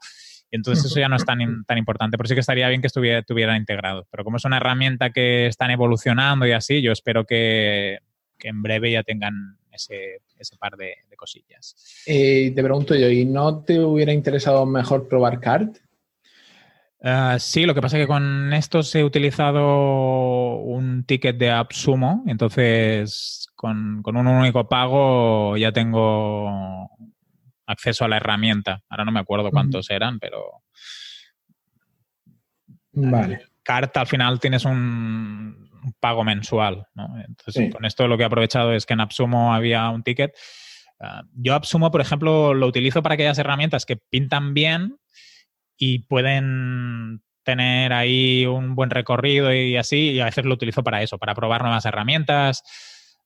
Y 0.50 0.56
entonces 0.56 0.84
eso 0.84 0.98
ya 0.98 1.08
no 1.08 1.14
es 1.14 1.24
tan, 1.24 1.64
tan 1.64 1.78
importante, 1.78 2.16
pero 2.16 2.28
sí 2.28 2.34
que 2.34 2.40
estaría 2.40 2.68
bien 2.68 2.80
que 2.80 2.88
estuviera, 2.88 3.20
estuviera 3.20 3.56
integrado. 3.56 4.08
Pero 4.10 4.24
como 4.24 4.36
es 4.36 4.44
una 4.44 4.56
herramienta 4.56 5.10
que 5.10 5.46
están 5.46 5.70
evolucionando 5.70 6.44
y 6.46 6.52
así, 6.52 6.82
yo 6.82 6.90
espero 6.90 7.24
que, 7.24 7.98
en 8.40 8.62
breve 8.62 8.90
ya 8.90 9.04
tengan 9.04 9.58
ese, 9.70 10.22
ese 10.36 10.56
par 10.56 10.76
de, 10.76 10.94
cosillas. 11.16 12.02
Eh, 12.06 12.50
te 12.54 12.62
pregunto 12.62 12.96
yo, 12.96 13.10
¿y 13.10 13.26
no 13.26 13.62
te 13.62 13.78
hubiera 13.78 14.12
interesado 14.12 14.64
mejor 14.64 15.06
probar 15.06 15.38
CART? 15.38 15.76
Ah, 17.02 17.38
sí, 17.38 17.64
lo 17.64 17.74
que 17.74 17.80
pasa 17.80 17.96
es 17.96 18.02
que 18.02 18.08
con 18.08 18.52
estos 18.52 18.94
he 18.94 19.02
utilizado 19.02 20.56
un 20.56 21.04
ticket 21.04 21.36
de 21.38 21.50
AppSumo, 21.50 22.24
entonces 22.26 23.48
con, 23.54 24.02
un 24.04 24.26
único 24.26 24.68
pago 24.68 25.56
ya 25.56 25.72
tengo 25.72 26.90
acceso 27.66 28.04
a 28.04 28.08
la 28.08 28.18
herramienta. 28.18 28.82
Ahora 28.88 29.04
no 29.04 29.12
me 29.12 29.20
acuerdo 29.20 29.50
cuántos 29.50 29.90
eran, 29.90 30.18
pero... 30.18 30.62
Vale. 32.92 33.46
Carta 33.62 34.00
al 34.00 34.06
final 34.06 34.40
tienes 34.40 34.64
un, 34.64 35.70
pago 36.00 36.22
mensual, 36.22 36.86
¿no? 36.94 37.18
Entonces 37.26 37.72
con 37.72 37.86
esto 37.86 38.08
lo 38.08 38.18
que 38.18 38.24
he 38.24 38.26
aprovechado 38.26 38.74
es 38.74 38.84
que 38.84 38.92
en 38.92 39.00
AppSumo 39.00 39.54
había 39.54 39.88
un 39.88 40.02
ticket. 40.02 40.36
Ah, 40.98 41.22
yo 41.32 41.54
AppSumo, 41.54 41.90
por 41.90 42.02
ejemplo, 42.02 42.52
lo 42.52 42.66
utilizo 42.66 43.02
para 43.02 43.14
aquellas 43.14 43.38
herramientas 43.38 43.86
que 43.86 43.96
pintan 43.96 44.52
bien, 44.52 44.98
y 45.82 46.00
pueden 46.00 47.22
tener 47.42 47.94
ahí 47.94 48.44
un 48.44 48.74
buen 48.74 48.90
recorrido 48.90 49.52
y 49.52 49.78
así, 49.78 50.10
y 50.10 50.20
a 50.20 50.26
veces 50.26 50.44
lo 50.44 50.52
utilizo 50.52 50.84
para 50.84 51.02
eso, 51.02 51.16
para 51.16 51.34
probar 51.34 51.62
nuevas 51.62 51.86
herramientas. 51.86 52.62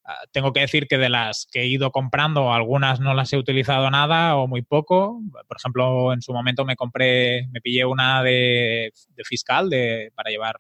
Ah, 0.05 0.21
tengo 0.31 0.53
que 0.53 0.61
decir 0.61 0.87
que 0.87 0.97
de 0.97 1.09
las 1.09 1.49
que 1.51 1.63
he 1.63 1.67
ido 1.67 1.91
comprando, 1.91 2.53
algunas 2.53 3.01
no 3.01 3.13
las 3.13 3.33
he 3.33 3.39
utilizado 3.39 3.91
nada 3.91 4.37
o 4.37 4.47
muy 4.47 4.63
poco. 4.63 5.21
Por 5.49 5.57
ejemplo, 5.57 6.13
en 6.13 6.23
su 6.23 6.33
momento 6.33 6.65
me 6.65 6.77
compré, 6.77 7.49
me 7.51 7.61
pillé 7.61 7.85
una 7.85 8.23
de, 8.23 8.93
fiscal 9.25 9.69
de, 9.69 10.13
para 10.15 10.31
llevar 10.31 10.57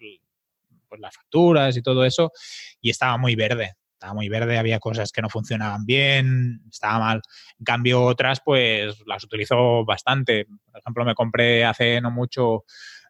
pues, 0.89 1.01
las 1.01 1.15
facturas 1.15 1.77
y 1.77 1.83
todo 1.83 2.05
eso, 2.05 2.33
y 2.81 2.91
estaba 2.91 3.17
muy 3.19 3.37
verde 3.37 3.75
estaba 4.05 4.15
muy 4.15 4.29
verde, 4.29 4.59
había 4.59 4.81
cosas 4.81 5.13
que 5.13 5.23
no 5.23 5.31
funcionaban 5.31 5.87
bien, 5.87 6.61
estaba 6.71 6.99
mal. 6.99 7.23
En 7.59 7.65
cambio, 7.65 8.03
otras, 8.03 8.43
pues 8.45 9.03
las 9.07 9.25
utilizo 9.25 9.85
bastante. 9.87 10.45
Por 10.45 10.79
ejemplo, 10.79 11.05
me 11.07 11.15
compré 11.15 11.65
hace 11.65 12.03
no 12.03 12.11
mucho 12.11 12.65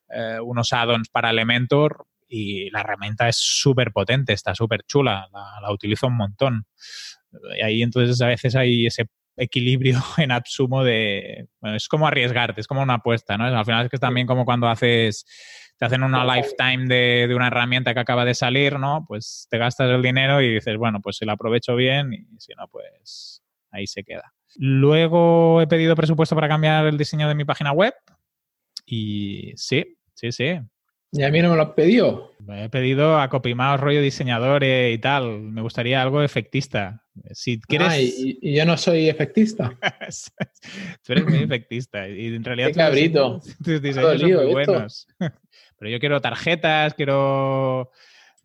eh, 0.09 0.39
unos 0.41 0.73
add-ons 0.73 1.09
para 1.09 1.31
Elementor 1.31 2.07
y 2.29 2.71
la 2.71 2.81
herramienta 2.81 3.29
es 3.29 3.37
súper 3.39 3.91
potente, 3.93 4.33
está 4.33 4.55
súper 4.55 4.85
chula, 4.85 5.29
la, 5.33 5.73
utilizo 5.73 6.07
un 6.07 6.17
montón. 6.17 6.67
Y 7.59 7.63
ahí 7.63 7.83
entonces 7.83 8.21
a 8.23 8.29
veces 8.29 8.55
hay 8.55 8.87
ese 8.87 9.07
equilibrio 9.37 9.99
en 10.19 10.33
AppSumo 10.33 10.85
de... 10.85 11.49
Bueno, 11.61 11.77
es 11.77 11.89
como 11.89 12.07
arriesgarte, 12.07 12.61
es 12.61 12.67
como 12.67 12.83
una 12.83 12.95
apuesta, 12.95 13.37
¿no? 13.37 13.45
Al 13.45 13.65
final 13.65 13.85
es 13.85 13.91
que 13.91 13.97
es 13.97 14.01
también 14.01 14.27
como 14.27 14.45
cuando 14.45 14.69
haces 14.69 15.25
te 15.77 15.87
hacen 15.87 16.05
una 16.05 16.25
lifetime 16.25 16.87
de, 16.87 17.27
de, 17.27 17.35
una 17.35 17.49
herramienta 17.49 17.95
que 17.95 18.01
acaba 18.01 18.25
de 18.25 18.35
salir, 18.35 18.79
¿no? 18.79 19.05
Pues 19.09 19.49
te 19.51 19.59
gastas 19.59 19.91
el 19.91 20.03
dinero 20.03 20.41
y 20.41 20.55
dices, 20.55 20.77
bueno, 20.77 21.01
pues 21.01 21.17
si 21.17 21.25
la 21.25 21.33
aprovecho 21.33 21.75
bien 21.75 22.13
y 22.13 22.27
si 22.39 22.53
no, 22.57 22.69
pues 22.69 23.43
ahí 23.73 23.87
se 23.87 24.05
queda. 24.05 24.33
Luego 24.57 25.61
he 25.61 25.67
pedido 25.67 25.97
presupuesto 25.97 26.37
para 26.37 26.49
cambiar 26.49 26.87
el 26.87 26.97
diseño 26.97 27.27
de 27.29 27.35
mi 27.35 27.45
página 27.45 27.73
web 27.73 27.93
y 28.87 29.53
sí, 29.57 29.99
sí, 30.15 30.31
sí. 30.31 30.61
¿Y 31.11 31.23
a 31.23 31.31
mí 31.31 31.41
no 31.43 31.51
me 31.51 31.57
lo 31.57 31.63
has 31.63 31.71
pedido? 31.71 32.33
he 32.49 32.69
pedido 32.69 33.21
a 33.21 33.29
Copimao 33.29 33.77
rollo 33.77 34.03
diseñador 34.03 34.65
y 34.65 34.99
tal. 34.99 35.41
Me 35.43 35.63
gustaría 35.63 36.03
algo 36.03 36.23
efectista. 36.23 37.04
Si 37.33 37.61
quieres... 37.61 37.89
Ah, 37.89 37.99
y, 38.01 38.55
yo 38.55 38.65
no 38.65 38.77
soy 38.77 39.09
efectista. 39.09 39.77
tú 41.05 41.13
eres 41.13 41.27
muy 41.27 41.39
efectista 41.43 42.09
y 42.09 42.35
en 42.35 42.45
realidad... 42.45 42.69
Qué 42.69 42.75
cabrito. 42.75 43.41
Tus, 43.63 43.81
diseños 43.81 44.21
son 44.21 44.33
muy 44.33 44.53
buenos. 44.53 45.07
Pero 45.79 45.91
yo 45.91 46.01
quiero 46.01 46.21
tarjetas, 46.21 46.95
quiero 46.95 47.83
O 47.83 47.91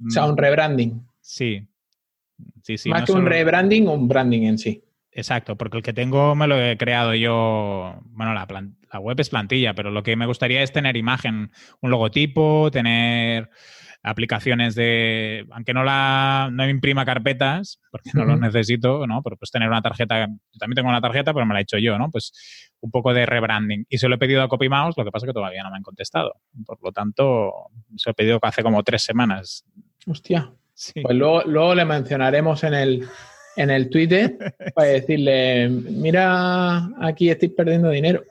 sea, 0.09 0.25
un 0.25 0.37
rebranding. 0.37 1.05
Sí. 1.21 1.67
sí, 2.63 2.77
sí 2.77 2.89
Más 2.89 3.01
no 3.01 3.05
que 3.05 3.11
un 3.13 3.25
rebranding, 3.25 3.87
un 3.87 4.07
branding 4.07 4.43
en 4.43 4.57
sí. 4.57 4.83
Exacto, 5.11 5.57
porque 5.57 5.77
el 5.77 5.83
que 5.83 5.93
tengo 5.93 6.35
me 6.35 6.47
lo 6.47 6.61
he 6.61 6.77
creado 6.77 7.15
yo. 7.15 7.99
Bueno, 8.05 8.33
la, 8.33 8.45
plan- 8.47 8.77
la 8.91 8.99
web 8.99 9.19
es 9.19 9.29
plantilla, 9.29 9.73
pero 9.73 9.91
lo 9.91 10.03
que 10.03 10.15
me 10.15 10.25
gustaría 10.25 10.61
es 10.61 10.71
tener 10.71 10.95
imagen, 10.97 11.51
un 11.81 11.91
logotipo, 11.91 12.69
tener 12.71 13.49
aplicaciones 14.03 14.75
de. 14.75 15.45
Aunque 15.51 15.73
no 15.73 15.83
la 15.83 16.49
no 16.51 16.67
imprima 16.67 17.05
carpetas, 17.05 17.79
porque 17.91 18.11
no 18.13 18.25
los 18.25 18.35
Ujú. 18.37 18.45
necesito, 18.45 19.07
¿no? 19.07 19.21
Pero 19.23 19.37
pues 19.37 19.51
tener 19.51 19.67
una 19.67 19.81
tarjeta. 19.81 20.27
Yo 20.27 20.59
también 20.59 20.75
tengo 20.75 20.89
una 20.89 21.01
tarjeta, 21.01 21.33
pero 21.33 21.45
me 21.45 21.53
la 21.53 21.59
he 21.59 21.63
hecho 21.63 21.77
yo, 21.77 21.97
¿no? 21.97 22.09
Pues 22.09 22.31
un 22.81 22.91
poco 22.91 23.13
de 23.13 23.25
rebranding. 23.25 23.85
Y 23.89 23.97
se 23.97 24.07
lo 24.07 24.15
he 24.15 24.17
pedido 24.17 24.41
a 24.41 24.47
CopyMouse, 24.47 24.97
lo 24.97 25.03
que 25.03 25.11
pasa 25.11 25.25
es 25.25 25.29
que 25.29 25.33
todavía 25.33 25.63
no 25.63 25.71
me 25.71 25.77
han 25.77 25.83
contestado. 25.83 26.35
Por 26.65 26.81
lo 26.81 26.91
tanto, 26.91 27.51
se 27.97 28.09
lo 28.09 28.11
he 28.11 28.15
pedido 28.15 28.39
hace 28.41 28.63
como 28.63 28.83
tres 28.83 29.03
semanas. 29.03 29.65
Hostia. 30.07 30.51
Sí. 30.73 31.01
Pues 31.01 31.15
luego, 31.17 31.43
luego 31.43 31.75
le 31.75 31.83
mencionaremos 31.83 32.63
en 32.63 32.73
el, 32.73 33.05
en 33.57 33.69
el 33.69 33.89
Twitter 33.89 34.37
para 34.73 34.87
decirle, 34.87 35.67
mira, 35.67 36.89
aquí 37.01 37.29
estáis 37.29 37.51
perdiendo 37.51 37.89
dinero. 37.89 38.23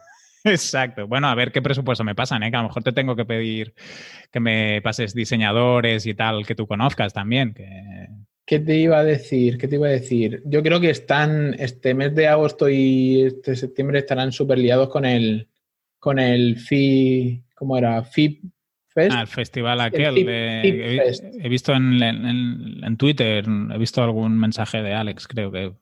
Exacto. 0.45 1.07
Bueno, 1.07 1.29
a 1.29 1.35
ver 1.35 1.53
qué 1.53 1.61
presupuesto 1.63 2.05
me 2.05 2.15
pasan, 2.15 2.43
¿eh? 2.43 2.51
Que 2.51 2.57
a 2.57 2.63
lo 2.63 2.69
mejor 2.69 2.83
te 2.83 2.93
tengo 2.93 3.17
que 3.17 3.25
pedir 3.25 3.75
que 4.31 4.41
me 4.41 4.81
pases 4.83 5.15
diseñadores 5.15 6.07
y 6.07 6.15
tal 6.15 6.47
que 6.47 6.55
tú 6.55 6.67
conozcas 6.67 7.13
también. 7.13 7.55
Que... 7.55 8.07
¿Qué 8.47 8.61
te 8.61 8.77
iba 8.77 8.99
a 8.99 9.05
decir? 9.05 9.59
¿Qué 9.59 9.69
te 9.69 9.75
iba 9.77 9.89
a 9.89 9.91
decir? 9.91 10.43
Yo 10.47 10.63
creo 10.63 10.81
que 10.81 10.91
están, 10.91 11.55
este 11.59 11.93
mes 11.95 12.15
de 12.15 12.29
agosto 12.29 12.69
y 12.69 13.23
este 13.23 13.57
septiembre 13.57 13.99
estarán 13.99 14.33
súper 14.33 14.59
liados 14.59 14.89
con 14.89 15.05
el, 15.05 15.49
con 15.99 16.19
el 16.19 16.57
FI, 16.57 17.45
¿cómo 17.55 17.77
era? 17.77 18.03
FIP 18.05 18.45
Fest. 18.95 19.13
Ah, 19.15 19.21
el 19.21 19.27
festival 19.27 19.81
aquel. 19.81 20.25
De- 20.25 21.13
he, 21.43 21.49
visto 21.49 21.75
en, 21.75 22.03
en- 22.03 22.85
en 22.85 22.97
Twitter, 22.97 23.45
he 23.75 23.79
visto 23.79 24.03
algún 24.03 24.39
mensaje 24.39 24.83
de 24.83 24.95
Alex, 24.95 25.29
creo 25.29 25.53
que. 25.53 25.73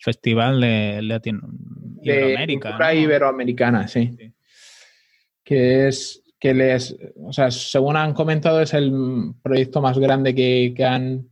Festival 0.00 0.60
de 0.60 1.02
Latino, 1.02 1.42
iberoamericana, 2.02 3.86
sí. 3.86 4.10
Sí. 4.16 4.32
Que 5.44 5.88
es 5.88 6.22
que 6.40 6.54
les, 6.54 6.96
o 7.22 7.32
sea, 7.32 7.50
según 7.50 7.96
han 7.96 8.14
comentado, 8.14 8.62
es 8.62 8.72
el 8.72 9.34
proyecto 9.42 9.82
más 9.82 9.98
grande 9.98 10.34
que, 10.34 10.72
que 10.74 10.84
han, 10.84 11.28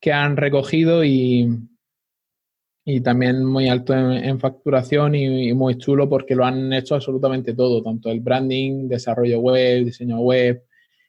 que 0.00 0.12
han 0.12 0.36
recogido 0.36 1.04
y, 1.04 1.48
y 2.84 3.00
también 3.00 3.44
muy 3.44 3.68
alto 3.68 3.92
en, 3.92 4.12
en 4.12 4.38
facturación 4.38 5.16
y, 5.16 5.48
y 5.48 5.52
muy 5.52 5.76
chulo 5.76 6.08
porque 6.08 6.36
lo 6.36 6.44
han 6.44 6.72
hecho 6.72 6.94
absolutamente 6.94 7.54
todo, 7.54 7.82
tanto 7.82 8.08
el 8.10 8.20
branding, 8.20 8.86
desarrollo 8.86 9.40
web, 9.40 9.84
diseño 9.84 10.20
web, 10.20 10.62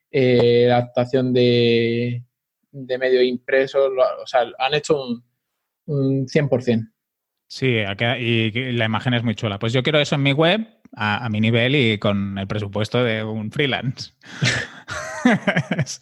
eh, 0.10 0.72
adaptación 0.72 1.32
de, 1.32 2.24
de 2.72 2.98
medios 2.98 3.24
impresos, 3.24 3.92
o 4.20 4.26
sea, 4.26 4.48
han 4.58 4.74
hecho 4.74 5.00
un, 5.00 5.24
un 5.88 6.28
100%. 6.28 6.92
Sí, 7.50 7.78
y 8.20 8.52
la 8.74 8.86
imagen 8.86 9.14
es 9.14 9.24
muy 9.24 9.36
chula. 9.36 9.58
Pues 9.58 9.72
yo 9.72 9.82
quiero 9.82 10.00
eso 10.00 10.16
en 10.16 10.24
mi 10.24 10.34
web, 10.34 10.68
a, 10.96 11.26
a 11.26 11.30
mi 11.30 11.40
nivel 11.40 11.76
y 11.76 11.98
con 11.98 12.38
el 12.38 12.48
presupuesto 12.48 13.04
de 13.04 13.24
un 13.24 13.52
freelance. 13.52 14.12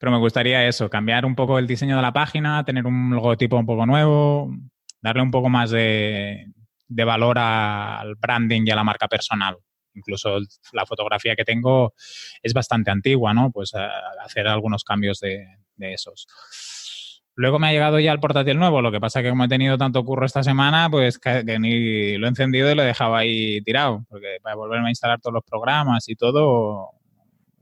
Pero 0.00 0.10
me 0.10 0.18
gustaría 0.18 0.66
eso, 0.66 0.90
cambiar 0.90 1.24
un 1.24 1.36
poco 1.36 1.60
el 1.60 1.68
diseño 1.68 1.94
de 1.94 2.02
la 2.02 2.12
página, 2.12 2.64
tener 2.64 2.86
un 2.86 3.10
logotipo 3.10 3.56
un 3.56 3.66
poco 3.66 3.86
nuevo, 3.86 4.52
darle 5.00 5.22
un 5.22 5.30
poco 5.30 5.48
más 5.48 5.70
de, 5.70 6.46
de 6.88 7.04
valor 7.04 7.38
al 7.38 8.16
branding 8.16 8.62
y 8.66 8.70
a 8.72 8.76
la 8.76 8.82
marca 8.84 9.06
personal. 9.06 9.56
Incluso 9.94 10.38
la 10.72 10.86
fotografía 10.86 11.36
que 11.36 11.44
tengo 11.44 11.94
es 12.42 12.52
bastante 12.52 12.90
antigua, 12.90 13.32
¿no? 13.32 13.52
Pues 13.52 13.72
hacer 14.24 14.48
algunos 14.48 14.82
cambios 14.82 15.20
de 15.20 15.46
esos. 15.78 16.26
Luego 17.34 17.58
me 17.58 17.68
ha 17.68 17.72
llegado 17.72 17.98
ya 17.98 18.12
el 18.12 18.20
portátil 18.20 18.58
nuevo, 18.58 18.82
lo 18.82 18.92
que 18.92 19.00
pasa 19.00 19.22
que 19.22 19.30
como 19.30 19.44
he 19.44 19.48
tenido 19.48 19.78
tanto 19.78 20.04
curro 20.04 20.26
esta 20.26 20.42
semana, 20.42 20.88
pues 20.90 21.18
que, 21.18 21.44
que 21.46 21.58
ni 21.58 22.18
lo 22.18 22.26
he 22.26 22.28
encendido 22.28 22.70
y 22.70 22.74
lo 22.74 22.82
he 22.82 22.86
dejado 22.86 23.14
ahí 23.14 23.62
tirado, 23.62 24.04
porque 24.10 24.36
para 24.42 24.54
volverme 24.54 24.88
a 24.88 24.90
instalar 24.90 25.20
todos 25.20 25.34
los 25.34 25.44
programas 25.44 26.08
y 26.08 26.14
todo, 26.14 26.90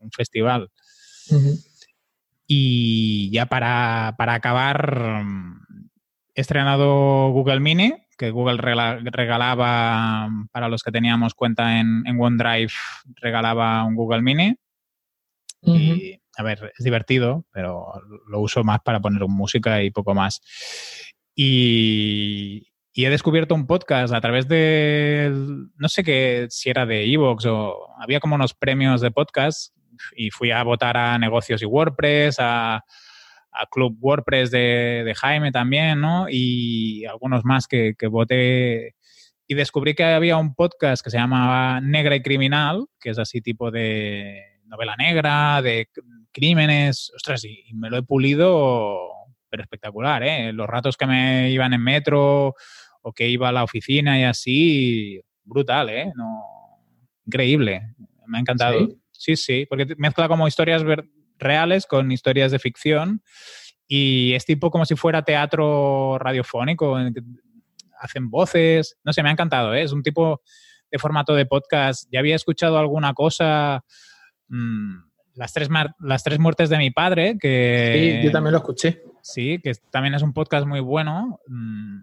un 0.01 0.11
festival. 0.11 0.71
Y 2.47 3.31
ya 3.31 3.47
para, 3.47 4.17
para 4.19 4.35
acabar, 4.35 5.23
he 6.35 6.41
estrenado 6.41 7.31
Google 7.31 7.61
Mini, 7.61 7.95
que 8.19 8.33
Google 8.33 8.59
regala- 8.59 8.99
regalaba, 9.05 10.29
para 10.51 10.69
los 10.69 10.83
que 10.83 10.91
teníamos 10.91 11.35
cuenta 11.35 11.79
en, 11.79 12.03
en 12.07 12.21
OneDrive, 12.21 12.73
regalaba 13.17 13.85
un 13.85 13.95
Google 13.95 14.23
Mini. 14.23 14.57
Y, 15.63 16.21
a 16.41 16.43
ver, 16.43 16.73
es 16.79 16.85
divertido, 16.85 17.45
pero 17.53 17.93
lo 18.29 18.41
uso 18.41 18.65
más 18.65 18.81
para 18.81 18.99
poner 19.01 19.23
música 19.29 19.83
y 19.83 19.91
poco 19.91 20.15
más. 20.15 20.41
Y, 21.35 22.67
he 22.95 23.09
descubierto 23.09 23.55
un 23.55 23.67
podcast 23.67 24.13
a 24.13 24.21
través 24.21 24.47
de, 24.49 25.31
no 25.77 25.89
sé 25.89 26.03
qué, 26.05 26.47
si 26.51 26.69
era 26.69 26.85
de 26.85 27.11
Evox 27.11 27.47
o 27.47 27.89
había 27.99 28.21
como 28.21 28.35
unos 28.35 28.53
premios 28.53 29.01
de 29.01 29.11
podcast 29.11 29.75
y 30.15 30.31
fui 30.31 30.51
a 30.51 30.63
votar 30.63 30.97
a 30.99 31.19
negocios 31.19 31.63
y 31.63 31.67
WordPress, 31.67 32.37
a, 32.41 32.77
a 32.77 33.67
Club 33.71 33.97
WordPress 34.01 34.51
de, 34.51 35.15
Jaime 35.17 35.51
también, 35.51 36.01
¿no? 36.01 36.27
Y 36.29 37.07
algunos 37.07 37.45
más 37.45 37.67
que 37.67 37.95
voté 38.11 38.95
y 39.47 39.55
descubrí 39.55 39.95
que 39.95 40.05
había 40.05 40.37
un 40.37 40.55
podcast 40.55 41.03
que 41.03 41.11
se 41.11 41.19
llamaba 41.19 41.81
Negra 41.81 42.17
y 42.17 42.23
Criminal, 42.23 42.87
que 43.01 43.11
es 43.11 43.19
así 43.19 43.41
tipo 43.41 43.71
de 43.71 44.61
novela 44.71 44.97
negra, 44.97 45.61
de 45.61 45.89
crímenes, 46.33 47.13
ostras, 47.15 47.45
y, 47.45 47.65
y 47.67 47.75
me 47.75 47.91
lo 47.91 47.99
he 47.99 48.03
pulido, 48.03 48.99
pero 49.49 49.63
espectacular, 49.63 50.23
¿eh? 50.23 50.53
Los 50.53 50.69
ratos 50.69 50.97
que 50.97 51.07
me 51.07 51.51
iban 51.51 51.73
en 51.73 51.83
metro 51.83 52.55
o 53.03 53.13
que 53.13 53.29
iba 53.29 53.49
a 53.49 53.53
la 53.53 53.65
oficina 53.65 54.19
y 54.19 54.25
así, 54.25 55.21
brutal, 55.45 55.91
¿eh? 55.91 56.13
No, 56.15 56.43
increíble, 57.27 57.95
me 58.27 58.39
ha 58.39 58.41
encantado. 58.41 58.79
¿Sí? 58.79 58.97
Sí, 59.13 59.37
sí, 59.37 59.67
porque 59.69 59.95
mezcla 59.99 60.29
como 60.29 60.49
historias 60.49 60.83
reales 61.39 61.87
con 61.87 62.11
historias 62.11 62.53
de 62.53 62.59
ficción 62.59 63.23
y 63.87 64.33
es 64.35 64.45
tipo 64.45 64.71
como 64.71 64.87
si 64.87 64.95
fuera 64.95 65.25
teatro 65.25 66.17
radiofónico, 66.19 66.99
en 66.99 67.13
que 67.13 67.21
hacen 67.99 68.31
voces, 68.31 68.97
no 69.05 69.13
sé, 69.13 69.23
me 69.23 69.29
ha 69.29 69.33
encantado, 69.33 69.75
¿eh? 69.75 69.83
es 69.83 69.93
un 69.93 70.03
tipo 70.03 70.41
de 70.91 70.99
formato 70.99 71.35
de 71.35 71.47
podcast. 71.47 72.09
Ya 72.11 72.21
había 72.21 72.37
escuchado 72.37 72.79
alguna 72.79 73.15
cosa, 73.15 73.85
mm, 74.49 75.10
las, 75.41 75.55
tres 75.55 75.71
las 76.01 76.23
tres 76.23 76.39
muertes 76.39 76.69
de 76.69 76.77
mi 76.77 76.91
padre, 76.91 77.39
que... 77.41 78.19
Sí, 78.21 78.27
yo 78.27 78.31
también 78.31 78.53
lo 78.53 78.59
escuché. 78.59 79.03
Sí, 79.23 79.59
que 79.65 79.73
también 79.91 80.15
es 80.15 80.21
un 80.21 80.35
podcast 80.35 80.67
muy 80.67 80.81
bueno. 80.81 81.41
mm, 81.47 82.01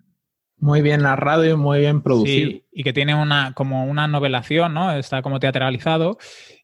Muy 0.57 0.81
bien 0.81 1.03
narrado 1.03 1.47
y 1.47 1.55
muy 1.55 1.81
bien 1.81 2.01
producido. 2.01 2.49
Sí, 2.49 2.65
y 2.71 2.83
que 2.83 2.93
tiene 2.93 3.13
una 3.13 3.53
como 3.53 3.85
una 3.85 4.07
novelación, 4.07 4.73
¿no? 4.73 4.91
Está 4.91 5.21
como 5.21 5.39
teatralizado. 5.39 6.17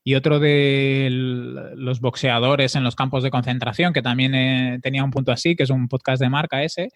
Y 0.04 0.16
otro 0.16 0.40
de 0.40 1.10
los 1.12 2.00
boxeadores 2.02 2.76
en 2.76 2.84
los 2.84 2.96
campos 2.96 3.22
de 3.22 3.30
concentración, 3.30 3.94
que 3.94 4.02
también 4.02 4.34
eh, 4.34 4.80
tenía 4.82 5.04
un 5.04 5.12
punto 5.12 5.32
así, 5.32 5.56
que 5.56 5.64
es 5.64 5.70
un 5.70 5.88
podcast 5.88 6.24
de 6.24 6.30
marca 6.30 6.64
ese. 6.64 6.90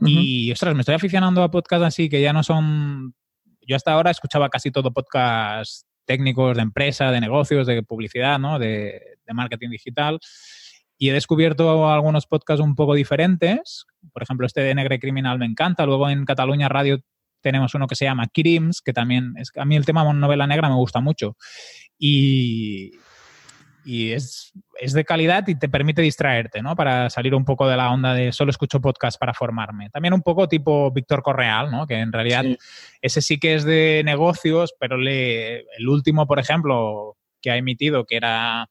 Ujú. 0.00 0.10
Y, 0.10 0.50
ostras, 0.50 0.74
me 0.74 0.80
estoy 0.80 0.96
aficionando 0.96 1.44
a 1.44 1.50
podcasts 1.52 1.86
así 1.86 2.08
que 2.08 2.20
ya 2.20 2.32
no 2.32 2.42
son... 2.42 3.14
Yo 3.68 3.76
hasta 3.76 3.92
ahora 3.92 4.10
escuchaba 4.10 4.48
casi 4.48 4.72
todo 4.72 4.92
podcasts 4.92 5.85
técnicos 6.06 6.56
de 6.56 6.62
empresa, 6.62 7.10
de 7.10 7.20
negocios, 7.20 7.66
de 7.66 7.82
publicidad, 7.82 8.38
¿no? 8.38 8.58
De, 8.58 9.16
marketing 9.34 9.70
digital. 9.70 10.20
Y 10.96 11.10
he 11.10 11.12
descubierto 11.12 11.90
algunos 11.90 12.26
podcasts 12.26 12.64
un 12.64 12.74
poco 12.74 12.94
diferentes. 12.94 13.84
Por 14.12 14.22
ejemplo, 14.22 14.46
este 14.46 14.60
de 14.62 14.74
Negre 14.74 14.98
Criminal 15.00 15.38
me 15.38 15.46
encanta. 15.46 15.84
Luego 15.84 16.08
en 16.08 16.24
Cataluña 16.24 16.68
Radio 16.68 17.00
tenemos 17.40 17.74
uno 17.74 17.86
que 17.86 17.96
se 17.96 18.04
llama 18.04 18.28
Crims, 18.32 18.80
que 18.80 18.92
también 18.92 19.34
es 19.36 19.50
a 19.56 19.64
mí 19.64 19.76
el 19.76 19.84
tema 19.84 20.10
novela 20.14 20.46
negra 20.46 20.68
me 20.68 20.76
gusta 20.76 21.00
mucho. 21.00 21.36
Y, 21.98 22.92
y 23.86 24.10
es, 24.10 24.52
es 24.80 24.92
de 24.92 25.04
calidad 25.04 25.46
y 25.46 25.54
te 25.54 25.68
permite 25.68 26.02
distraerte, 26.02 26.60
¿no? 26.60 26.74
Para 26.74 27.08
salir 27.08 27.34
un 27.36 27.44
poco 27.44 27.68
de 27.68 27.76
la 27.76 27.92
onda 27.92 28.14
de 28.14 28.32
solo 28.32 28.50
escucho 28.50 28.80
podcast 28.80 29.16
para 29.18 29.32
formarme. 29.32 29.90
También 29.90 30.12
un 30.12 30.22
poco 30.22 30.48
tipo 30.48 30.90
Víctor 30.90 31.22
Correal, 31.22 31.70
¿no? 31.70 31.86
Que 31.86 31.94
en 32.00 32.12
realidad 32.12 32.42
Sí. 32.42 32.58
ese 33.00 33.22
sí 33.22 33.38
que 33.38 33.54
es 33.54 33.64
de 33.64 34.02
negocios, 34.04 34.74
pero 34.80 34.96
le, 34.96 35.60
el 35.60 35.88
último, 35.88 36.26
por 36.26 36.40
ejemplo, 36.40 37.16
que 37.40 37.52
ha 37.52 37.56
emitido, 37.56 38.04
que 38.04 38.16
era 38.16 38.68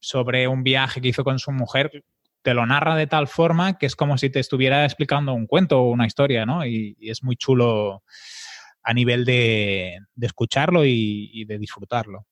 sobre 0.00 0.48
un 0.48 0.62
viaje 0.62 1.00
que 1.02 1.08
hizo 1.08 1.22
con 1.22 1.38
su 1.38 1.52
mujer, 1.52 2.02
te 2.40 2.54
lo 2.54 2.64
narra 2.64 2.96
de 2.96 3.06
tal 3.08 3.28
forma 3.28 3.76
que 3.76 3.84
es 3.84 3.94
como 3.94 4.16
si 4.16 4.30
te 4.30 4.40
estuviera 4.40 4.84
explicando 4.86 5.34
un 5.34 5.46
cuento 5.46 5.80
o 5.82 5.90
una 5.90 6.06
historia, 6.06 6.46
¿no? 6.46 6.64
Y, 6.64 6.96
y 6.98 7.10
es 7.10 7.22
muy 7.22 7.36
chulo 7.36 8.04
a 8.82 8.94
nivel 8.94 9.26
de, 9.26 9.98
de 10.14 10.26
escucharlo 10.26 10.86
y, 10.86 11.30
y 11.34 11.44
de 11.44 11.58
disfrutarlo. 11.58 12.24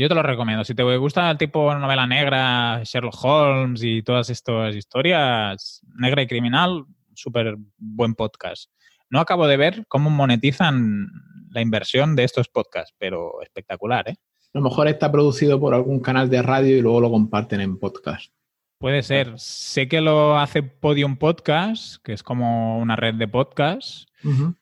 Yo 0.00 0.08
te 0.08 0.14
lo 0.14 0.22
recomiendo. 0.22 0.64
Si 0.64 0.74
te 0.74 0.82
gusta 0.96 1.30
el 1.30 1.36
tipo 1.36 1.74
novela 1.74 2.06
negra, 2.06 2.80
Sherlock 2.84 3.22
Holmes 3.22 3.82
y 3.82 4.02
todas 4.02 4.30
estas 4.30 4.74
historias, 4.74 5.82
negra 5.94 6.22
y 6.22 6.26
criminal, 6.26 6.86
súper 7.12 7.58
buen 7.76 8.14
podcast. 8.14 8.70
No 9.10 9.20
acabo 9.20 9.46
de 9.46 9.58
ver 9.58 9.84
cómo 9.88 10.08
monetizan 10.08 11.06
la 11.50 11.60
inversión 11.60 12.16
de 12.16 12.24
estos 12.24 12.48
podcasts, 12.48 12.94
pero 12.96 13.42
espectacular, 13.42 14.08
¿eh? 14.08 14.16
A 14.54 14.58
lo 14.58 14.62
mejor 14.62 14.88
está 14.88 15.12
producido 15.12 15.60
por 15.60 15.74
algún 15.74 16.00
canal 16.00 16.30
de 16.30 16.40
radio 16.40 16.78
y 16.78 16.80
luego 16.80 17.02
lo 17.02 17.10
comparten 17.10 17.60
en 17.60 17.78
podcast. 17.78 18.32
Puede 18.78 19.02
ser. 19.02 19.34
Sé 19.36 19.86
que 19.86 20.00
lo 20.00 20.38
hace 20.38 20.62
Podium 20.62 21.18
Podcast, 21.18 22.02
que 22.02 22.14
es 22.14 22.22
como 22.22 22.78
una 22.78 22.96
red 22.96 23.16
de 23.16 23.28
podcasts, 23.28 24.06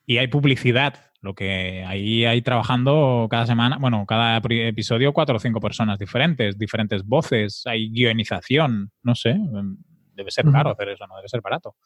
y 0.05 0.18
hay 0.18 0.26
publicidad. 0.26 1.07
Lo 1.28 1.34
que 1.34 1.84
ahí 1.84 2.24
hay 2.24 2.40
trabajando 2.40 3.26
cada 3.28 3.44
semana, 3.44 3.76
bueno, 3.78 4.06
cada 4.06 4.38
episodio 4.38 5.12
cuatro 5.12 5.36
o 5.36 5.38
cinco 5.38 5.60
personas 5.60 5.98
diferentes, 5.98 6.56
diferentes 6.56 7.04
voces, 7.04 7.64
hay 7.66 7.90
guionización, 7.90 8.92
no 9.02 9.14
sé, 9.14 9.36
debe 10.14 10.30
ser 10.30 10.50
caro 10.50 10.70
hacer 10.70 10.88
eso, 10.88 11.06
no 11.06 11.16
debe 11.16 11.28
ser 11.28 11.42
barato. 11.42 11.76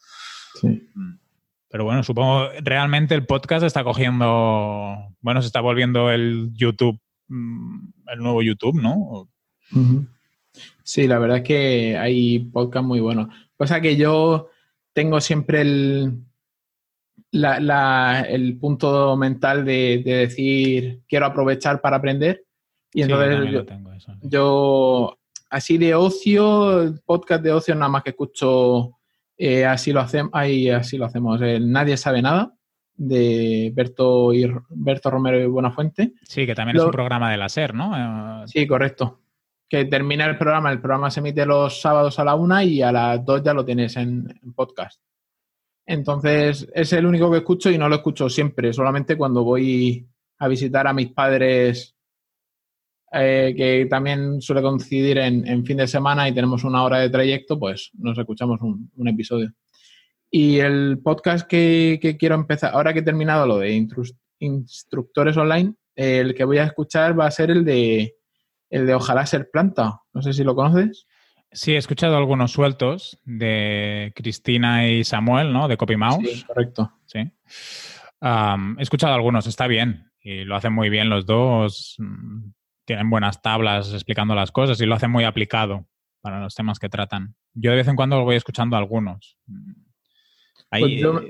Sí. 0.61 0.89
Mm. 0.95 1.17
Pero 1.67 1.83
bueno, 1.83 2.03
supongo 2.03 2.51
realmente 2.61 3.15
el 3.15 3.25
podcast 3.25 3.65
está 3.65 3.83
cogiendo, 3.83 5.13
bueno, 5.19 5.41
se 5.41 5.47
está 5.47 5.59
volviendo 5.59 6.09
el 6.09 6.51
YouTube, 6.53 7.01
mm, 7.27 7.79
el 8.13 8.19
nuevo 8.19 8.41
YouTube, 8.43 8.81
¿no? 8.81 9.27
Sí, 10.83 11.05
la 11.05 11.19
verdad 11.19 11.39
es 11.39 11.43
que 11.43 11.97
hay 11.97 12.39
podcast 12.39 12.85
muy 12.85 13.01
buenos. 13.01 13.27
Cosa 13.57 13.81
que 13.81 13.97
yo 13.97 14.47
tengo 14.93 15.19
siempre 15.19 15.59
el, 15.59 16.23
el 17.33 18.57
punto 18.59 19.17
mental 19.17 19.65
de, 19.65 20.01
decir 20.05 21.01
quiero 21.07 21.25
aprovechar 21.25 21.81
para 21.81 21.97
aprender. 21.97 22.45
Y 22.93 23.01
entonces 23.01 23.51
yo, 23.51 23.65
yo, 24.21 25.19
así 25.49 25.77
de 25.77 25.95
ocio, 25.95 26.93
podcast 27.05 27.43
de 27.43 27.51
ocio 27.51 27.73
nada 27.73 27.89
más 27.89 28.03
que 28.03 28.11
escucho 28.11 28.97
eh, 29.37 29.65
así 29.65 29.91
lo 29.91 29.99
hacemos, 29.99 30.31
ahí 30.33 30.69
así 30.69 30.97
lo 30.97 31.05
hacemos. 31.05 31.39
Nadie 31.41 31.97
sabe 31.97 32.21
nada 32.21 32.53
de 32.95 33.71
Berto 33.73 34.33
y 34.33 34.49
Berto 34.69 35.09
Romero 35.09 35.39
y 35.39 35.47
Buenafuente. 35.47 36.13
Sí, 36.23 36.45
que 36.45 36.55
también 36.55 36.77
es 36.77 36.83
un 36.83 36.91
programa 36.91 37.31
de 37.31 37.37
la 37.37 37.49
SER, 37.49 37.73
¿no? 37.73 38.43
Eh, 38.43 38.47
sí, 38.47 38.67
correcto. 38.67 39.21
Que 39.67 39.85
termina 39.85 40.25
el 40.25 40.37
programa, 40.37 40.71
el 40.71 40.79
programa 40.79 41.09
se 41.09 41.19
emite 41.19 41.45
los 41.45 41.81
sábados 41.81 42.19
a 42.19 42.23
la 42.23 42.35
una 42.35 42.63
y 42.63 42.81
a 42.81 42.91
las 42.91 43.25
dos 43.25 43.41
ya 43.43 43.53
lo 43.53 43.65
tienes 43.65 43.95
en, 43.97 44.39
podcast. 44.55 45.01
Entonces, 45.85 46.67
es 46.73 46.93
el 46.93 47.05
único 47.05 47.29
que 47.31 47.39
escucho 47.39 47.69
y 47.69 47.77
no 47.77 47.89
lo 47.89 47.95
escucho 47.95 48.29
siempre, 48.29 48.71
solamente 48.71 49.17
cuando 49.17 49.43
voy 49.43 50.07
a 50.39 50.47
visitar 50.47 50.87
a 50.87 50.93
mis 50.93 51.11
padres 51.11 51.95
eh, 53.15 53.53
que 53.55 53.85
también 53.87 54.41
suele 54.41 54.63
coincidir 54.63 55.19
en, 55.19 55.65
fin 55.65 55.77
de 55.77 55.87
semana 55.87 56.27
y 56.27 56.33
tenemos 56.33 56.63
una 56.63 56.83
hora 56.83 56.97
de 56.97 57.11
trayecto, 57.11 57.59
pues 57.59 57.91
nos 57.93 58.17
escuchamos 58.17 58.59
un, 58.61 59.07
episodio. 59.07 59.51
Y 60.31 60.57
el 60.59 60.99
podcast 61.03 61.47
que, 61.47 62.15
quiero 62.17 62.35
empezar, 62.35 62.73
ahora 62.73 62.91
que 62.91 62.99
he 62.99 63.03
terminado 63.03 63.45
lo 63.45 63.59
de 63.59 63.87
instructores 64.39 65.37
online, 65.37 65.75
el 65.95 66.33
que 66.33 66.43
voy 66.43 66.57
a 66.57 66.63
escuchar 66.63 67.17
va 67.19 67.27
a 67.27 67.31
ser 67.31 67.51
el 67.51 67.63
de, 67.63 68.15
el 68.71 68.87
de 68.87 68.95
Ojalá 68.95 69.27
ser 69.27 69.49
planta. 69.51 70.01
No 70.11 70.23
sé 70.23 70.33
si 70.33 70.43
lo 70.43 70.55
conoces. 70.55 71.05
Sí, 71.53 71.73
he 71.73 71.77
escuchado 71.77 72.17
algunos 72.17 72.51
sueltos 72.51 73.19
de 73.25 74.11
Cristina 74.15 74.87
y 74.87 75.03
Samuel, 75.03 75.53
¿no? 75.53 75.67
De 75.67 75.77
Copy 75.77 75.95
Mouse. 75.95 76.27
Sí, 76.27 76.43
correcto. 76.43 76.91
Sí. 77.05 77.19
he 77.19 78.81
escuchado 78.81 79.13
algunos, 79.13 79.47
está 79.47 79.67
bien. 79.67 80.11
Y 80.19 80.45
lo 80.45 80.55
hacen 80.55 80.73
muy 80.73 80.89
bien 80.89 81.09
los 81.09 81.25
dos 81.25 81.97
tienen 82.85 83.09
buenas 83.09 83.41
tablas 83.41 83.93
explicando 83.93 84.35
las 84.35 84.51
cosas 84.51 84.79
y 84.81 84.85
lo 84.85 84.95
hacen 84.95 85.11
muy 85.11 85.23
aplicado 85.23 85.87
para 86.21 86.39
los 86.39 86.55
temas 86.55 86.79
que 86.79 86.89
tratan. 86.89 87.35
Yo 87.53 87.71
de 87.71 87.77
vez 87.77 87.87
en 87.87 87.95
cuando 87.95 88.23
voy 88.23 88.35
escuchando 88.35 88.75
algunos. 88.75 89.37
Hay, 90.69 91.01
pues 91.01 91.23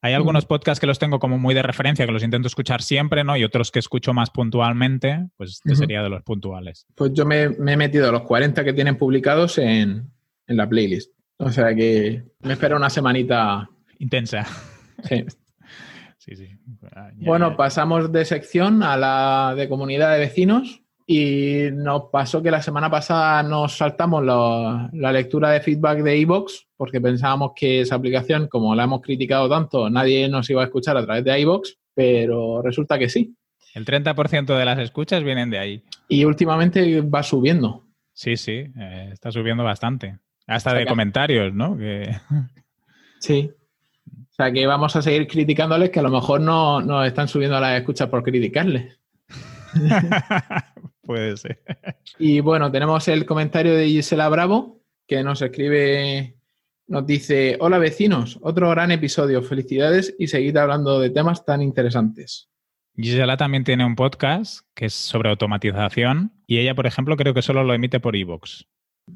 hay 0.00 0.14
algunos 0.14 0.46
podcasts 0.46 0.80
que 0.80 0.86
los 0.86 0.98
tengo 0.98 1.18
como 1.18 1.38
muy 1.38 1.54
de 1.54 1.62
referencia, 1.62 2.06
que 2.06 2.12
los 2.12 2.22
intento 2.22 2.46
escuchar 2.46 2.82
siempre, 2.82 3.24
¿no? 3.24 3.36
Y 3.36 3.44
otros 3.44 3.70
que 3.70 3.78
escucho 3.78 4.14
más 4.14 4.30
puntualmente, 4.30 5.28
pues 5.36 5.60
este 5.64 5.74
sería 5.74 6.02
de 6.02 6.08
los 6.08 6.22
puntuales. 6.22 6.86
Pues 6.94 7.12
yo 7.14 7.26
me, 7.26 7.42
he 7.42 7.76
metido 7.76 8.08
a 8.08 8.12
los 8.12 8.22
40 8.22 8.64
que 8.64 8.72
tienen 8.72 8.96
publicados 8.96 9.58
en, 9.58 10.10
en 10.46 10.56
la 10.56 10.68
playlist. 10.68 11.12
O 11.38 11.50
sea 11.50 11.74
que 11.74 12.24
me 12.40 12.52
espera 12.52 12.76
una 12.76 12.90
semanita 12.90 13.68
intensa. 13.98 14.46
Sí. 15.04 15.24
Ah, 16.94 17.10
bueno, 17.14 17.56
pasamos 17.56 18.12
de 18.12 18.26
sección 18.26 18.82
a 18.82 18.98
la 18.98 19.54
de 19.56 19.66
comunidad 19.66 20.12
de 20.12 20.18
vecinos 20.18 20.82
y 21.10 21.70
nos 21.72 22.10
pasó 22.12 22.42
que 22.42 22.50
la 22.50 22.60
semana 22.60 22.90
pasada 22.90 23.42
nos 23.42 23.78
saltamos 23.78 24.22
la 24.22 25.12
lectura 25.12 25.48
de 25.50 25.62
feedback 25.62 26.02
de 26.02 26.18
iVoox 26.18 26.66
porque 26.76 27.00
pensábamos 27.00 27.52
que 27.56 27.80
esa 27.80 27.94
aplicación, 27.94 28.46
como 28.46 28.74
la 28.74 28.84
hemos 28.84 29.00
criticado 29.00 29.48
tanto, 29.48 29.88
nadie 29.88 30.28
nos 30.28 30.50
iba 30.50 30.60
a 30.60 30.66
escuchar 30.66 30.98
a 30.98 31.04
través 31.06 31.24
de 31.24 31.40
iVoox, 31.40 31.76
pero 31.94 32.60
resulta 32.60 32.98
que 32.98 33.08
sí. 33.08 33.34
El 33.74 33.86
30% 33.86 34.54
de 34.54 34.64
las 34.66 34.78
escuchas 34.80 35.24
vienen 35.24 35.48
de 35.48 35.58
ahí. 35.58 35.82
Y 36.08 36.26
últimamente 36.26 37.00
va 37.00 37.22
subiendo. 37.22 37.86
Sí, 38.12 38.36
sí, 38.36 38.66
eh, 38.78 39.08
está 39.10 39.32
subiendo 39.32 39.64
bastante. 39.64 40.18
Hasta 40.46 40.74
de 40.74 40.84
comentarios, 40.84 41.54
¿no? 41.54 41.76
Sí. 43.20 43.50
O 44.06 44.34
sea 44.34 44.52
que 44.52 44.66
vamos 44.66 44.94
a 44.94 45.02
seguir 45.02 45.26
criticándoles 45.26 45.90
que 45.90 45.98
a 45.98 46.02
lo 46.04 46.10
mejor 46.10 46.40
no 46.40 46.80
nos 46.82 47.06
están 47.06 47.26
subiendo 47.26 47.58
las 47.58 47.80
escuchas 47.80 48.08
por 48.08 48.22
criticarles. 48.22 49.00
Puede 51.08 51.38
ser. 51.38 51.62
Y 52.18 52.40
bueno, 52.40 52.70
tenemos 52.70 53.08
el 53.08 53.24
comentario 53.24 53.74
de 53.74 53.88
Gisela 53.88 54.28
Bravo, 54.28 54.82
que 55.06 55.22
nos 55.22 55.40
escribe, 55.40 56.36
nos 56.86 57.06
dice, 57.06 57.56
hola 57.60 57.78
vecinos, 57.78 58.38
otro 58.42 58.68
gran 58.68 58.90
episodio, 58.90 59.42
felicidades 59.42 60.14
y 60.18 60.26
seguid 60.26 60.54
hablando 60.58 61.00
de 61.00 61.08
temas 61.08 61.46
tan 61.46 61.62
interesantes. 61.62 62.50
Gisela 62.94 63.38
también 63.38 63.64
tiene 63.64 63.86
un 63.86 63.96
podcast 63.96 64.66
que 64.74 64.84
es 64.86 64.92
sobre 64.92 65.30
automatización 65.30 66.34
y 66.46 66.58
ella, 66.58 66.74
por 66.74 66.86
ejemplo, 66.86 67.16
creo 67.16 67.32
que 67.32 67.40
solo 67.40 67.64
lo 67.64 67.72
emite 67.72 68.00
por 68.00 68.14
iVoox. 68.14 68.64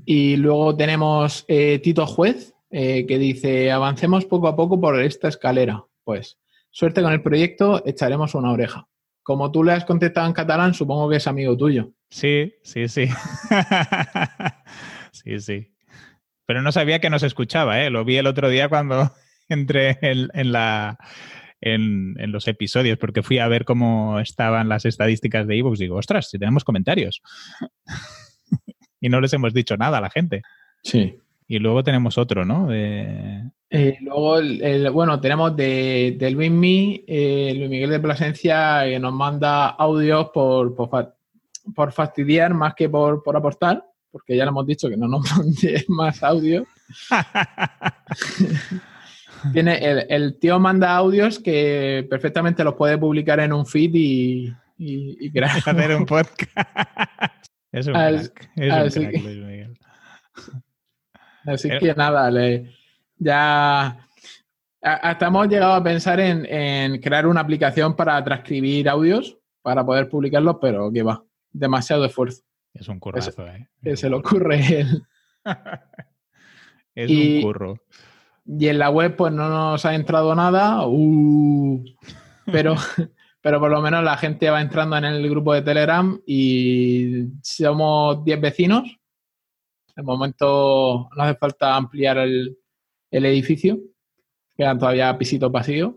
Y 0.07 0.37
luego 0.37 0.75
tenemos 0.75 1.45
eh, 1.47 1.79
Tito 1.81 2.07
Juez, 2.07 2.55
eh, 2.71 3.05
que 3.07 3.19
dice, 3.19 3.71
avancemos 3.71 4.25
poco 4.25 4.49
a 4.49 4.57
poco 4.57 4.81
por 4.81 4.99
esta 5.03 5.29
escalera. 5.29 5.85
Pues, 6.05 6.39
suerte 6.71 7.03
con 7.03 7.13
el 7.13 7.21
proyecto, 7.21 7.83
echaremos 7.85 8.35
una 8.35 8.51
oreja. 8.51 8.89
Como 9.23 9.53
tú 9.53 9.63
le 9.63 9.73
has 9.73 9.85
contestado 9.85 10.27
en 10.27 10.33
catalán, 10.33 10.75
supongo 10.75 11.09
que 11.09 11.17
es 11.17 11.27
amigo 11.27 11.57
tuyo. 11.57 11.93
Sí, 12.11 12.55
sí, 12.63 12.89
sí. 12.89 13.09
sí, 15.13 15.41
sí. 15.41 15.73
Pero 16.47 16.63
no 16.63 16.73
sabía 16.73 17.01
que 17.01 17.11
nos 17.11 17.23
escuchaba, 17.23 17.83
¿eh? 17.83 17.91
Lo 17.91 18.05
vi 18.05 18.17
el 18.17 18.27
otro 18.27 18.49
día 18.49 18.69
cuando 18.69 19.13
entré 19.49 19.99
en, 20.03 20.53
la... 20.53 20.99
En, 21.61 22.15
los 22.33 22.49
episodios, 22.49 22.99
porque 22.99 23.23
fui 23.23 23.39
a 23.39 23.49
ver 23.49 23.65
cómo 23.65 24.19
estaban 24.19 24.69
las 24.69 24.85
estadísticas 24.85 25.47
de 25.47 25.59
ebooks. 25.59 25.79
Digo, 25.79 25.97
ostras, 25.97 26.29
si 26.29 26.39
tenemos 26.39 26.65
comentarios. 26.65 27.23
y 29.01 29.09
no 29.09 29.21
les 29.21 29.33
hemos 29.33 29.55
dicho 29.55 29.77
nada 29.77 29.99
a 29.99 30.01
la 30.01 30.11
gente. 30.11 30.43
Sí. 30.83 31.19
Y 31.47 31.59
luego 31.59 31.85
tenemos 31.85 32.19
otro, 32.19 32.45
¿no? 32.45 32.69
Eh, 33.75 33.97
luego, 34.03 34.39
el, 34.39 34.91
bueno, 34.91 35.19
tenemos 35.19 35.57
de, 35.57 36.15
de 36.19 36.31
Luis, 36.31 36.53
eh, 37.07 37.55
Luis 37.57 37.71
Miguel 37.71 37.89
de 37.89 38.01
Plasencia, 38.01 38.83
que 38.85 38.99
nos 38.99 39.15
manda 39.15 39.69
audios 39.69 40.29
por, 40.29 40.77
por, 40.77 41.91
fastidiar 41.91 42.53
más 42.53 42.75
que 42.75 42.91
por, 42.91 43.23
aportar, 43.35 43.83
porque 44.11 44.37
ya 44.37 44.45
le 44.45 44.51
hemos 44.51 44.67
dicho 44.67 44.91
que 44.91 44.97
no 44.99 45.09
nos 45.09 45.23
mande 45.39 45.87
más 45.89 46.23
audios. 46.23 46.65
Tiene, 49.55 50.05
el, 50.11 50.39
tío 50.39 50.61
manda 50.61 50.95
audios 50.95 51.39
que 51.39 52.07
perfectamente 52.11 52.65
los 52.65 52.75
puede 52.75 52.99
publicar 52.99 53.41
en 53.41 53.55
un 53.55 53.65
feed 53.65 53.95
y, 53.95 54.53
y, 54.77 55.31
crear. 55.31 55.51
Hacer 55.67 55.97
un 55.97 56.05
podcast. 56.05 57.49
Es 57.73 57.87
un 57.87 57.97
Es 57.97 58.97
un 58.99 59.05
Luis 59.05 59.25
Miguel. 59.25 59.79
Así 61.47 61.71
que 61.71 61.95
nada, 61.95 62.31
ya 63.23 64.09
hasta 64.81 65.27
hemos 65.27 65.49
llegado 65.49 65.75
a 65.75 65.83
pensar 65.83 66.19
en, 66.21 67.01
crear 67.01 67.27
una 67.27 67.41
aplicación 67.41 67.95
para 67.95 68.23
transcribir 68.25 68.89
audios 68.89 69.39
para 69.63 69.87
poder 69.87 70.09
publicarlos, 70.09 70.57
pero 70.61 70.91
que 70.91 71.05
va, 71.05 71.23
demasiado 71.53 72.05
esfuerzo. 72.05 72.43
Es 72.75 72.89
un 72.89 72.99
currazo, 72.99 73.47
¿eh? 73.47 73.69
Que 73.81 73.97
se 73.97 74.11
le 74.11 74.17
ocurre 74.17 74.81
él. 74.81 75.03
es 76.97 77.11
un 77.11 77.43
curro. 77.43 77.77
Y 78.45 78.67
en 78.67 78.79
la 78.81 78.91
web 78.91 79.15
pues 79.15 79.33
no 79.33 79.49
nos 79.49 79.85
ha 79.85 79.95
entrado 79.95 80.35
nada, 80.35 80.85
uh, 80.85 81.85
pero, 82.47 82.75
pero 83.41 83.61
por 83.61 83.71
lo 83.71 83.81
menos 83.81 84.03
la 84.03 84.17
gente 84.17 84.51
va 84.51 84.61
entrando 84.61 84.97
en 84.97 85.05
el 85.05 85.31
grupo 85.31 85.55
de 85.55 85.63
Telegram 85.63 86.21
y 86.27 87.29
somos 87.41 88.25
10 88.25 88.41
vecinos 88.41 88.99
de 89.97 90.03
momento 90.03 91.09
no 91.15 91.23
hace 91.23 91.39
falta 91.39 91.77
ampliar 91.77 92.19
el, 92.19 92.59
edificio. 93.13 93.79
Quedan 94.57 94.79
todavía 94.79 95.17
pisitos 95.19 95.53
vacíos. 95.53 95.95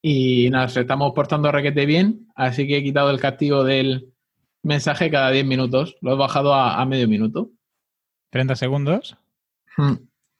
Y 0.00 0.48
nada, 0.50 0.68
se 0.68 0.80
estamos 0.80 1.12
portando 1.12 1.50
requete 1.50 1.84
bien, 1.84 2.28
así 2.36 2.66
que 2.66 2.78
he 2.78 2.82
quitado 2.82 3.10
el 3.10 3.20
castigo 3.20 3.64
del 3.64 4.12
mensaje 4.62 5.10
cada 5.10 5.30
10 5.30 5.44
minutos. 5.44 5.96
Lo 6.00 6.12
he 6.12 6.16
bajado 6.16 6.54
a, 6.54 6.84
medio 6.84 7.08
minuto. 7.08 7.50
¿30 8.32 8.54
segundos? 8.54 9.16
Hmm. 9.76 9.94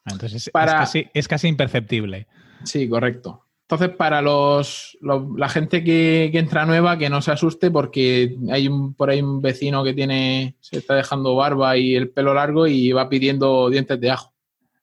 Ah, 0.05 0.13
entonces 0.13 0.47
es, 0.47 1.29
casi, 1.29 1.49
imperceptible. 1.49 2.29
Sí, 2.65 2.89
correcto. 2.89 3.45
Entonces, 3.63 3.91
para 3.97 4.23
los, 4.23 4.97
los- 5.01 5.37
la 5.37 5.49
gente 5.49 5.85
que, 5.85 6.31
que 6.33 6.39
entra 6.39 6.65
nueva, 6.65 6.97
que 6.97 7.11
no 7.11 7.21
se 7.21 7.33
asuste 7.33 7.71
porque 7.71 8.37
hay 8.51 8.69
un, 8.69 8.95
por 8.95 9.11
ahí 9.11 9.21
un 9.21 9.43
vecino 9.43 9.85
que 9.85 9.93
tiene, 9.93 10.57
se 10.61 10.79
está 10.79 10.95
dejando 10.95 11.35
barba 11.35 11.77
y 11.77 11.95
el 11.95 12.11
pelo 12.11 12.33
largo 12.33 12.67
y 12.67 12.93
va 12.93 13.09
pidiendo 13.09 13.69
dientes 13.69 14.01
de 14.01 14.11
ajo. 14.11 14.33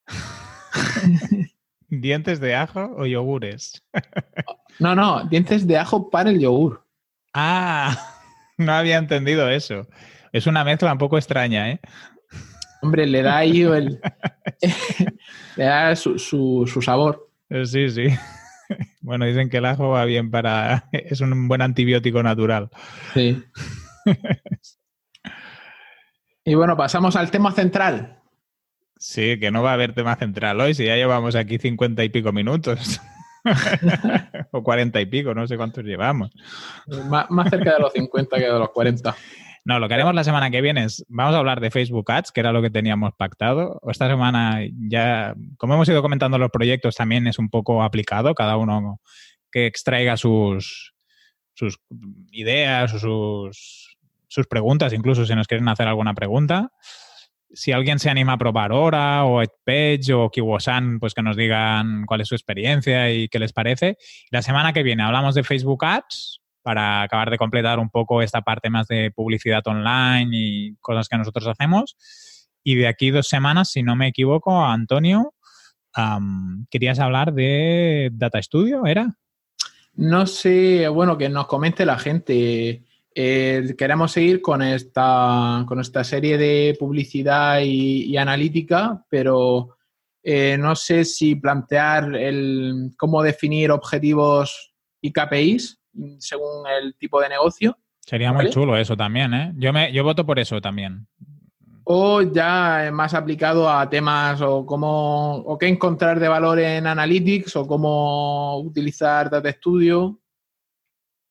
¿Dientes 1.89 2.39
de 2.39 2.55
ajo 2.55 2.93
o 2.97 3.05
yogures? 3.05 3.83
No, 4.77 4.93
no, 4.93 5.23
dientes 5.29 5.65
de 5.65 5.77
ajo 5.77 6.09
para 6.09 6.29
el 6.31 6.39
yogur. 6.41 6.85
Ah, 7.33 7.97
no 8.57 8.73
había 8.73 8.97
entendido 8.97 9.49
eso. 9.49 9.87
Es 10.33 10.47
una 10.47 10.65
mezcla 10.65 10.91
un 10.91 10.97
poco 10.97 11.17
extraña, 11.17 11.71
¿eh? 11.71 11.79
Hombre, 12.81 13.07
le 13.07 13.21
da 13.21 13.37
ahí 13.37 13.61
el, 13.61 14.01
le 15.55 15.63
da 15.63 15.95
su, 15.95 16.19
su- 16.19 16.67
su 16.67 16.81
sabor. 16.81 17.29
Eh, 17.49 17.65
Sí, 17.65 17.89
sí. 17.89 18.07
Bueno, 18.99 19.23
dicen 19.25 19.49
que 19.49 19.57
el 19.57 19.65
ajo 19.65 19.87
va 19.91 20.03
bien 20.03 20.29
para... 20.29 20.89
Es 20.91 21.21
un 21.21 21.47
buen 21.47 21.61
antibiótico 21.61 22.21
natural. 22.21 22.69
Sí. 23.13 23.41
Y 26.43 26.53
bueno, 26.55 26.75
pasamos 26.75 27.15
al 27.15 27.31
tema 27.31 27.51
central. 27.53 28.19
Sí, 29.07 29.39
que 29.39 29.51
no 29.51 29.61
va 29.61 29.69
a 29.69 29.73
haber 29.75 29.93
tema 29.93 30.15
central 30.15 30.59
hoy, 30.59 30.73
si 30.73 30.83
ya 30.83 30.95
llevamos 30.95 31.35
aquí 31.35 31.59
cincuenta 31.59 32.03
y 32.03 32.09
pico 32.09 32.31
minutos. 32.31 32.99
o 34.51 34.63
cuarenta 34.63 34.99
y 34.99 35.05
pico, 35.05 35.35
no 35.35 35.45
sé 35.45 35.57
cuántos 35.57 35.83
llevamos. 35.83 36.31
Má- 37.07 37.27
más 37.29 37.51
cerca 37.51 37.73
de 37.75 37.79
los 37.81 37.93
50 37.93 38.35
que 38.37 38.45
de 38.45 38.59
los 38.59 38.69
40. 38.71 39.15
No, 39.63 39.77
lo 39.79 39.87
que 39.87 39.93
haremos 39.93 40.15
la 40.15 40.23
semana 40.23 40.49
que 40.49 40.59
viene 40.59 40.85
es, 40.85 41.05
vamos 41.07 41.35
a 41.35 41.37
hablar 41.37 41.59
de 41.61 41.69
Facebook 41.69 42.11
Ads, 42.11 42.31
que 42.31 42.39
era 42.39 42.51
lo 42.51 42.63
que 42.63 42.71
teníamos 42.71 43.11
pactado. 43.15 43.79
Esta 43.87 44.07
semana 44.07 44.61
ya, 44.89 45.35
como 45.57 45.75
hemos 45.75 45.87
ido 45.87 46.01
comentando 46.01 46.39
los 46.39 46.49
proyectos, 46.49 46.95
también 46.95 47.27
es 47.27 47.37
un 47.37 47.49
poco 47.49 47.83
aplicado, 47.83 48.33
cada 48.33 48.57
uno 48.57 49.01
que 49.51 49.67
extraiga 49.67 50.17
sus, 50.17 50.93
sus 51.53 51.77
ideas 52.31 52.91
o 52.95 52.99
sus, 52.99 53.97
sus 54.27 54.47
preguntas, 54.47 54.93
incluso 54.93 55.27
si 55.27 55.35
nos 55.35 55.47
quieren 55.47 55.67
hacer 55.69 55.87
alguna 55.87 56.15
pregunta. 56.15 56.71
Si 57.55 57.71
alguien 57.71 57.99
se 57.99 58.09
anima 58.09 58.33
a 58.33 58.37
probar 58.37 58.71
Hora 58.73 59.23
o 59.23 59.41
EdPage 59.41 60.13
o 60.13 60.29
Kiwosan, 60.29 60.99
pues 60.99 61.13
que 61.13 61.21
nos 61.21 61.37
digan 61.37 62.05
cuál 62.05 62.21
es 62.21 62.27
su 62.27 62.35
experiencia 62.35 63.11
y 63.11 63.29
qué 63.29 63.39
les 63.39 63.53
parece. 63.53 63.97
La 64.29 64.41
semana 64.41 64.73
que 64.73 64.83
viene 64.83 65.03
hablamos 65.03 65.35
de 65.35 65.43
Facebook 65.43 65.83
Ads 65.85 66.41
para 66.61 67.01
acabar 67.01 67.29
de 67.29 67.37
completar 67.37 67.79
un 67.79 67.89
poco 67.89 68.21
esta 68.21 68.41
parte 68.41 68.69
más 68.69 68.87
de 68.87 69.11
publicidad 69.11 69.61
online 69.65 70.29
y 70.31 70.75
cosas 70.81 71.07
que 71.07 71.17
nosotros 71.17 71.47
hacemos. 71.47 71.95
Y 72.63 72.75
de 72.75 72.87
aquí 72.87 73.11
dos 73.11 73.27
semanas, 73.27 73.69
si 73.69 73.83
no 73.83 73.95
me 73.95 74.07
equivoco, 74.07 74.65
Antonio, 74.65 75.33
querías 76.69 76.99
hablar 76.99 77.33
de 77.33 78.09
Data 78.11 78.41
Studio, 78.41 78.85
¿era? 78.85 79.15
No 79.93 80.25
sé, 80.27 80.87
bueno, 80.87 81.17
que 81.17 81.29
nos 81.29 81.47
comente 81.47 81.85
la 81.85 81.99
gente. 81.99 82.83
Eh, 83.17 83.73
queremos 83.77 84.11
seguir 84.11 84.41
con 84.41 84.61
esta, 84.61 85.63
con 85.67 85.79
esta 85.79 86.03
serie 86.03 86.37
de 86.37 86.75
publicidad 86.77 87.61
y, 87.61 88.03
y 88.07 88.17
analítica, 88.17 89.05
pero 89.09 89.77
eh, 90.21 90.57
no 90.59 90.75
sé 90.75 91.05
si 91.05 91.35
plantear 91.35 92.13
el, 92.15 92.91
cómo 92.97 93.23
definir 93.23 93.71
objetivos 93.71 94.73
y 95.01 95.13
KPIs 95.13 95.79
según 96.19 96.67
el 96.67 96.95
tipo 96.97 97.21
de 97.21 97.29
negocio, 97.29 97.77
Sería 98.01 98.31
muy 98.33 98.49
chulo 98.51 98.75
eso 98.77 98.95
también, 98.97 99.33
¿eh? 99.33 99.53
Yo, 99.55 99.71
me, 99.73 99.91
yo 99.93 100.03
voto 100.03 100.25
por 100.25 100.37
eso 100.37 100.59
también. 100.61 101.07
o 101.85 102.21
ya 102.21 102.89
más 102.93 103.13
aplicado 103.13 103.69
a 103.69 103.89
temas 103.89 104.41
o 104.41 104.65
cómo 104.65 105.37
o 105.37 105.57
qué 105.57 105.67
encontrar 105.67 106.19
de 106.19 106.27
valor 106.27 106.59
en 106.59 106.85
Analytics 106.85 107.55
o 107.55 107.65
cómo 107.65 108.59
utilizar 108.59 109.29
Data 109.29 109.51
Studio. 109.53 110.19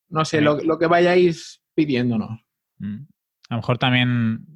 No 0.08 0.24
sé, 0.24 0.38
Sí. 0.38 0.44
lo, 0.44 0.56
lo 0.56 0.78
que 0.78 0.86
vayáis 0.86 1.60
pidiéndonos. 1.74 2.40
Mm. 2.78 3.06
A 3.50 3.54
lo 3.54 3.56
mejor 3.56 3.78
también, 3.78 4.46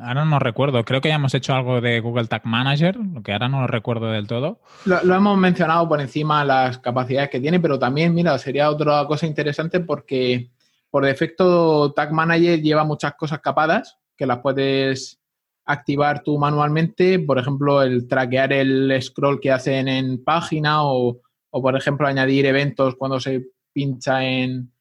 ahora 0.00 0.24
no 0.24 0.38
recuerdo, 0.38 0.84
creo 0.84 1.00
que 1.00 1.08
ya 1.08 1.14
hemos 1.14 1.34
hecho 1.34 1.54
algo 1.54 1.80
de 1.80 2.00
Google 2.00 2.26
Tag 2.26 2.44
Manager, 2.44 2.96
lo 2.96 3.22
que 3.22 3.32
ahora 3.32 3.48
no 3.48 3.60
lo 3.60 3.66
recuerdo 3.66 4.10
del 4.10 4.26
todo. 4.26 4.60
Lo, 4.84 5.02
lo 5.04 5.14
hemos 5.14 5.38
mencionado 5.38 5.88
por 5.88 6.00
encima 6.00 6.44
las 6.44 6.78
capacidades 6.78 7.30
que 7.30 7.40
tiene, 7.40 7.60
pero 7.60 7.78
también, 7.78 8.14
mira, 8.14 8.36
sería 8.38 8.70
otra 8.70 9.06
cosa 9.06 9.26
interesante 9.26 9.80
porque 9.80 10.50
por 10.90 11.04
defecto 11.04 11.92
Tag 11.92 12.12
Manager 12.12 12.60
lleva 12.60 12.84
muchas 12.84 13.14
cosas 13.14 13.40
capadas 13.40 13.98
que 14.16 14.26
las 14.26 14.40
puedes 14.40 15.18
activar 15.64 16.22
tú 16.22 16.38
manualmente, 16.38 17.18
por 17.18 17.38
ejemplo, 17.38 17.82
el 17.82 18.08
traquear 18.08 18.52
el 18.52 19.00
scroll 19.00 19.40
que 19.40 19.52
hacen 19.52 19.88
en 19.88 20.22
página 20.22 20.84
o, 20.84 21.20
o, 21.50 21.62
por 21.62 21.76
ejemplo, 21.76 22.06
añadir 22.06 22.46
eventos 22.46 22.96
cuando 22.96 23.20
se 23.20 23.46
pincha 23.72 24.24
en, 24.24 24.72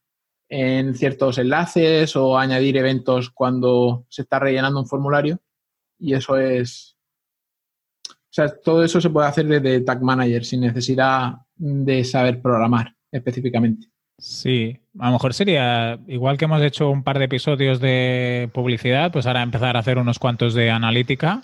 en 0.53 0.93
ciertos 0.95 1.37
enlaces 1.37 2.13
o 2.17 2.37
añadir 2.37 2.75
eventos 2.75 3.29
cuando 3.29 4.05
se 4.09 4.23
está 4.23 4.37
rellenando 4.37 4.81
un 4.81 4.87
formulario. 4.87 5.39
Y 5.97 6.13
eso 6.13 6.37
es, 6.37 6.97
o 8.05 8.33
sea, 8.33 8.49
todo 8.61 8.83
eso 8.83 8.99
se 8.99 9.09
puede 9.09 9.27
hacer 9.27 9.45
desde 9.47 9.79
Tag 9.79 10.01
Manager 10.01 10.43
sin 10.43 10.61
necesidad 10.61 11.35
de 11.55 12.03
saber 12.03 12.41
programar 12.41 12.93
específicamente. 13.11 13.87
Sí, 14.17 14.77
a 14.99 15.07
lo 15.07 15.13
mejor 15.13 15.33
sería, 15.33 15.99
igual 16.07 16.37
que 16.37 16.45
hemos 16.45 16.61
hecho 16.61 16.89
un 16.89 17.03
par 17.03 17.17
de 17.17 17.25
episodios 17.25 17.79
de 17.79 18.49
publicidad, 18.53 19.11
pues 19.11 19.25
ahora 19.25 19.43
empezar 19.43 19.77
a 19.77 19.79
hacer 19.79 19.97
unos 19.97 20.19
cuantos 20.19 20.53
de 20.53 20.69
analítica. 20.69 21.43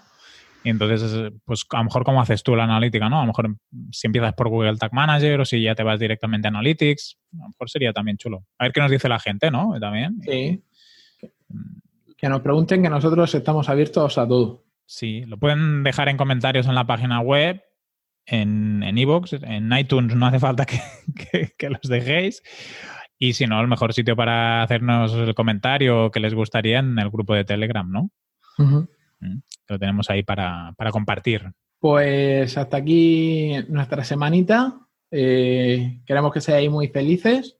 Y 0.67 0.69
entonces, 0.69 1.31
pues 1.45 1.65
a 1.71 1.77
lo 1.77 1.85
mejor 1.85 2.03
cómo 2.03 2.21
haces 2.21 2.43
tú 2.43 2.53
la 2.53 2.65
analítica, 2.65 3.07
¿no? 3.07 3.19
A 3.19 3.21
lo 3.21 3.27
mejor 3.27 3.55
si 3.91 4.07
empiezas 4.07 4.33
por 4.33 4.49
Google 4.49 4.75
Tag 4.75 4.91
Manager 4.93 5.39
o 5.39 5.45
si 5.45 5.61
ya 5.61 5.75
te 5.75 5.83
vas 5.83 5.97
directamente 5.97 6.47
a 6.47 6.49
Analytics, 6.49 7.17
a 7.35 7.37
lo 7.43 7.47
mejor 7.47 7.69
sería 7.69 7.93
también 7.93 8.17
chulo. 8.17 8.43
A 8.57 8.65
ver 8.65 8.73
qué 8.73 8.81
nos 8.81 8.91
dice 8.91 9.07
la 9.07 9.17
gente, 9.17 9.49
¿no? 9.49 9.79
También. 9.79 10.17
Sí. 10.23 10.61
Que 12.17 12.27
nos 12.27 12.41
pregunten 12.41 12.83
que 12.83 12.89
nosotros 12.89 13.33
estamos 13.33 13.69
abiertos 13.69 14.17
a 14.17 14.27
todo. 14.27 14.65
Sí, 14.85 15.23
lo 15.25 15.37
pueden 15.37 15.83
dejar 15.83 16.09
en 16.09 16.17
comentarios 16.17 16.67
en 16.67 16.75
la 16.75 16.85
página 16.85 17.21
web, 17.21 17.61
en 18.25 18.83
en 18.83 18.97
iVoox, 18.97 19.33
en 19.43 19.71
iTunes 19.71 20.17
no 20.17 20.25
hace 20.25 20.39
falta 20.39 20.65
que, 20.65 20.81
que- 21.31 21.53
que 21.57 21.69
los 21.69 21.81
dejéis. 21.83 22.43
Y 23.17 23.33
si 23.33 23.47
no, 23.47 23.61
el 23.61 23.69
mejor 23.69 23.93
sitio 23.93 24.17
para 24.17 24.63
hacernos 24.63 25.13
el 25.13 25.33
comentario 25.33 26.11
que 26.11 26.19
les 26.19 26.33
gustaría 26.33 26.79
en 26.79 26.99
el 26.99 27.09
grupo 27.09 27.33
de 27.35 27.45
Telegram, 27.45 27.89
¿no? 27.89 28.11
Mm, 28.57 29.37
que 29.67 29.73
Lo 29.73 29.79
tenemos 29.79 30.09
ahí 30.09 30.23
para, 30.23 30.73
para 30.77 30.91
compartir. 30.91 31.51
Pues 31.79 32.57
hasta 32.57 32.77
aquí 32.77 33.53
nuestra 33.67 34.03
semanita. 34.03 34.79
Eh, 35.11 36.01
queremos 36.05 36.33
que 36.33 36.41
seáis 36.41 36.69
muy 36.69 36.87
felices. 36.87 37.57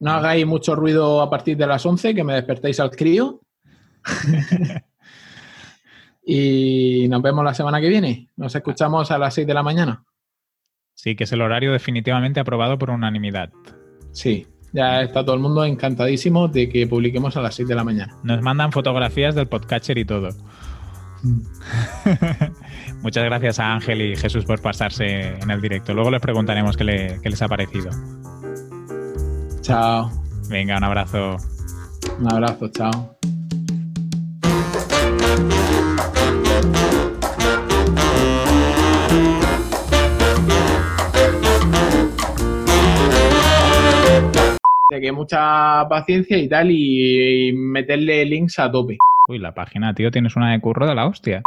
No 0.00 0.12
hagáis 0.12 0.46
mucho 0.46 0.74
ruido 0.74 1.20
a 1.20 1.30
partir 1.30 1.56
de 1.56 1.66
las 1.66 1.86
11, 1.86 2.14
que 2.14 2.24
me 2.24 2.34
despertéis 2.34 2.80
al 2.80 2.90
crío. 2.90 3.40
y 6.26 7.06
nos 7.08 7.22
vemos 7.22 7.44
la 7.44 7.54
semana 7.54 7.80
que 7.80 7.88
viene. 7.88 8.30
Nos 8.36 8.54
escuchamos 8.54 9.10
a 9.12 9.18
las 9.18 9.34
6 9.34 9.46
de 9.46 9.54
la 9.54 9.62
mañana. 9.62 10.04
Sí, 10.94 11.14
que 11.14 11.24
es 11.24 11.32
el 11.32 11.40
horario 11.40 11.72
definitivamente 11.72 12.40
aprobado 12.40 12.78
por 12.78 12.90
unanimidad. 12.90 13.50
Sí, 14.10 14.46
ya 14.72 15.02
está 15.02 15.24
todo 15.24 15.36
el 15.36 15.40
mundo 15.40 15.64
encantadísimo 15.64 16.48
de 16.48 16.68
que 16.68 16.86
publiquemos 16.86 17.36
a 17.36 17.42
las 17.42 17.54
6 17.54 17.68
de 17.68 17.74
la 17.74 17.84
mañana. 17.84 18.16
Nos 18.24 18.42
mandan 18.42 18.72
fotografías 18.72 19.34
del 19.34 19.46
podcatcher 19.46 19.98
y 19.98 20.04
todo. 20.04 20.30
Muchas 23.02 23.24
gracias 23.24 23.58
a 23.58 23.72
Ángel 23.74 24.02
y 24.02 24.16
Jesús 24.16 24.44
por 24.44 24.60
pasarse 24.60 25.36
en 25.38 25.50
el 25.50 25.60
directo. 25.60 25.94
Luego 25.94 26.10
les 26.10 26.20
preguntaremos 26.20 26.76
qué, 26.76 26.84
le- 26.84 27.20
qué 27.22 27.30
les 27.30 27.40
ha 27.42 27.48
parecido. 27.48 27.90
Chao. 29.60 30.10
Venga, 30.48 30.76
un 30.78 30.84
abrazo. 30.84 31.36
Un 32.18 32.32
abrazo, 32.32 32.68
chao. 32.68 33.16
De 44.90 45.00
que 45.00 45.10
mucha 45.12 45.86
paciencia 45.88 46.36
y 46.36 46.48
tal, 46.48 46.70
y, 46.70 47.48
y 47.48 47.52
meterle 47.52 48.24
links 48.26 48.58
a 48.58 48.70
tope. 48.70 48.98
Uy, 49.28 49.38
la 49.38 49.54
página, 49.54 49.94
tío, 49.94 50.10
tienes 50.10 50.36
una 50.36 50.52
de 50.52 50.60
curro 50.60 50.86
de 50.86 50.94
la 50.94 51.06
hostia. 51.06 51.42